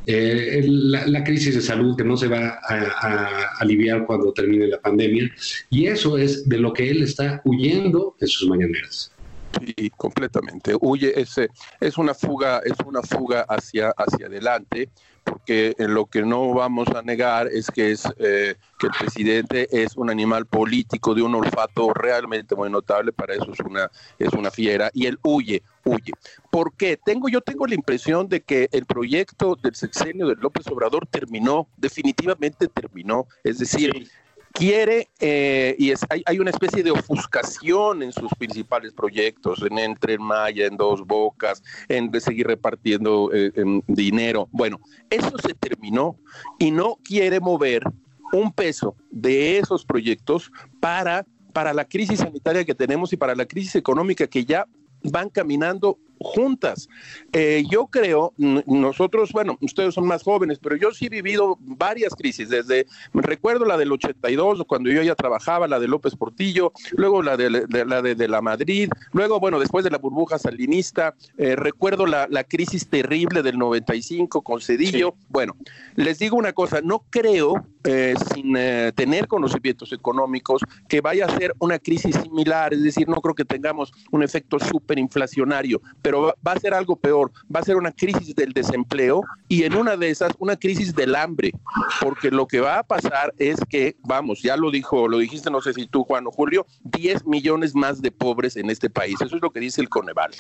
la, 0.07 1.23
crisis 1.23 1.55
de 1.55 1.61
salud 1.61 1.95
que 1.97 2.03
no 2.03 2.15
se 2.17 2.27
va 2.27 2.59
a, 2.67 3.57
aliviar 3.59 4.05
cuando 4.05 4.31
termine 4.33 4.67
la 4.67 4.79
pandemia. 4.79 5.31
Y 5.69 5.87
eso 5.87 6.17
es 6.17 6.47
de 6.47 6.57
lo 6.57 6.73
que 6.73 6.89
él 6.89 7.03
está 7.03 7.41
huyendo 7.45 8.15
en 8.19 8.27
sus 8.27 8.47
mañaneras. 8.47 9.11
Sí, 9.59 9.89
completamente. 9.95 10.73
Huye, 10.79 11.19
ese 11.19 11.49
es 11.79 11.97
una 11.97 12.13
fuga, 12.13 12.61
es 12.65 12.73
una 12.85 13.01
fuga 13.01 13.45
hacia, 13.47 13.89
hacia 13.91 14.27
adelante 14.27 14.89
porque 15.25 15.75
lo 15.79 16.05
que 16.05 16.21
no 16.21 16.53
vamos 16.53 16.87
a 16.89 17.01
negar 17.01 17.47
es 17.47 17.71
que 17.71 17.91
es 17.91 18.05
eh, 18.19 18.55
que 18.77 18.87
el 18.87 18.93
presidente 18.97 19.67
es 19.71 19.97
un 19.97 20.11
animal 20.11 20.45
político 20.45 21.15
de 21.15 21.23
un 21.23 21.33
olfato 21.33 21.93
realmente 21.93 22.55
muy 22.55 22.69
notable, 22.69 23.11
para 23.11 23.33
eso 23.33 23.51
es 23.51 23.59
una 23.59 23.89
es 24.19 24.31
una 24.33 24.51
fiera 24.51 24.91
y 24.93 25.07
él 25.07 25.19
huye, 25.23 25.63
huye. 25.83 26.13
¿Por 26.51 26.73
qué? 26.73 26.97
Tengo 27.03 27.27
yo 27.27 27.41
tengo 27.41 27.65
la 27.65 27.75
impresión 27.75 28.29
de 28.29 28.41
que 28.41 28.69
el 28.71 28.85
proyecto 28.85 29.55
del 29.55 29.75
sexenio 29.75 30.27
de 30.27 30.35
López 30.35 30.67
Obrador 30.67 31.07
terminó, 31.07 31.67
definitivamente 31.75 32.67
terminó, 32.67 33.27
es 33.43 33.57
decir, 33.57 34.07
quiere, 34.55 35.09
eh, 35.19 35.75
y 35.77 35.91
es, 35.91 35.99
hay, 36.09 36.39
una 36.39 36.49
especie 36.49 36.81
de 36.81 36.91
ofuscación 36.91 38.01
en 38.01 38.11
sus 38.11 38.31
principales 38.37 38.93
proyectos, 38.93 39.61
en 39.61 39.77
Entre 39.77 40.17
Maya, 40.17 40.65
en 40.65 40.77
Dos 40.77 41.05
Bocas, 41.05 41.61
en 41.89 42.09
de 42.09 42.21
seguir 42.21 42.47
repartiendo 42.47 43.29
eh, 43.33 43.51
dinero. 43.87 44.47
Bueno, 44.51 44.79
eso 45.09 45.37
se 45.37 45.53
terminó 45.53 46.17
y 46.57 46.71
no 46.71 46.97
quiere 47.03 47.39
mover 47.39 47.83
un 48.31 48.51
peso 48.51 48.95
de 49.11 49.59
esos 49.59 49.85
proyectos 49.85 50.51
para, 50.79 51.25
para 51.53 51.73
la 51.73 51.85
crisis 51.85 52.19
sanitaria 52.19 52.65
que 52.65 52.73
tenemos 52.73 53.13
y 53.13 53.17
para 53.17 53.35
la 53.35 53.45
crisis 53.45 53.75
económica 53.75 54.25
que 54.27 54.45
ya 54.45 54.65
van 55.03 55.29
caminando 55.29 55.99
juntas. 56.25 56.89
Eh, 57.31 57.63
yo 57.69 57.87
creo, 57.87 58.33
nosotros, 58.37 59.31
bueno, 59.31 59.57
ustedes 59.61 59.93
son 59.93 60.07
más 60.07 60.23
jóvenes, 60.23 60.59
pero 60.59 60.75
yo 60.75 60.91
sí 60.91 61.05
he 61.05 61.09
vivido 61.09 61.57
varias 61.61 62.15
crisis, 62.15 62.49
desde, 62.49 62.87
recuerdo 63.13 63.65
la 63.65 63.77
del 63.77 63.91
82, 63.91 64.63
cuando 64.67 64.89
yo 64.89 65.01
ya 65.03 65.15
trabajaba, 65.15 65.67
la 65.67 65.79
de 65.79 65.87
López 65.87 66.15
Portillo, 66.15 66.73
luego 66.93 67.21
la 67.21 67.37
de, 67.37 67.49
la 67.49 68.01
de, 68.01 68.27
la 68.27 68.41
Madrid, 68.41 68.89
luego, 69.13 69.39
bueno, 69.39 69.59
después 69.59 69.83
de 69.83 69.91
la 69.91 69.99
burbuja 69.99 70.39
salinista, 70.39 71.15
eh, 71.37 71.55
recuerdo 71.55 72.05
la, 72.05 72.27
crisis 72.47 72.87
terrible 72.87 73.41
del 73.41 73.57
95 73.57 74.41
con 74.41 74.61
Cedillo. 74.61 75.15
Bueno, 75.29 75.55
les 75.95 76.19
digo 76.19 76.37
una 76.37 76.53
cosa, 76.53 76.81
no 76.81 77.03
creo, 77.09 77.65
eh, 77.83 78.13
sin 78.33 78.53
tener 78.93 79.27
conocimientos 79.27 79.91
económicos, 79.93 80.61
que 80.87 81.01
vaya 81.01 81.25
a 81.25 81.37
ser 81.37 81.55
una 81.59 81.79
crisis 81.79 82.15
similar, 82.15 82.73
es 82.73 82.83
decir, 82.83 83.07
no 83.07 83.15
creo 83.15 83.33
que 83.33 83.45
tengamos 83.45 83.91
un 84.11 84.23
efecto 84.23 84.59
súper 84.59 84.99
inflacionario, 84.99 85.81
pero 86.15 86.33
va 86.47 86.53
a 86.53 86.59
ser 86.59 86.73
algo 86.73 86.95
peor, 86.95 87.31
va 87.53 87.59
a 87.59 87.63
ser 87.63 87.75
una 87.75 87.91
crisis 87.91 88.33
del 88.35 88.53
desempleo 88.53 89.21
y 89.49 89.63
en 89.63 89.75
una 89.75 89.97
de 89.97 90.09
esas 90.09 90.31
una 90.39 90.55
crisis 90.55 90.95
del 90.95 91.13
hambre, 91.13 91.51
porque 91.99 92.31
lo 92.31 92.47
que 92.47 92.61
va 92.61 92.79
a 92.79 92.83
pasar 92.83 93.33
es 93.37 93.57
que, 93.69 93.97
vamos, 94.01 94.41
ya 94.41 94.55
lo 94.55 94.71
dijo, 94.71 95.09
lo 95.09 95.17
dijiste, 95.17 95.51
no 95.51 95.59
sé 95.59 95.73
si 95.73 95.87
tú, 95.87 96.03
Juan 96.05 96.25
o 96.27 96.31
Julio, 96.31 96.65
10 96.83 97.25
millones 97.25 97.75
más 97.75 98.01
de 98.01 98.11
pobres 98.11 98.55
en 98.55 98.69
este 98.69 98.89
país, 98.89 99.15
eso 99.19 99.35
es 99.35 99.41
lo 99.41 99.51
que 99.51 99.59
dice 99.59 99.81
el 99.81 99.89
Coneval. 99.89 100.31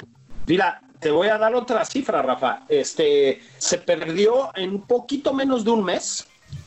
Mira, 0.47 0.81
te 0.99 1.11
voy 1.11 1.27
a 1.27 1.37
dar 1.37 1.53
otra 1.55 1.83
cifra, 1.83 2.21
Rafa. 2.21 2.63
Este 2.69 3.41
se 3.57 3.77
perdió 3.77 4.51
en 4.55 4.75
un 4.75 4.81
poquito 4.81 5.33
menos 5.33 5.65
de 5.65 5.71
un 5.71 5.83
mes 5.83 6.25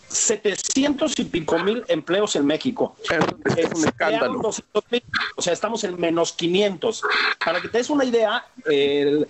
700 0.08 1.18
y 1.18 1.24
pico 1.24 1.58
mil 1.58 1.84
empleos 1.88 2.34
en 2.36 2.46
México. 2.46 2.96
Es, 3.56 3.70
un 3.74 3.86
escándalo. 3.86 4.40
o 5.36 5.42
sea, 5.42 5.52
estamos 5.52 5.84
en 5.84 6.00
menos 6.00 6.32
500. 6.32 7.02
Para 7.44 7.60
que 7.60 7.68
te 7.68 7.78
des 7.78 7.90
una 7.90 8.04
idea, 8.04 8.46
el, 8.64 9.26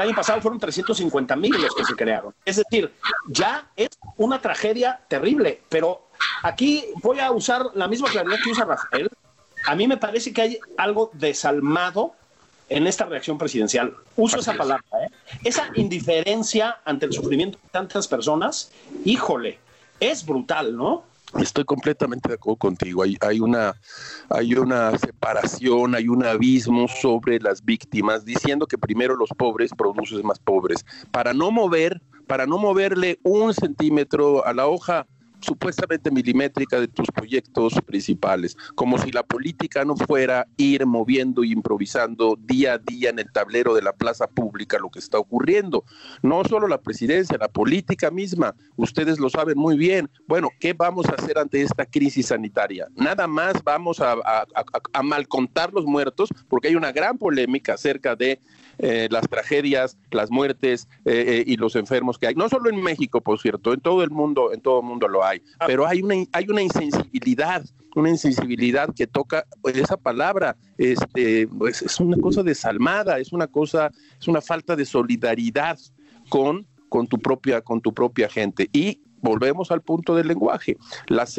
año 0.00 0.14
pasado 0.14 0.40
fueron 0.40 0.60
350 0.60 1.36
mil 1.36 1.52
los 1.60 1.74
que 1.74 1.84
se 1.84 1.94
crearon. 1.94 2.34
Es 2.44 2.56
decir, 2.56 2.92
ya 3.28 3.68
es 3.76 3.90
una 4.16 4.40
tragedia 4.40 5.00
terrible. 5.08 5.62
Pero 5.68 6.08
aquí 6.42 6.84
voy 7.02 7.18
a 7.20 7.30
usar 7.32 7.66
la 7.74 7.88
misma 7.88 8.08
claridad 8.08 8.38
que 8.42 8.50
usa 8.50 8.64
Rafael. 8.64 9.10
A 9.66 9.74
mí 9.74 9.86
me 9.86 9.96
parece 9.96 10.32
que 10.32 10.42
hay 10.42 10.58
algo 10.78 11.10
desalmado 11.12 12.14
en 12.68 12.86
esta 12.86 13.04
reacción 13.04 13.36
presidencial. 13.36 13.94
Uso 14.16 14.38
esa 14.38 14.54
palabra. 14.54 14.84
¿eh? 15.02 15.10
Esa 15.44 15.70
indiferencia 15.74 16.78
ante 16.84 17.06
el 17.06 17.12
sufrimiento 17.12 17.58
de 17.62 17.68
tantas 17.70 18.06
personas, 18.06 18.70
híjole, 19.04 19.58
es 20.00 20.24
brutal, 20.24 20.76
¿no? 20.76 21.04
Estoy 21.38 21.64
completamente 21.64 22.28
de 22.28 22.34
acuerdo 22.34 22.56
contigo. 22.56 23.02
Hay, 23.04 23.16
hay, 23.20 23.38
una, 23.38 23.76
hay 24.28 24.54
una 24.54 24.98
separación, 24.98 25.94
hay 25.94 26.08
un 26.08 26.24
abismo 26.24 26.88
sobre 26.88 27.38
las 27.38 27.64
víctimas, 27.64 28.24
diciendo 28.24 28.66
que 28.66 28.76
primero 28.76 29.14
los 29.14 29.28
pobres 29.30 29.70
producen 29.76 30.26
más 30.26 30.40
pobres. 30.40 30.84
Para 31.12 31.32
no 31.32 31.52
mover, 31.52 32.02
para 32.26 32.46
no 32.46 32.58
moverle 32.58 33.20
un 33.22 33.54
centímetro 33.54 34.44
a 34.44 34.52
la 34.52 34.66
hoja, 34.66 35.06
supuestamente 35.40 36.10
milimétrica 36.10 36.80
de 36.80 36.88
tus 36.88 37.08
proyectos 37.10 37.74
principales, 37.86 38.56
como 38.74 38.98
si 38.98 39.10
la 39.10 39.22
política 39.22 39.84
no 39.84 39.96
fuera 39.96 40.46
ir 40.56 40.86
moviendo 40.86 41.44
y 41.44 41.52
improvisando 41.52 42.36
día 42.38 42.74
a 42.74 42.78
día 42.78 43.10
en 43.10 43.18
el 43.18 43.30
tablero 43.32 43.74
de 43.74 43.82
la 43.82 43.92
plaza 43.92 44.26
pública 44.26 44.78
lo 44.78 44.90
que 44.90 44.98
está 44.98 45.18
ocurriendo. 45.18 45.84
No 46.22 46.44
solo 46.44 46.68
la 46.68 46.80
presidencia, 46.80 47.38
la 47.38 47.48
política 47.48 48.10
misma, 48.10 48.54
ustedes 48.76 49.18
lo 49.18 49.30
saben 49.30 49.58
muy 49.58 49.76
bien. 49.76 50.10
Bueno, 50.26 50.50
¿qué 50.60 50.72
vamos 50.72 51.06
a 51.08 51.14
hacer 51.14 51.38
ante 51.38 51.62
esta 51.62 51.86
crisis 51.86 52.26
sanitaria? 52.26 52.88
Nada 52.94 53.26
más 53.26 53.62
vamos 53.64 54.00
a, 54.00 54.12
a, 54.12 55.02
malcontar 55.02 55.72
los 55.72 55.84
muertos, 55.84 56.28
porque 56.48 56.68
hay 56.68 56.76
una 56.76 56.92
gran 56.92 57.18
polémica 57.18 57.74
acerca 57.74 58.16
de 58.16 58.40
eh, 58.82 59.08
las 59.10 59.28
tragedias, 59.28 59.98
las 60.10 60.30
muertes 60.30 60.88
eh, 61.04 61.24
eh, 61.26 61.44
y 61.46 61.56
los 61.56 61.76
enfermos 61.76 62.18
que 62.18 62.28
hay. 62.28 62.34
No 62.34 62.48
solo 62.48 62.70
en 62.70 62.80
México, 62.80 63.20
por 63.20 63.38
cierto, 63.38 63.74
en 63.74 63.80
todo 63.80 64.02
el 64.02 64.08
mundo, 64.08 64.54
en 64.54 64.62
todo 64.62 64.80
el 64.80 64.86
mundo 64.86 65.06
lo 65.06 65.22
hay. 65.22 65.42
Ah. 65.58 65.66
Pero 65.66 65.86
hay 65.86 66.00
una, 66.00 66.14
hay 66.32 66.46
una 66.48 66.62
insensibilidad, 66.62 67.62
una 67.94 68.08
insensibilidad 68.08 68.88
que 68.94 69.06
toca 69.06 69.44
pues, 69.60 69.76
esa 69.76 69.98
palabra. 69.98 70.56
Este, 70.78 71.46
pues, 71.46 71.82
es 71.82 72.00
una 72.00 72.16
cosa 72.16 72.42
desalmada, 72.42 73.18
es 73.18 73.34
una 73.34 73.48
cosa, 73.48 73.90
es 74.18 74.28
una 74.28 74.40
falta 74.40 74.74
de 74.74 74.86
solidaridad 74.86 75.78
con, 76.30 76.66
con 76.88 77.06
tu 77.06 77.18
propia, 77.18 77.60
con 77.60 77.82
tu 77.82 77.92
propia 77.92 78.30
gente. 78.30 78.70
Y 78.72 79.02
volvemos 79.20 79.70
al 79.70 79.82
punto 79.82 80.16
del 80.16 80.28
lenguaje. 80.28 80.78
Las, 81.06 81.38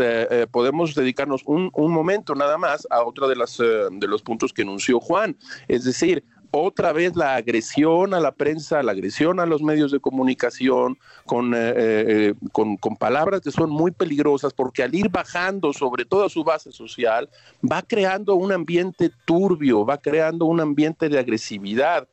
podemos 0.52 0.94
dedicarnos 0.94 1.42
un, 1.48 1.72
un, 1.74 1.92
momento 1.92 2.36
nada 2.36 2.60
más 2.60 2.86
a 2.92 3.04
otra 3.04 3.28
de, 3.28 3.36
las, 3.36 3.58
de 3.58 4.08
los 4.08 4.22
puntos 4.22 4.54
que 4.54 4.62
anunció 4.62 5.00
Juan, 5.00 5.36
es 5.68 5.86
decir, 5.86 6.24
otra 6.52 6.92
vez 6.92 7.16
la 7.16 7.36
agresión 7.36 8.14
a 8.14 8.20
la 8.20 8.32
prensa, 8.32 8.84
la 8.84 8.92
agresión 8.92 9.40
a 9.40 9.46
los 9.46 9.62
medios 9.62 9.92
de 9.92 10.00
comunicación, 10.00 10.98
con, 11.26 11.54
eh, 11.54 11.74
eh, 11.76 12.34
con, 12.52 12.78
con, 12.78 12.98
palabras 12.98 13.42
que 13.42 13.52
son 13.52 13.70
muy 13.70 13.92
peligrosas, 13.92 14.54
porque 14.54 14.84
al 14.84 14.94
ir 14.94 15.10
bajando 15.10 15.72
sobre 15.74 16.06
toda 16.06 16.30
su 16.30 16.44
base 16.44 16.72
social, 16.72 17.30
va 17.70 17.82
creando 17.82 18.36
un 18.36 18.52
ambiente 18.52 19.12
turbio, 19.26 19.86
va 19.86 19.98
creando 19.98 20.46
un 20.46 20.60
ambiente 20.60 21.08
de 21.10 21.20
agresividad, 21.20 22.08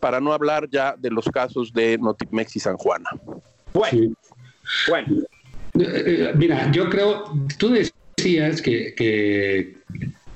para 0.00 0.20
no 0.20 0.32
hablar 0.32 0.68
ya 0.70 0.94
de 0.98 1.10
los 1.10 1.26
casos 1.26 1.72
de 1.72 1.98
Notimex 1.98 2.56
y 2.56 2.60
San 2.60 2.76
Juana. 2.76 3.10
Bueno, 3.72 4.14
bueno. 4.88 5.22
Eh, 5.78 6.32
mira, 6.36 6.70
yo 6.70 6.88
creo, 6.88 7.24
tú 7.58 7.70
decías 7.70 8.62
que, 8.62 8.94
que 8.94 9.76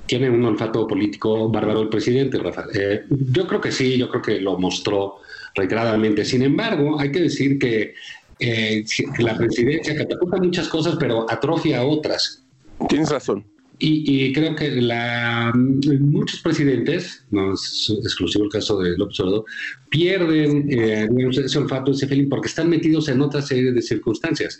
tiene 0.09 0.27
un 0.27 0.43
olfato 0.43 0.87
político 0.87 1.49
bárbaro 1.49 1.81
el 1.81 1.89
presidente, 1.89 2.39
Rafa. 2.39 2.65
Eh, 2.73 3.05
yo 3.09 3.45
creo 3.45 3.61
que 3.61 3.71
sí, 3.71 3.95
yo 3.95 4.09
creo 4.09 4.23
que 4.23 4.41
lo 4.41 4.57
mostró 4.57 5.17
reiteradamente. 5.53 6.25
Sin 6.25 6.41
embargo, 6.41 6.99
hay 6.99 7.11
que 7.11 7.21
decir 7.21 7.59
que 7.59 7.93
eh, 8.39 8.83
la 9.19 9.37
presidencia 9.37 9.95
catapulta 9.95 10.37
muchas 10.37 10.67
cosas, 10.67 10.95
pero 10.99 11.29
atrofia 11.29 11.83
otras. 11.83 12.43
Tienes 12.87 13.11
razón. 13.11 13.45
Y, 13.81 14.33
creo 14.33 14.55
que 14.57 14.69
la, 14.81 15.53
muchos 15.55 16.41
presidentes, 16.41 17.23
no 17.31 17.53
es 17.53 17.89
exclusivo 18.03 18.43
el 18.43 18.51
caso 18.51 18.77
de 18.77 18.97
López 18.97 19.17
Obrador, 19.21 19.45
pierden 19.89 20.67
eh, 20.69 21.07
ese 21.31 21.57
olfato, 21.57 21.91
ese 21.91 22.05
feeling, 22.05 22.27
porque 22.27 22.49
están 22.49 22.69
metidos 22.69 23.07
en 23.07 23.21
otra 23.21 23.41
serie 23.41 23.71
de 23.71 23.81
circunstancias. 23.81 24.59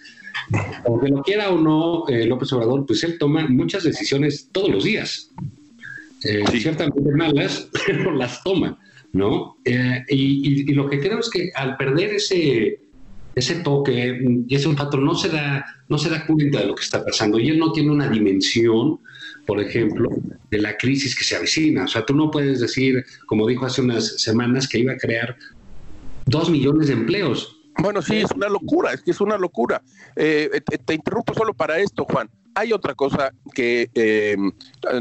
Aunque 0.86 1.10
lo 1.10 1.22
quiera 1.22 1.50
o 1.50 1.60
no, 1.60 2.08
eh, 2.08 2.26
López 2.28 2.54
Obrador, 2.54 2.86
pues 2.86 3.04
él 3.04 3.18
toma 3.18 3.46
muchas 3.50 3.84
decisiones 3.84 4.48
todos 4.54 4.70
los 4.70 4.86
días. 4.86 5.32
Eh, 6.24 6.44
Ciertamente 6.52 7.12
malas, 7.12 7.70
pero 7.86 8.16
las 8.16 8.42
toma, 8.42 8.80
¿no? 9.12 9.58
Eh, 9.66 10.04
y, 10.10 10.72
y, 10.72 10.74
lo 10.74 10.90
que 10.90 11.00
creo 11.00 11.20
es 11.20 11.30
que 11.30 11.52
al 11.56 11.76
perder 11.76 12.16
ese, 12.16 12.80
ese 13.40 13.56
toque 13.56 14.20
y 14.48 14.56
ese 14.56 14.68
olfato 14.68 14.98
no 14.98 15.16
se 15.16 15.30
da 15.30 15.66
no 15.88 15.98
se 15.98 16.10
da 16.10 16.26
cuenta 16.26 16.60
de 16.60 16.68
lo 16.68 16.76
que 16.76 16.84
está 16.84 17.04
pasando 17.04 17.40
y 17.40 17.50
él 17.50 17.60
no 17.60 17.72
tiene 17.72 17.92
una 17.92 18.08
dimensión 18.08 19.00
por 19.50 19.60
ejemplo, 19.60 20.12
de 20.52 20.60
la 20.60 20.78
crisis 20.78 21.18
que 21.18 21.24
se 21.24 21.36
avecina. 21.36 21.86
O 21.86 21.88
sea, 21.88 22.06
tú 22.06 22.14
no 22.14 22.30
puedes 22.30 22.60
decir, 22.60 23.04
como 23.26 23.48
dijo 23.48 23.66
hace 23.66 23.82
unas 23.82 24.22
semanas, 24.22 24.68
que 24.68 24.78
iba 24.78 24.94
a 24.94 24.98
crear 24.98 25.36
dos 26.28 26.52
millones 26.52 26.86
de 26.86 26.94
empleos. 26.94 27.60
Bueno, 27.80 28.04
sí, 28.04 28.18
es 28.18 28.30
una 28.32 28.48
locura, 28.48 28.94
es 28.94 29.02
que 29.02 29.10
es 29.10 29.20
una 29.20 29.40
locura. 29.40 29.82
Eh, 30.16 30.62
te, 30.86 30.94
interrumpo 30.94 31.34
solo 31.34 31.56
para 31.56 31.80
esto, 31.80 32.06
Juan. 32.06 32.30
Hay 32.54 32.74
otra 32.74 32.94
cosa 32.94 33.32
que 33.56 33.90
eh, 33.96 34.38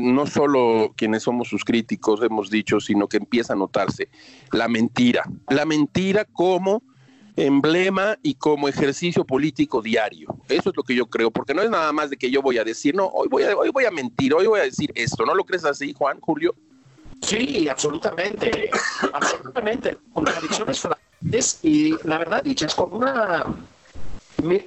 no 0.01 0.27
solo 0.27 0.95
quienes 0.97 1.25
somos 1.25 1.49
sus 1.49 1.63
críticos 1.63 2.23
hemos 2.23 2.49
dicho, 2.49 2.81
sino 2.81 3.07
que 3.07 3.19
empieza 3.19 3.53
a 3.53 3.57
notarse, 3.57 4.09
la 4.51 4.67
mentira. 4.69 5.25
La 5.51 5.67
mentira 5.67 6.25
como 6.25 6.83
emblema 7.47 8.19
y 8.23 8.35
como 8.35 8.69
ejercicio 8.69 9.25
político 9.25 9.81
diario. 9.81 10.37
Eso 10.49 10.71
es 10.71 10.77
lo 10.77 10.83
que 10.83 10.95
yo 10.95 11.07
creo, 11.07 11.31
porque 11.31 11.55
no 11.55 11.63
es 11.63 11.71
nada 11.71 11.93
más 11.93 12.11
de 12.11 12.17
que 12.17 12.31
yo 12.31 12.43
voy 12.43 12.59
a 12.59 12.65
decir, 12.65 12.95
no, 12.95 13.07
hoy 13.07 13.29
voy 13.29 13.45
a, 13.45 13.57
hoy 13.57 13.71
voy 13.71 13.85
a 13.85 13.91
mentir, 13.91 14.35
hoy 14.35 14.47
voy 14.47 14.61
a 14.61 14.65
decir 14.65 14.91
esto. 14.95 15.25
¿No 15.25 15.35
lo 15.35 15.45
crees 15.45 15.65
así, 15.65 15.95
Juan, 15.97 16.21
Julio? 16.21 16.55
Sí, 17.23 17.69
absolutamente, 17.69 18.71
absolutamente. 19.13 19.99
Contradicciones 20.13 20.87
es 21.33 21.59
y 21.63 21.95
la 22.05 22.19
verdad 22.19 22.43
dicha 22.43 22.67
es 22.67 22.75
con 22.75 22.93
una, 22.93 23.45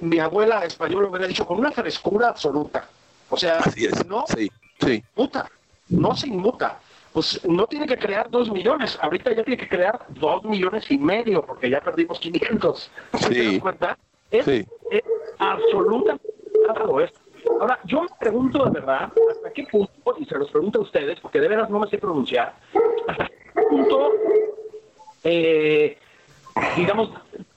mi, 0.00 0.18
abuela 0.18 0.64
española 0.64 1.08
hubiera 1.08 1.26
dicho, 1.26 1.46
con 1.46 1.58
una 1.58 1.72
frescura 1.72 2.28
absoluta. 2.28 2.88
O 3.30 3.36
sea, 3.36 3.60
no 4.06 4.24
sí, 4.26 4.50
sí. 4.84 5.02
Muta, 5.16 5.50
no 5.88 6.14
se 6.14 6.28
inmuta 6.28 6.78
pues 7.12 7.44
no 7.44 7.66
tiene 7.66 7.86
que 7.86 7.98
crear 7.98 8.30
dos 8.30 8.50
millones, 8.50 8.98
ahorita 9.00 9.32
ya 9.32 9.44
tiene 9.44 9.58
que 9.58 9.68
crear 9.68 10.06
dos 10.08 10.44
millones 10.44 10.90
y 10.90 10.98
medio, 10.98 11.42
porque 11.44 11.68
ya 11.68 11.80
perdimos 11.80 12.18
500. 12.18 12.90
Sí. 13.28 13.60
cuenta? 13.60 13.98
Es, 14.30 14.44
sí. 14.44 14.66
es 14.90 15.02
absolutamente 15.38 16.28
esto. 17.04 17.20
Ahora, 17.60 17.78
yo 17.84 18.02
me 18.02 18.08
pregunto 18.18 18.64
de 18.64 18.70
verdad, 18.70 19.12
¿hasta 19.30 19.52
qué 19.52 19.64
punto, 19.64 20.14
y 20.18 20.24
se 20.24 20.38
los 20.38 20.50
pregunto 20.50 20.78
a 20.78 20.82
ustedes, 20.82 21.20
porque 21.20 21.40
de 21.40 21.48
veras 21.48 21.68
no 21.68 21.80
me 21.80 21.88
sé 21.88 21.98
pronunciar, 21.98 22.54
¿hasta 23.06 23.26
qué 23.26 23.62
punto, 23.68 24.10
eh, 25.24 25.98
digamos, 26.76 27.10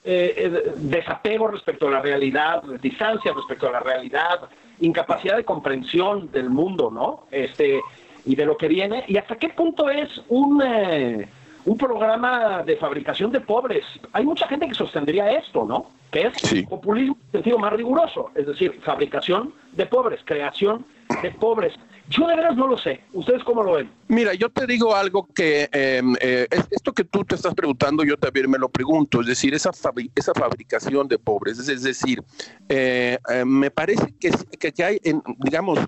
eh, 0.04 0.34
eh, 0.36 0.72
desapego 0.76 1.48
respecto 1.48 1.88
a 1.88 1.92
la 1.92 2.00
realidad, 2.00 2.62
distancia 2.80 3.32
respecto 3.32 3.68
a 3.68 3.72
la 3.72 3.80
realidad, 3.80 4.48
incapacidad 4.80 5.36
de 5.36 5.44
comprensión 5.44 6.30
del 6.30 6.50
mundo, 6.50 6.90
¿no? 6.90 7.26
Este, 7.30 7.80
y 8.26 8.34
de 8.34 8.44
lo 8.44 8.56
que 8.56 8.68
viene 8.68 9.04
y 9.06 9.16
hasta 9.16 9.36
qué 9.36 9.48
punto 9.50 9.88
es 9.88 10.20
un, 10.28 10.60
eh, 10.62 11.28
un 11.64 11.78
programa 11.78 12.62
de 12.64 12.76
fabricación 12.76 13.30
de 13.30 13.40
pobres. 13.40 13.84
Hay 14.12 14.24
mucha 14.24 14.46
gente 14.48 14.68
que 14.68 14.74
sostendría 14.74 15.30
esto, 15.30 15.64
¿no? 15.64 15.86
Que 16.10 16.26
es 16.26 16.64
populismo 16.68 17.16
en 17.26 17.32
sentido 17.32 17.58
más 17.58 17.72
riguroso, 17.72 18.30
es 18.34 18.46
decir, 18.46 18.80
fabricación 18.82 19.54
de 19.72 19.86
pobres, 19.86 20.20
creación 20.24 20.84
de 21.22 21.30
pobres. 21.30 21.74
Yo 22.08 22.26
de 22.28 22.36
veras 22.36 22.56
no 22.56 22.68
lo 22.68 22.78
sé. 22.78 23.00
¿Ustedes 23.12 23.42
cómo 23.42 23.62
lo 23.62 23.72
ven? 23.72 23.90
Mira, 24.08 24.32
yo 24.34 24.48
te 24.48 24.66
digo 24.66 24.94
algo 24.94 25.26
que 25.34 25.68
em, 25.72 26.14
eh, 26.20 26.46
esto 26.70 26.92
que 26.92 27.04
tú 27.04 27.24
te 27.24 27.34
estás 27.34 27.54
preguntando, 27.54 28.04
yo 28.04 28.16
también 28.16 28.48
me 28.48 28.58
lo 28.58 28.68
pregunto. 28.68 29.20
Es 29.20 29.26
decir, 29.26 29.54
esa, 29.54 29.70
esa 30.14 30.32
fabricación 30.34 31.08
de 31.08 31.18
pobres. 31.18 31.58
Es, 31.58 31.82
decir, 31.82 32.22
eh, 32.68 33.18
eh, 33.28 33.44
me 33.44 33.70
parece 33.70 34.14
que, 34.20 34.30
que, 34.72 34.84
hay, 34.84 35.00
en, 35.02 35.22
digamos, 35.38 35.80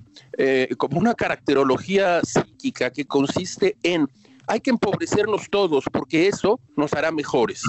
como 0.76 0.98
una 0.98 1.14
caracterología 1.14 2.20
psíquica 2.22 2.90
que 2.90 3.04
consiste 3.06 3.76
en 3.82 4.08
hay 4.50 4.60
que 4.60 4.70
empobrecernos 4.70 5.50
todos 5.50 5.84
porque 5.92 6.26
eso 6.26 6.58
nos 6.74 6.94
hará 6.94 7.12
mejores 7.12 7.62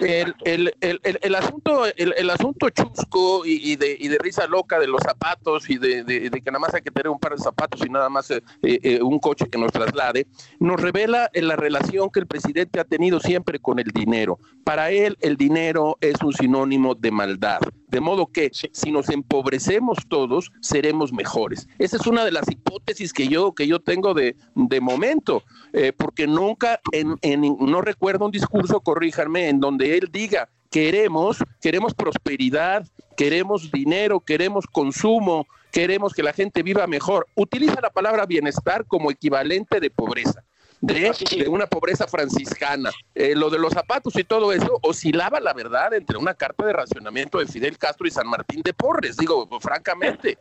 el, 0.00 0.34
el, 0.44 0.74
el, 0.80 1.18
el, 1.22 1.34
asunto 1.34 1.84
el, 1.96 2.30
asunto 2.30 2.70
chusco 2.70 3.44
y, 3.44 3.76
de, 3.76 3.96
y, 3.98 4.08
de, 4.08 4.18
risa 4.18 4.46
loca 4.46 4.78
de 4.78 4.86
los 4.86 5.02
zapatos 5.02 5.68
y 5.70 5.78
de, 5.78 6.04
de, 6.04 6.30
que 6.30 6.50
nada 6.50 6.58
más 6.58 6.74
hay 6.74 6.82
que 6.82 6.90
tener 6.90 7.08
un 7.08 7.18
par 7.18 7.32
de 7.32 7.38
zapatos 7.38 7.80
y 7.84 7.88
nada 7.88 8.08
más 8.08 8.30
eh, 8.30 8.42
eh, 8.62 9.00
un 9.02 9.18
coche 9.18 9.48
que 9.50 9.58
nos 9.58 9.72
traslade, 9.72 10.26
nos 10.58 10.80
revela 10.80 11.30
la 11.34 11.56
relación 11.56 12.10
que 12.10 12.20
el 12.20 12.26
presidente 12.26 12.80
ha 12.80 12.84
tenido 12.84 13.20
siempre 13.20 13.58
con 13.58 13.78
el 13.78 13.90
dinero. 13.90 14.38
Para 14.64 14.90
él 14.90 15.16
el 15.20 15.36
dinero 15.36 15.96
es 16.00 16.20
un 16.22 16.32
sinónimo 16.32 16.94
de 16.94 17.10
maldad. 17.10 17.60
De 17.88 18.00
modo 18.00 18.26
que 18.26 18.50
si 18.52 18.90
nos 18.90 19.08
empobrecemos 19.08 19.98
todos, 20.08 20.52
seremos 20.60 21.12
mejores. 21.12 21.68
Esa 21.78 21.96
es 21.96 22.06
una 22.06 22.24
de 22.24 22.32
las 22.32 22.50
hipótesis 22.50 23.12
que 23.12 23.28
yo, 23.28 23.52
que 23.52 23.66
yo 23.66 23.80
tengo 23.80 24.12
de, 24.14 24.36
de 24.54 24.80
momento, 24.80 25.44
eh, 25.72 25.92
porque 25.96 26.26
nunca, 26.26 26.80
en, 26.92 27.16
en, 27.22 27.42
no 27.60 27.80
recuerdo 27.80 28.26
un 28.26 28.32
discurso, 28.32 28.80
corríjanme, 28.80 29.48
en 29.48 29.60
donde 29.60 29.96
él 29.98 30.08
diga, 30.10 30.48
queremos, 30.70 31.38
queremos 31.60 31.94
prosperidad, 31.94 32.86
queremos 33.16 33.70
dinero, 33.70 34.20
queremos 34.20 34.66
consumo, 34.66 35.46
queremos 35.70 36.12
que 36.12 36.22
la 36.22 36.32
gente 36.32 36.62
viva 36.62 36.86
mejor. 36.86 37.26
Utiliza 37.34 37.80
la 37.80 37.90
palabra 37.90 38.26
bienestar 38.26 38.86
como 38.86 39.10
equivalente 39.10 39.80
de 39.80 39.90
pobreza. 39.90 40.42
De, 40.80 41.10
de, 41.36 41.48
una 41.48 41.66
pobreza 41.66 42.06
franciscana. 42.06 42.90
Eh, 43.14 43.34
lo 43.34 43.50
de 43.50 43.58
los 43.58 43.72
zapatos 43.72 44.14
y 44.16 44.24
todo 44.24 44.52
eso 44.52 44.78
oscilaba 44.82 45.40
la 45.40 45.54
verdad 45.54 45.94
entre 45.94 46.18
una 46.18 46.34
carta 46.34 46.66
de 46.66 46.72
racionamiento 46.72 47.38
de 47.38 47.46
Fidel 47.46 47.78
Castro 47.78 48.06
y 48.06 48.10
San 48.10 48.28
Martín 48.28 48.62
de 48.62 48.74
Porres, 48.74 49.16
digo, 49.16 49.48
francamente. 49.60 50.38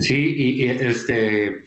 Sí, 0.00 0.34
y, 0.36 0.64
y 0.64 0.68
este 0.68 1.64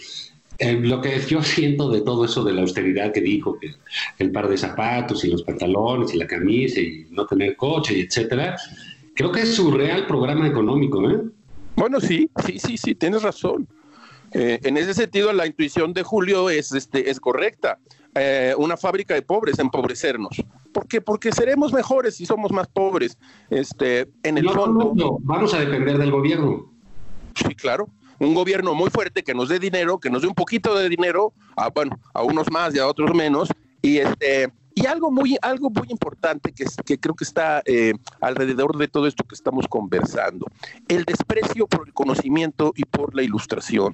eh, 0.59 0.73
lo 0.73 0.99
que 1.01 1.17
yo 1.21 1.41
siento 1.41 1.89
de 1.89 2.01
todo 2.01 2.25
eso 2.25 2.43
de 2.43 2.51
la 2.51 2.61
austeridad 2.61 3.13
que 3.13 3.21
dijo, 3.21 3.57
que 3.57 3.75
el 4.17 4.29
par 4.33 4.49
de 4.49 4.57
zapatos 4.57 5.23
y 5.23 5.29
los 5.29 5.43
pantalones 5.43 6.13
y 6.13 6.17
la 6.17 6.27
camisa 6.27 6.81
y 6.81 7.07
no 7.11 7.25
tener 7.25 7.55
coche 7.55 7.97
y 7.97 8.01
etcétera, 8.01 8.57
creo 9.15 9.31
que 9.31 9.41
es 9.41 9.55
su 9.55 9.71
real 9.71 10.05
programa 10.05 10.45
económico, 10.45 11.09
¿eh? 11.09 11.21
Bueno, 11.77 12.01
sí, 12.01 12.29
sí, 12.45 12.59
sí, 12.59 12.77
sí, 12.77 12.93
tienes 12.93 13.23
razón. 13.23 13.69
Eh, 14.31 14.59
en 14.63 14.77
ese 14.77 14.93
sentido, 14.93 15.33
la 15.33 15.45
intuición 15.45 15.93
de 15.93 16.03
Julio 16.03 16.49
es, 16.49 16.71
este, 16.71 17.09
es 17.09 17.19
correcta. 17.19 17.79
Eh, 18.15 18.53
una 18.57 18.75
fábrica 18.75 19.13
de 19.13 19.21
pobres, 19.21 19.59
empobrecernos. 19.59 20.43
¿Por 20.73 20.87
qué? 20.87 21.01
Porque 21.01 21.31
seremos 21.31 21.73
mejores 21.73 22.15
si 22.15 22.25
somos 22.25 22.51
más 22.51 22.67
pobres. 22.67 23.17
Este, 23.49 24.09
en 24.23 24.37
el 24.37 24.49
fondo. 24.49 24.93
vamos 25.21 25.53
a 25.53 25.59
depender 25.59 25.97
del 25.97 26.11
gobierno. 26.11 26.73
Sí, 27.35 27.55
claro 27.55 27.89
un 28.19 28.33
gobierno 28.33 28.75
muy 28.75 28.89
fuerte 28.89 29.23
que 29.23 29.33
nos 29.33 29.49
dé 29.49 29.59
dinero, 29.59 29.99
que 29.99 30.09
nos 30.09 30.21
dé 30.21 30.27
un 30.27 30.35
poquito 30.35 30.77
de 30.77 30.89
dinero, 30.89 31.33
a, 31.55 31.69
bueno, 31.69 31.99
a 32.13 32.21
unos 32.21 32.51
más 32.51 32.75
y 32.75 32.79
a 32.79 32.87
otros 32.87 33.13
menos, 33.15 33.49
y 33.81 33.97
este 33.97 34.51
y 34.79 34.85
algo 34.85 35.11
muy, 35.11 35.37
algo 35.41 35.69
muy 35.69 35.87
importante 35.89 36.53
que, 36.53 36.65
que 36.85 36.97
creo 36.97 37.15
que 37.15 37.25
está 37.25 37.61
eh, 37.65 37.93
alrededor 38.21 38.77
de 38.77 38.87
todo 38.87 39.07
esto 39.07 39.25
que 39.25 39.35
estamos 39.35 39.67
conversando, 39.67 40.45
el 40.87 41.03
desprecio 41.03 41.67
por 41.67 41.87
el 41.87 41.93
conocimiento 41.93 42.71
y 42.75 42.85
por 42.85 43.13
la 43.13 43.23
ilustración, 43.23 43.93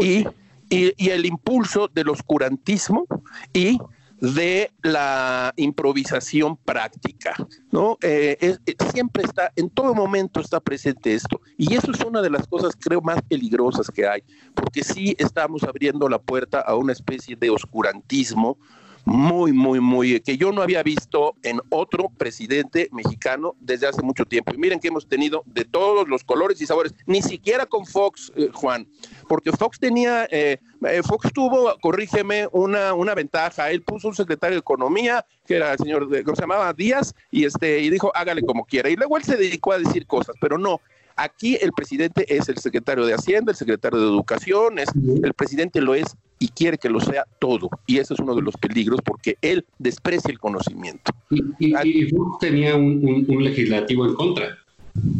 y, 0.00 0.26
y, 0.70 0.94
y, 0.96 1.10
el 1.10 1.26
impulso 1.26 1.88
del 1.88 2.08
oscurantismo 2.08 3.06
y 3.52 3.78
de 4.18 4.70
la 4.82 5.52
improvisación 5.56 6.56
práctica, 6.56 7.34
¿no? 7.70 7.98
Eh, 8.00 8.38
eh, 8.40 8.74
siempre 8.92 9.24
está, 9.24 9.52
en 9.56 9.68
todo 9.68 9.94
momento 9.94 10.40
está 10.40 10.60
presente 10.60 11.12
esto, 11.12 11.42
y 11.58 11.74
eso 11.74 11.90
es 11.90 12.00
una 12.00 12.22
de 12.22 12.30
las 12.30 12.46
cosas, 12.46 12.74
creo, 12.80 13.02
más 13.02 13.20
peligrosas 13.22 13.90
que 13.90 14.06
hay, 14.06 14.22
porque 14.54 14.82
sí 14.82 15.14
estamos 15.18 15.64
abriendo 15.64 16.08
la 16.08 16.18
puerta 16.18 16.60
a 16.60 16.76
una 16.76 16.92
especie 16.92 17.36
de 17.36 17.50
oscurantismo 17.50 18.56
muy, 19.04 19.52
muy, 19.52 19.80
muy, 19.80 20.20
que 20.20 20.36
yo 20.36 20.52
no 20.52 20.62
había 20.62 20.82
visto 20.82 21.34
en 21.42 21.60
otro 21.68 22.10
presidente 22.16 22.88
mexicano 22.92 23.54
desde 23.60 23.86
hace 23.86 24.02
mucho 24.02 24.24
tiempo. 24.24 24.52
Y 24.54 24.58
miren 24.58 24.80
que 24.80 24.88
hemos 24.88 25.06
tenido 25.06 25.42
de 25.46 25.64
todos 25.64 26.08
los 26.08 26.24
colores 26.24 26.60
y 26.60 26.66
sabores, 26.66 26.94
ni 27.06 27.22
siquiera 27.22 27.66
con 27.66 27.86
Fox, 27.86 28.32
eh, 28.36 28.48
Juan, 28.52 28.88
porque 29.28 29.52
Fox 29.52 29.78
tenía, 29.78 30.26
eh, 30.30 30.58
eh, 30.88 31.02
Fox 31.02 31.32
tuvo, 31.32 31.76
corrígeme, 31.80 32.48
una, 32.52 32.94
una 32.94 33.14
ventaja. 33.14 33.70
Él 33.70 33.82
puso 33.82 34.08
un 34.08 34.14
secretario 34.14 34.56
de 34.56 34.60
Economía, 34.60 35.26
que 35.46 35.56
era 35.56 35.72
el 35.72 35.78
señor, 35.78 36.10
que 36.10 36.34
se 36.34 36.42
llamaba 36.42 36.72
Díaz, 36.72 37.14
y, 37.30 37.44
este, 37.44 37.80
y 37.80 37.90
dijo, 37.90 38.10
hágale 38.14 38.42
como 38.42 38.64
quiera. 38.64 38.88
Y 38.88 38.96
luego 38.96 39.16
él 39.16 39.24
se 39.24 39.36
dedicó 39.36 39.72
a 39.72 39.78
decir 39.78 40.06
cosas, 40.06 40.34
pero 40.40 40.56
no, 40.56 40.80
Aquí 41.16 41.56
el 41.60 41.72
presidente 41.72 42.24
es 42.34 42.48
el 42.48 42.58
secretario 42.58 43.06
de 43.06 43.14
Hacienda, 43.14 43.52
el 43.52 43.56
secretario 43.56 44.00
de 44.00 44.06
Educación, 44.06 44.78
es, 44.78 44.88
el 45.22 45.32
presidente 45.34 45.80
lo 45.80 45.94
es 45.94 46.16
y 46.40 46.48
quiere 46.48 46.76
que 46.76 46.88
lo 46.88 47.00
sea 47.00 47.24
todo. 47.38 47.70
Y 47.86 47.98
ese 47.98 48.14
es 48.14 48.20
uno 48.20 48.34
de 48.34 48.42
los 48.42 48.56
peligros 48.56 49.00
porque 49.04 49.36
él 49.40 49.64
desprecia 49.78 50.30
el 50.30 50.40
conocimiento. 50.40 51.12
Y, 51.30 51.42
y, 51.60 52.10
tenía 52.40 52.74
un, 52.74 53.26
legislativo 53.44 54.06
en 54.06 54.14
contra. 54.14 54.58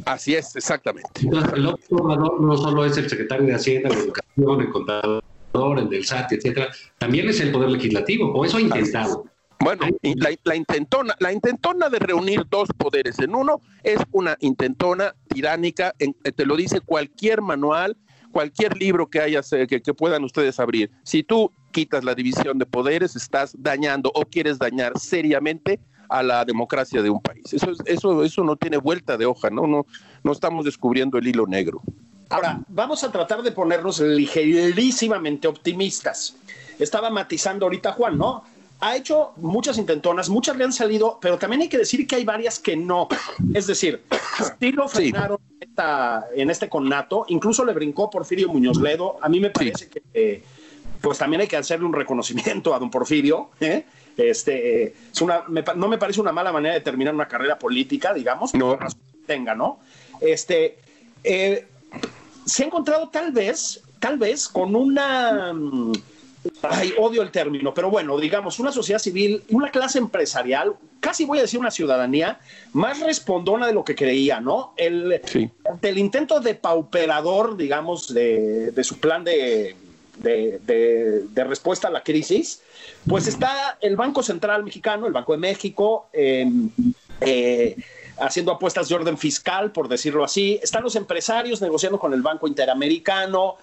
Así 0.04 0.34
es, 0.34 0.54
exactamente. 0.56 1.08
el 1.22 1.66
observador 1.66 2.40
no 2.40 2.56
solo 2.56 2.84
es 2.84 2.96
el 2.96 3.08
secretario 3.08 3.46
de 3.46 3.54
Hacienda, 3.54 3.88
de 3.88 3.96
Educación, 3.96 4.60
el 4.60 4.70
contador, 4.70 5.22
el 5.78 5.88
del 5.88 6.04
SAT, 6.04 6.32
etcétera, 6.32 6.68
también 6.98 7.28
es 7.28 7.40
el 7.40 7.52
poder 7.52 7.70
legislativo, 7.70 8.32
o 8.32 8.44
eso 8.44 8.56
ha 8.56 8.60
intentado. 8.60 9.24
Bueno, 9.60 9.86
la, 10.44 10.54
intentona, 10.54 11.16
la 11.20 11.32
intentona 11.32 11.88
de 11.88 11.98
reunir 11.98 12.44
dos 12.50 12.68
poderes 12.76 13.18
en 13.18 13.34
uno 13.34 13.60
es 13.82 13.98
una 14.12 14.36
intentona 14.40 15.14
tiránica, 15.34 15.94
en, 15.98 16.14
te 16.14 16.46
lo 16.46 16.56
dice 16.56 16.80
cualquier 16.80 17.42
manual, 17.42 17.96
cualquier 18.32 18.76
libro 18.76 19.08
que 19.08 19.20
hayas, 19.20 19.52
eh, 19.52 19.66
que, 19.66 19.94
puedan 19.94 20.24
ustedes 20.24 20.58
abrir. 20.60 20.90
Si 21.02 21.22
tú 21.22 21.50
quitas 21.72 22.04
la 22.04 22.14
división 22.14 22.58
de 22.58 22.66
poderes, 22.66 23.16
estás 23.16 23.54
dañando 23.58 24.10
o 24.14 24.24
quieres 24.24 24.58
dañar 24.58 24.98
seriamente 24.98 25.80
a 26.08 26.22
la 26.22 26.44
democracia 26.44 27.02
de 27.02 27.10
un 27.10 27.20
país. 27.20 27.52
Eso, 27.52 27.72
eso, 27.86 28.24
eso 28.24 28.44
no 28.44 28.56
tiene 28.56 28.76
vuelta 28.76 29.16
de 29.16 29.26
hoja, 29.26 29.50
¿no? 29.50 29.66
No, 29.66 29.86
no 30.22 30.32
estamos 30.32 30.64
descubriendo 30.64 31.18
el 31.18 31.26
hilo 31.26 31.46
negro. 31.46 31.82
Ahora, 32.30 32.60
vamos 32.68 33.04
a 33.04 33.12
tratar 33.12 33.42
de 33.42 33.52
ponernos 33.52 34.00
ligerísimamente 34.00 35.46
optimistas. 35.46 36.36
Estaba 36.78 37.10
matizando 37.10 37.66
ahorita 37.66 37.92
Juan, 37.92 38.18
¿no? 38.18 38.44
Ha 38.84 38.96
hecho 38.96 39.32
muchas 39.36 39.78
intentonas, 39.78 40.28
muchas 40.28 40.58
le 40.58 40.64
han 40.64 40.72
salido, 40.72 41.18
pero 41.18 41.38
también 41.38 41.62
hay 41.62 41.68
que 41.68 41.78
decir 41.78 42.06
que 42.06 42.16
hay 42.16 42.24
varias 42.24 42.58
que 42.58 42.76
no. 42.76 43.08
Es 43.54 43.66
decir, 43.66 44.02
sí 44.60 44.72
lo 44.72 44.88
frenaron 44.88 45.38
en 46.36 46.50
este 46.50 46.68
connato, 46.68 47.24
incluso 47.28 47.64
le 47.64 47.72
brincó 47.72 48.10
Porfirio 48.10 48.48
Muñoz 48.48 48.78
Ledo. 48.78 49.16
A 49.22 49.30
mí 49.30 49.40
me 49.40 49.48
parece 49.48 49.88
que, 49.88 50.02
eh, 50.12 50.42
pues 51.00 51.16
también 51.16 51.40
hay 51.40 51.48
que 51.48 51.56
hacerle 51.56 51.86
un 51.86 51.94
reconocimiento 51.94 52.74
a 52.74 52.78
don 52.78 52.90
Porfirio. 52.90 53.48
¿eh? 53.58 53.86
Este, 54.18 54.94
es 55.12 55.20
una, 55.22 55.44
no 55.74 55.88
me 55.88 55.96
parece 55.96 56.20
una 56.20 56.32
mala 56.32 56.52
manera 56.52 56.74
de 56.74 56.82
terminar 56.82 57.14
una 57.14 57.26
carrera 57.26 57.58
política, 57.58 58.12
digamos, 58.12 58.52
no. 58.54 58.78
tenga, 59.26 59.54
¿no? 59.54 59.78
Este, 60.20 60.76
eh, 61.24 61.66
se 62.44 62.64
ha 62.64 62.66
encontrado 62.66 63.08
tal 63.08 63.32
vez, 63.32 63.82
tal 63.98 64.18
vez 64.18 64.46
con 64.46 64.76
una 64.76 65.54
mm, 65.54 65.92
Ay, 66.62 66.92
odio 66.98 67.22
el 67.22 67.30
término, 67.30 67.72
pero 67.72 67.90
bueno, 67.90 68.18
digamos, 68.18 68.58
una 68.58 68.70
sociedad 68.70 68.98
civil, 68.98 69.42
una 69.50 69.70
clase 69.70 69.98
empresarial, 69.98 70.74
casi 71.00 71.24
voy 71.24 71.38
a 71.38 71.42
decir 71.42 71.58
una 71.58 71.70
ciudadanía, 71.70 72.38
más 72.72 73.00
respondona 73.00 73.66
de 73.66 73.72
lo 73.72 73.84
que 73.84 73.94
creía, 73.94 74.40
¿no? 74.40 74.74
El, 74.76 75.20
el 75.82 75.98
intento 75.98 76.40
de 76.40 76.54
pauperador, 76.54 77.56
digamos, 77.56 78.12
de, 78.12 78.72
su 78.82 78.98
plan 78.98 79.24
de, 79.24 79.74
de, 80.18 81.44
respuesta 81.46 81.88
a 81.88 81.90
la 81.90 82.02
crisis, 82.02 82.62
pues 83.08 83.26
está 83.26 83.78
el 83.80 83.96
Banco 83.96 84.22
Central 84.22 84.64
Mexicano, 84.64 85.06
el 85.06 85.12
Banco 85.12 85.32
de 85.32 85.38
México, 85.38 86.08
em, 86.12 86.70
eh, 87.20 87.76
haciendo 88.18 88.52
apuestas 88.52 88.88
de 88.88 88.94
orden 88.94 89.18
fiscal, 89.18 89.72
por 89.72 89.88
decirlo 89.88 90.24
así. 90.24 90.58
Están 90.62 90.82
los 90.82 90.96
empresarios 90.96 91.60
negociando 91.62 91.98
con 91.98 92.12
el 92.12 92.22
Banco 92.22 92.46
Interamericano 92.46 93.56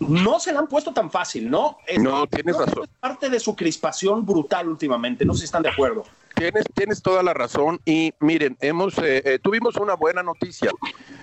no 0.00 0.40
se 0.40 0.52
la 0.52 0.60
han 0.60 0.66
puesto 0.66 0.92
tan 0.92 1.10
fácil, 1.10 1.50
¿no? 1.50 1.78
no, 1.98 2.26
tienes 2.26 2.56
razón. 2.56 2.84
Es 2.84 2.90
parte 3.00 3.28
de 3.28 3.38
su 3.38 3.54
crispación 3.54 4.24
brutal 4.24 4.68
últimamente, 4.68 5.24
no 5.24 5.34
sé 5.34 5.40
si 5.40 5.44
están 5.44 5.62
de 5.62 5.68
acuerdo. 5.68 6.04
Tienes, 6.34 6.64
tienes 6.74 7.02
toda 7.02 7.22
la 7.22 7.34
razón 7.34 7.80
y 7.84 8.14
miren, 8.20 8.56
hemos 8.60 8.96
eh, 8.98 9.22
eh, 9.24 9.38
tuvimos 9.42 9.76
una 9.76 9.94
buena 9.94 10.22
noticia. 10.22 10.70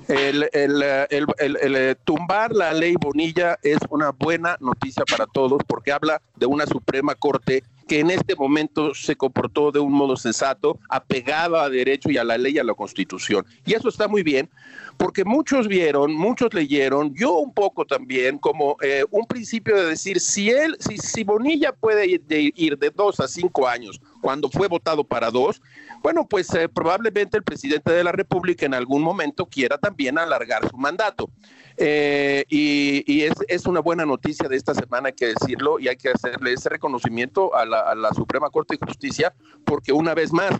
El, 0.07 0.47
el, 0.53 0.83
el, 1.09 1.25
el, 1.39 1.75
eh, 1.75 1.95
tumbar 2.03 2.51
la 2.53 2.71
ley 2.71 2.95
Bonilla 2.99 3.57
es 3.63 3.79
una 3.89 4.11
buena 4.11 4.57
noticia 4.59 5.03
para 5.09 5.25
todos 5.25 5.61
porque 5.67 5.91
habla 5.91 6.21
de 6.35 6.45
una 6.45 6.65
Suprema 6.67 7.15
Corte 7.15 7.63
que 7.87 7.99
en 7.99 8.11
este 8.11 8.35
momento 8.35 8.93
se 8.93 9.15
comportó 9.15 9.71
de 9.71 9.79
un 9.79 9.93
modo 9.93 10.17
sensato, 10.17 10.79
apegado 10.89 11.59
a 11.59 11.69
derecho 11.69 12.09
y 12.11 12.17
a 12.17 12.23
la 12.23 12.37
ley 12.37 12.55
y 12.55 12.59
a 12.59 12.63
la 12.63 12.73
constitución. 12.73 13.45
Y 13.65 13.73
eso 13.73 13.89
está 13.89 14.07
muy 14.07 14.23
bien, 14.23 14.49
porque 14.97 15.23
muchos 15.23 15.67
vieron, 15.67 16.13
muchos 16.13 16.53
leyeron, 16.53 17.13
yo 17.15 17.33
un 17.33 17.53
poco 17.53 17.85
también, 17.85 18.37
como 18.37 18.77
eh, 18.81 19.05
un 19.11 19.25
principio 19.25 19.75
de 19.75 19.85
decir, 19.85 20.19
si 20.19 20.49
él, 20.49 20.75
si, 20.79 21.23
Bonilla 21.23 21.71
puede 21.71 22.07
ir 22.07 22.21
de, 22.23 22.51
ir 22.55 22.77
de 22.77 22.89
dos 22.89 23.19
a 23.19 23.27
cinco 23.27 23.67
años, 23.67 24.01
cuando 24.21 24.49
fue 24.49 24.67
votado 24.67 25.03
para 25.03 25.31
dos, 25.31 25.61
bueno, 26.01 26.27
pues 26.27 26.53
eh, 26.53 26.67
probablemente 26.69 27.37
el 27.37 27.43
presidente 27.43 27.91
de 27.91 28.03
la 28.03 28.11
República 28.11 28.65
en 28.65 28.73
algún 28.73 29.01
momento 29.01 29.45
quiera 29.45 29.77
también 29.77 30.17
alargar 30.17 30.67
su 30.69 30.77
mandato. 30.77 31.29
Eh, 31.77 32.43
y, 32.49 33.21
es, 33.47 33.65
una 33.65 33.81
buena 33.81 34.05
noticia 34.05 34.49
de 34.49 34.55
esta 34.55 34.73
semana, 34.73 35.09
hay 35.09 35.13
que 35.13 35.27
decirlo, 35.27 35.79
y 35.79 35.87
hay 35.87 35.95
que 35.95 36.09
hacerle 36.09 36.53
ese 36.53 36.69
reconocimiento 36.69 37.55
a 37.55 37.65
la, 37.65 38.09
Suprema 38.15 38.49
Corte 38.49 38.77
de 38.79 38.85
Justicia, 38.85 39.33
porque 39.63 39.91
una 39.91 40.15
vez 40.15 40.33
más, 40.33 40.51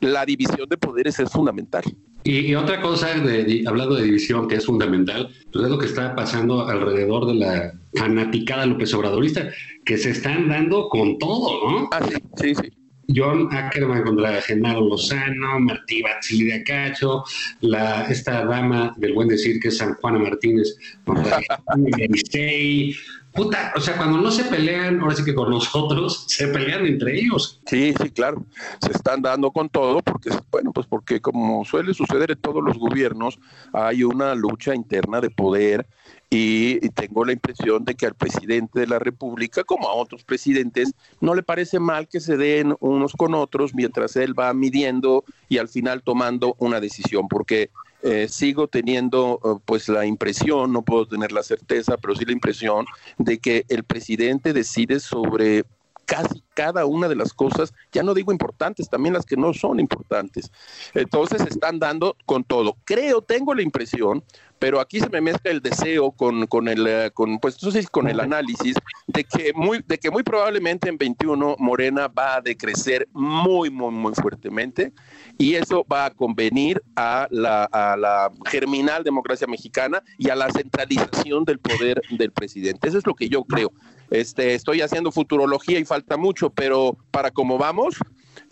la 0.00 0.26
división 0.26 0.68
de 0.68 0.76
poderes 0.76 1.18
es 1.18 1.30
fundamental. 1.30 1.82
Y, 2.24 2.54
otra 2.54 2.82
cosa, 2.82 3.14
de, 3.14 3.64
hablando 3.66 3.94
de 3.94 4.04
división 4.04 4.48
que 4.48 4.56
es 4.56 4.66
fundamental, 4.66 5.32
pues 5.52 5.64
es 5.64 5.70
lo 5.70 5.78
que 5.78 5.86
está 5.86 6.14
pasando 6.14 6.66
alrededor 6.68 7.26
de 7.26 7.34
la 7.34 7.72
fanaticada 7.94 8.66
López 8.66 8.92
Obradorista, 8.94 9.48
que 9.84 9.96
se 9.96 10.10
están 10.10 10.48
dando 10.48 10.88
con 10.88 11.18
todo, 11.18 11.70
¿no? 11.70 11.88
Ah, 11.92 12.00
sí, 12.06 12.16
sí, 12.36 12.54
sí. 12.54 12.85
John 13.14 13.48
Ackerman 13.52 14.02
contra 14.02 14.40
Genaro 14.42 14.88
Lozano, 14.88 15.60
Martí 15.60 16.02
Batzili 16.02 16.46
de 16.46 16.54
Acacho, 16.54 17.24
la, 17.60 18.02
esta 18.04 18.44
dama 18.44 18.94
del 18.96 19.14
buen 19.14 19.28
decir 19.28 19.60
que 19.60 19.68
es 19.68 19.78
San 19.78 19.94
Juana 19.94 20.18
Martínez 20.18 20.76
contra 21.04 21.40
Puta, 23.36 23.74
o 23.76 23.80
sea, 23.80 23.98
cuando 23.98 24.18
no 24.18 24.30
se 24.30 24.44
pelean, 24.44 24.98
ahora 24.98 25.14
sí 25.14 25.22
que 25.22 25.34
con 25.34 25.50
nosotros, 25.50 26.24
se 26.28 26.48
pelean 26.48 26.86
entre 26.86 27.20
ellos. 27.20 27.60
Sí, 27.66 27.92
sí, 28.00 28.10
claro. 28.10 28.46
Se 28.80 28.92
están 28.92 29.20
dando 29.20 29.50
con 29.50 29.68
todo 29.68 30.00
porque, 30.00 30.30
bueno, 30.50 30.72
pues 30.72 30.86
porque 30.86 31.20
como 31.20 31.62
suele 31.66 31.92
suceder 31.92 32.30
en 32.30 32.38
todos 32.40 32.64
los 32.64 32.78
gobiernos, 32.78 33.38
hay 33.74 34.04
una 34.04 34.34
lucha 34.34 34.74
interna 34.74 35.20
de 35.20 35.28
poder 35.28 35.86
y, 36.28 36.80
tengo 36.90 37.24
la 37.24 37.32
impresión 37.32 37.84
de 37.84 37.94
que 37.94 38.06
al 38.06 38.14
presidente 38.14 38.80
de 38.80 38.86
la 38.86 38.98
República, 38.98 39.64
como 39.64 39.88
a 39.88 39.94
otros 39.94 40.24
presidentes, 40.24 40.92
no 41.20 41.34
le 41.34 41.42
parece 41.42 41.78
mal 41.78 42.08
que 42.08 42.20
se 42.20 42.36
den 42.36 42.74
unos 42.80 43.12
con 43.12 43.34
otros 43.34 43.74
mientras 43.74 44.16
él 44.16 44.38
va 44.38 44.52
midiendo 44.52 45.24
y 45.48 45.58
al 45.58 45.68
final 45.68 46.02
tomando 46.02 46.56
una 46.58 46.80
decisión, 46.80 47.28
porque 47.28 47.70
eh, 48.02 48.28
sigo 48.28 48.66
teniendo 48.68 49.40
eh, 49.44 49.60
pues 49.64 49.88
la 49.88 50.06
impresión, 50.06 50.72
no 50.72 50.82
puedo 50.82 51.06
tener 51.06 51.32
la 51.32 51.42
certeza, 51.42 51.96
pero 51.96 52.14
sí 52.14 52.24
la 52.24 52.32
impresión 52.32 52.86
de 53.18 53.38
que 53.38 53.64
el 53.68 53.84
presidente 53.84 54.52
decide 54.52 55.00
sobre 55.00 55.64
casi 56.06 56.42
cada 56.54 56.86
una 56.86 57.08
de 57.08 57.16
las 57.16 57.34
cosas, 57.34 57.74
ya 57.92 58.02
no 58.02 58.14
digo 58.14 58.32
importantes, 58.32 58.88
también 58.88 59.12
las 59.12 59.26
que 59.26 59.36
no 59.36 59.52
son 59.52 59.80
importantes. 59.80 60.50
Entonces 60.94 61.42
están 61.42 61.78
dando 61.78 62.16
con 62.24 62.44
todo. 62.44 62.76
Creo, 62.84 63.20
tengo 63.20 63.54
la 63.54 63.62
impresión, 63.62 64.24
pero 64.66 64.80
aquí 64.80 64.98
se 64.98 65.08
me 65.10 65.20
mezcla 65.20 65.52
el 65.52 65.62
deseo 65.62 66.10
con, 66.10 66.48
con 66.48 66.66
el 66.66 66.88
eh, 66.88 67.12
con 67.14 67.38
pues 67.38 67.54
entonces 67.54 67.88
con 67.88 68.08
el 68.08 68.18
análisis 68.18 68.74
de 69.06 69.22
que 69.22 69.52
muy 69.54 69.80
de 69.86 69.96
que 69.96 70.10
muy 70.10 70.24
probablemente 70.24 70.88
en 70.88 70.98
21 70.98 71.54
Morena 71.60 72.08
va 72.08 72.34
a 72.34 72.40
decrecer 72.40 73.06
muy 73.12 73.70
muy 73.70 73.92
muy 73.92 74.12
fuertemente 74.14 74.92
y 75.38 75.54
eso 75.54 75.86
va 75.88 76.06
a 76.06 76.10
convenir 76.10 76.82
a 76.96 77.28
la, 77.30 77.62
a 77.66 77.96
la 77.96 78.32
germinal 78.46 79.04
democracia 79.04 79.46
mexicana 79.46 80.02
y 80.18 80.30
a 80.30 80.34
la 80.34 80.50
centralización 80.50 81.44
del 81.44 81.60
poder 81.60 82.02
del 82.10 82.32
presidente. 82.32 82.88
Eso 82.88 82.98
es 82.98 83.06
lo 83.06 83.14
que 83.14 83.28
yo 83.28 83.44
creo. 83.44 83.70
Este, 84.10 84.54
estoy 84.54 84.80
haciendo 84.80 85.12
futurología 85.12 85.78
y 85.78 85.84
falta 85.84 86.16
mucho, 86.16 86.50
pero 86.50 86.96
para 87.12 87.30
cómo 87.30 87.56
vamos, 87.56 87.98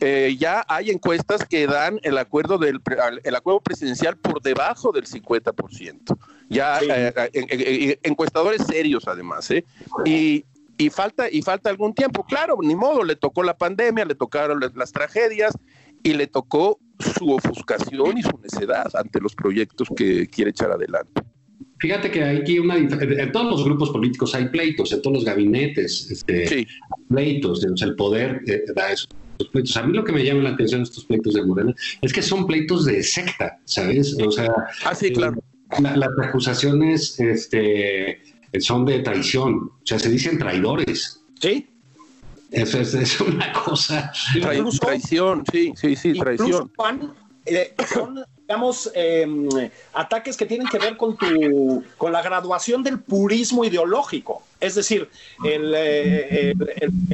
eh, 0.00 0.36
ya 0.38 0.64
hay 0.68 0.90
encuestas 0.90 1.44
que 1.46 1.66
dan 1.66 2.00
el 2.02 2.18
acuerdo 2.18 2.58
del 2.58 2.80
el 3.24 3.34
acuerdo 3.34 3.60
presidencial 3.60 4.16
por 4.16 4.42
debajo 4.42 4.92
del 4.92 5.06
50%. 5.06 6.16
Ya 6.48 6.78
eh, 6.80 7.12
eh, 7.32 7.98
encuestadores 8.02 8.62
serios 8.66 9.06
además, 9.06 9.50
¿eh? 9.50 9.64
Y, 10.04 10.44
y 10.76 10.90
falta 10.90 11.28
y 11.30 11.42
falta 11.42 11.70
algún 11.70 11.94
tiempo, 11.94 12.24
claro, 12.24 12.58
ni 12.62 12.74
modo, 12.74 13.04
le 13.04 13.16
tocó 13.16 13.42
la 13.42 13.56
pandemia, 13.56 14.04
le 14.04 14.14
tocaron 14.14 14.60
las 14.74 14.92
tragedias 14.92 15.56
y 16.02 16.14
le 16.14 16.26
tocó 16.26 16.78
su 16.98 17.30
ofuscación 17.32 18.18
y 18.18 18.22
su 18.22 18.38
necedad 18.42 18.90
ante 18.94 19.20
los 19.20 19.34
proyectos 19.34 19.88
que 19.96 20.28
quiere 20.28 20.50
echar 20.50 20.70
adelante. 20.70 21.22
Fíjate 21.78 22.10
que 22.10 22.22
aquí 22.22 22.58
una 22.58 22.76
en 22.76 23.32
todos 23.32 23.50
los 23.50 23.64
grupos 23.64 23.90
políticos 23.90 24.34
hay 24.34 24.48
pleitos, 24.48 24.92
en 24.92 25.02
todos 25.02 25.16
los 25.16 25.24
gabinetes, 25.24 26.10
este, 26.10 26.66
pleitos, 27.08 27.64
o 27.64 27.76
sea, 27.76 27.88
el 27.88 27.96
poder 27.96 28.40
eh, 28.46 28.62
da 28.74 28.86
pleitos. 29.50 29.76
A 29.76 29.82
mí 29.82 29.96
lo 29.96 30.04
que 30.04 30.12
me 30.12 30.24
llama 30.24 30.42
la 30.42 30.50
atención 30.50 30.80
de 30.80 30.84
estos 30.84 31.04
pleitos 31.04 31.34
de 31.34 31.44
Morena 31.44 31.74
es 32.00 32.12
que 32.12 32.22
son 32.22 32.46
pleitos 32.46 32.84
de 32.84 33.02
secta, 33.02 33.58
¿sabes? 33.64 34.16
O 34.24 34.30
sea, 34.30 34.52
ah, 34.84 34.94
sí, 34.94 35.12
claro. 35.12 35.36
Eh, 35.36 35.96
las 35.96 36.10
acusaciones 36.22 37.18
este, 37.18 38.20
son 38.60 38.84
de 38.84 39.00
traición, 39.00 39.54
o 39.54 39.80
sea, 39.84 39.98
se 39.98 40.08
dicen 40.10 40.38
traidores. 40.38 41.20
Sí. 41.40 41.68
Eso 42.50 42.78
es, 42.78 43.20
una 43.20 43.52
cosa. 43.52 44.12
traición, 44.80 45.44
sí, 45.50 45.72
sí, 45.76 45.96
sí, 45.96 46.12
traición. 46.12 46.70
Eh, 47.46 47.74
son, 47.92 48.24
digamos, 48.38 48.90
em, 48.94 49.48
ataques 49.92 50.36
que 50.36 50.46
tienen 50.46 50.66
que 50.68 50.78
ver 50.78 50.96
con, 50.96 51.16
tu, 51.16 51.82
con 51.98 52.12
la 52.12 52.22
graduación 52.22 52.82
del 52.82 53.00
purismo 53.00 53.64
ideológico. 53.64 54.44
Es 54.60 54.76
decir, 54.76 55.10
el, 55.44 55.74
eh, 55.76 56.54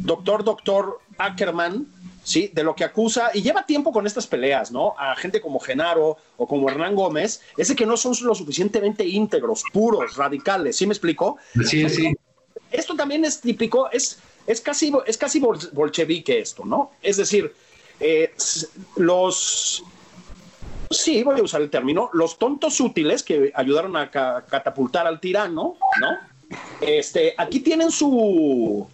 doctor, 0.03 0.45
doctor 0.45 1.01
Ackerman, 1.19 1.87
¿sí? 2.23 2.51
De 2.53 2.63
lo 2.63 2.75
que 2.75 2.85
acusa, 2.85 3.31
y 3.35 3.43
lleva 3.43 3.67
tiempo 3.67 3.93
con 3.93 4.07
estas 4.07 4.27
peleas, 4.27 4.71
¿no? 4.71 4.95
A 4.99 5.17
gente 5.17 5.41
como 5.41 5.61
Genaro 5.61 6.17
o 6.37 6.47
como 6.47 6.69
Hernán 6.69 6.95
Gómez, 6.95 7.41
ese 7.57 7.77
que 7.77 7.87
no 7.87 7.97
son 7.97 8.15
lo 8.23 8.35
suficientemente 8.35 9.07
íntegros, 9.07 9.65
puros, 9.73 10.17
radicales, 10.17 10.77
¿sí 10.77 10.87
me 10.87 10.93
explico? 10.93 11.37
Sí, 11.67 11.89
sí. 11.89 12.15
Esto 12.71 12.95
también 12.95 13.25
es 13.25 13.41
típico, 13.41 13.91
es, 13.91 14.19
es, 14.47 14.61
casi, 14.61 14.93
es 15.07 15.17
casi 15.17 15.41
bolchevique 15.41 16.39
esto, 16.39 16.65
¿no? 16.65 16.93
Es 17.03 17.17
decir, 17.17 17.53
eh, 17.99 18.33
los 18.97 19.85
sí, 20.91 21.23
voy 21.23 21.41
a 21.41 21.43
usar 21.43 21.63
el 21.63 21.71
término, 21.71 22.11
los 22.13 22.39
tontos 22.39 22.81
útiles 22.81 23.23
que 23.23 23.53
ayudaron 23.55 23.97
a 23.97 24.11
catapultar 24.11 25.07
al 25.07 25.21
tirano, 25.21 25.77
¿no? 26.01 26.19
Este, 26.81 27.35
aquí 27.39 27.61
tienen 27.61 27.91
su, 27.91 28.89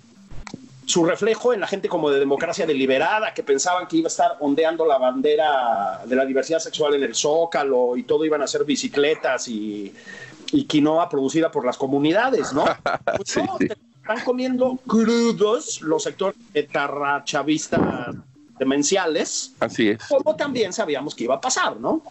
su 0.86 1.04
reflejo 1.04 1.52
en 1.52 1.60
la 1.60 1.66
gente 1.66 1.88
como 1.88 2.10
de 2.10 2.20
democracia 2.20 2.64
deliberada, 2.64 3.34
que 3.34 3.42
pensaban 3.42 3.88
que 3.88 3.96
iba 3.98 4.06
a 4.06 4.08
estar 4.08 4.36
ondeando 4.38 4.86
la 4.86 4.98
bandera 4.98 6.02
de 6.06 6.14
la 6.14 6.24
diversidad 6.24 6.60
sexual 6.60 6.94
en 6.94 7.02
el 7.02 7.14
Zócalo 7.14 7.96
y 7.96 8.04
todo 8.04 8.24
iban 8.24 8.40
a 8.40 8.46
ser 8.46 8.64
bicicletas 8.64 9.48
y, 9.48 9.92
y 10.52 10.64
quinoa 10.64 11.08
producida 11.08 11.50
por 11.50 11.66
las 11.66 11.76
comunidades, 11.76 12.52
¿no? 12.52 12.64
Pues 13.16 13.36
están 13.36 14.24
comiendo 14.24 14.78
crudos 14.86 15.80
los 15.82 16.04
sectores 16.04 16.36
chavistas 17.24 18.14
demenciales. 18.56 19.54
Así 19.58 19.88
es. 19.88 20.04
Como 20.08 20.36
también 20.36 20.72
sabíamos 20.72 21.16
que 21.16 21.24
iba 21.24 21.34
a 21.34 21.40
pasar, 21.40 21.80
¿no? 21.80 22.02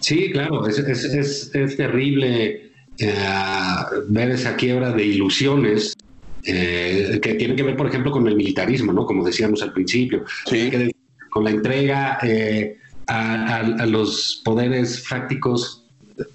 Sí, 0.00 0.32
claro, 0.32 0.66
es, 0.66 0.78
es, 0.80 1.76
terrible 1.76 2.72
eh, 2.98 3.14
ver 4.08 4.32
esa 4.32 4.56
quiebra 4.56 4.90
de 4.90 5.04
ilusiones 5.04 5.94
eh, 6.44 7.18
que 7.22 7.34
tiene 7.34 7.54
que 7.56 7.62
ver, 7.62 7.76
por 7.76 7.86
ejemplo, 7.86 8.10
con 8.10 8.26
el 8.26 8.36
militarismo, 8.36 8.92
¿no? 8.92 9.06
Como 9.06 9.24
decíamos 9.24 9.62
al 9.62 9.72
principio, 9.72 10.24
sí. 10.46 10.70
con 11.30 11.44
la 11.44 11.50
entrega 11.50 12.18
eh, 12.22 12.78
a, 13.06 13.56
a, 13.58 13.86
los 13.86 14.42
poderes 14.44 15.06
fácticos 15.06 15.82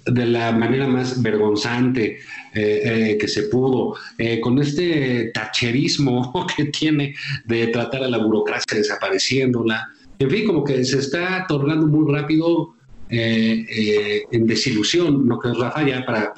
de 0.06 0.26
la 0.26 0.52
manera 0.52 0.86
más 0.86 1.22
vergonzante 1.22 2.18
eh, 2.54 3.10
eh, 3.12 3.18
que 3.18 3.28
se 3.28 3.44
pudo, 3.44 3.94
eh, 4.16 4.40
con 4.40 4.58
este 4.58 5.30
tacherismo 5.32 6.46
que 6.56 6.66
tiene 6.66 7.14
de 7.44 7.68
tratar 7.68 8.02
a 8.02 8.08
la 8.08 8.18
burocracia 8.18 8.76
desapareciéndola. 8.76 9.88
En 10.18 10.30
fin, 10.30 10.46
como 10.46 10.64
que 10.64 10.84
se 10.84 10.98
está 10.98 11.46
tornando 11.46 11.86
muy 11.86 12.12
rápido 12.12 12.74
en 13.10 14.46
desilusión, 14.46 15.26
¿no 15.26 15.38
que 15.38 15.48
Rafa? 15.54 15.86
Ya 15.86 16.04
para... 16.04 16.34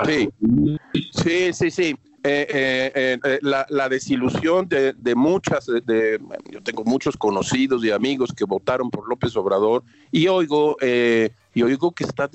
sí, 1.12 1.52
sí, 1.52 1.70
sí. 1.70 1.96
La, 2.22 3.88
desilusión 3.88 4.68
de, 4.68 5.14
muchas, 5.14 5.66
de, 5.66 6.20
yo 6.50 6.62
tengo 6.62 6.84
muchos 6.84 7.16
conocidos 7.16 7.84
y 7.84 7.90
amigos 7.90 8.32
que 8.36 8.44
votaron 8.44 8.90
por 8.90 9.08
López 9.08 9.36
Obrador 9.36 9.82
y 10.10 10.28
oigo 10.28 10.76
y 11.52 11.62
oigo 11.62 11.92
que 11.92 12.04
están 12.04 12.30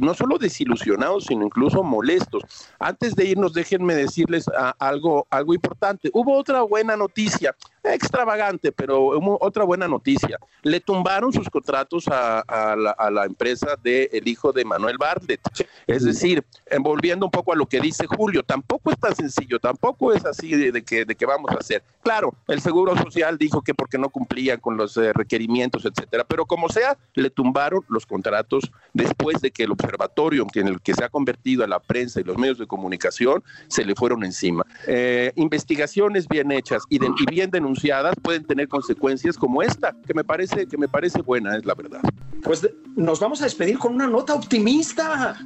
no 0.00 0.14
solo 0.14 0.38
desilusionados, 0.38 1.26
sino 1.26 1.44
incluso 1.44 1.82
molestos. 1.82 2.42
Antes 2.78 3.14
de 3.14 3.26
irnos, 3.26 3.52
déjenme 3.52 3.94
decirles 3.94 4.46
algo, 4.78 5.26
algo 5.30 5.54
importante. 5.54 6.10
Hubo 6.12 6.36
otra 6.36 6.62
buena 6.62 6.96
noticia 6.96 7.54
extravagante, 7.84 8.72
pero 8.72 9.10
otra 9.40 9.64
buena 9.64 9.88
noticia. 9.88 10.38
Le 10.62 10.80
tumbaron 10.80 11.32
sus 11.32 11.48
contratos 11.48 12.06
a, 12.08 12.44
la, 12.76 13.24
empresa 13.24 13.76
del 13.82 14.08
el 14.12 14.28
hijo 14.28 14.52
de 14.52 14.64
Manuel 14.64 14.96
Bartlett. 14.98 15.40
Es 15.86 16.04
decir, 16.04 16.44
volviendo 16.80 17.26
un 17.26 17.32
poco 17.32 17.52
a 17.52 17.56
lo 17.56 17.66
que 17.66 17.80
dice 17.80 18.06
Julio, 18.06 18.42
tampoco 18.42 18.90
es 18.90 18.98
tan 18.98 19.14
sencillo, 19.14 19.58
tampoco 19.58 20.12
es 20.12 20.24
así 20.24 20.54
de, 20.54 20.82
que, 20.82 21.04
de 21.04 21.14
que 21.14 21.26
vamos 21.26 21.50
a 21.50 21.58
hacer. 21.58 21.82
Claro, 22.02 22.34
el 22.46 22.60
Seguro 22.60 22.96
Social 22.96 23.38
dijo 23.38 23.62
que 23.62 23.74
porque 23.74 23.98
no 23.98 24.08
cumplía 24.08 24.58
con 24.58 24.76
los 24.76 24.96
eh, 24.96 25.12
requerimientos, 25.12 25.84
etcétera, 25.84 26.24
pero 26.24 26.46
como 26.46 26.68
sea, 26.68 26.96
le 27.14 27.30
tumbaron 27.30 27.84
los 27.88 28.06
contratos 28.06 28.70
después 28.92 29.40
de 29.40 29.50
que 29.50 29.64
el 29.64 29.72
observatorio 29.72 30.46
en 30.54 30.68
el 30.68 30.80
que 30.80 30.94
se 30.94 31.04
ha 31.04 31.08
convertido 31.08 31.64
a 31.64 31.66
la 31.66 31.80
prensa 31.80 32.20
y 32.20 32.24
los 32.24 32.38
medios 32.38 32.58
de 32.58 32.66
comunicación 32.66 33.42
se 33.68 33.84
le 33.84 33.94
fueron 33.94 34.24
encima. 34.24 34.64
Eh, 34.86 35.32
investigaciones 35.36 36.28
bien 36.28 36.50
hechas 36.50 36.82
y, 36.88 36.96
y 36.96 37.26
bien 37.28 37.50
denunciadas 37.50 37.77
pueden 38.22 38.44
tener 38.44 38.68
consecuencias 38.68 39.36
como 39.36 39.62
esta, 39.62 39.94
que 40.06 40.14
me 40.14 40.24
parece, 40.24 40.66
que 40.66 40.76
me 40.76 40.88
parece 40.88 41.22
buena, 41.22 41.56
es 41.56 41.64
la 41.64 41.74
verdad. 41.74 42.00
Pues 42.42 42.68
nos 42.96 43.20
vamos 43.20 43.40
a 43.40 43.44
despedir 43.44 43.78
con 43.78 43.94
una 43.94 44.06
nota 44.06 44.34
optimista. 44.34 45.38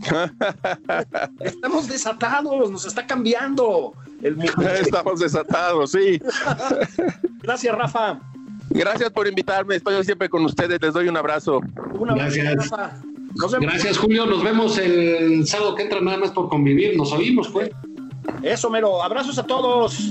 Estamos 1.40 1.88
desatados, 1.88 2.70
nos 2.70 2.86
está 2.86 3.06
cambiando 3.06 3.94
el 4.22 4.36
mundo. 4.36 4.68
Estamos 4.80 5.20
desatados, 5.20 5.92
sí. 5.92 6.20
Gracias, 7.42 7.76
Rafa. 7.76 8.20
Gracias 8.70 9.10
por 9.10 9.26
invitarme, 9.26 9.76
estoy 9.76 10.02
siempre 10.04 10.28
con 10.28 10.44
ustedes, 10.44 10.80
les 10.80 10.92
doy 10.92 11.08
un 11.08 11.16
abrazo. 11.16 11.60
Gracias. 12.14 12.70
Rafa. 12.70 13.00
Gracias, 13.60 13.98
Julio. 13.98 14.26
Nos 14.26 14.42
vemos 14.42 14.78
el 14.78 15.46
sábado 15.46 15.74
que 15.74 15.84
entra 15.84 16.00
nada 16.00 16.18
más 16.18 16.30
por 16.30 16.48
convivir. 16.48 16.96
Nos 16.96 17.12
oímos, 17.12 17.48
pues. 17.48 17.70
Eso, 18.42 18.70
mero. 18.70 19.02
Abrazos 19.02 19.38
a 19.38 19.46
todos. 19.46 20.10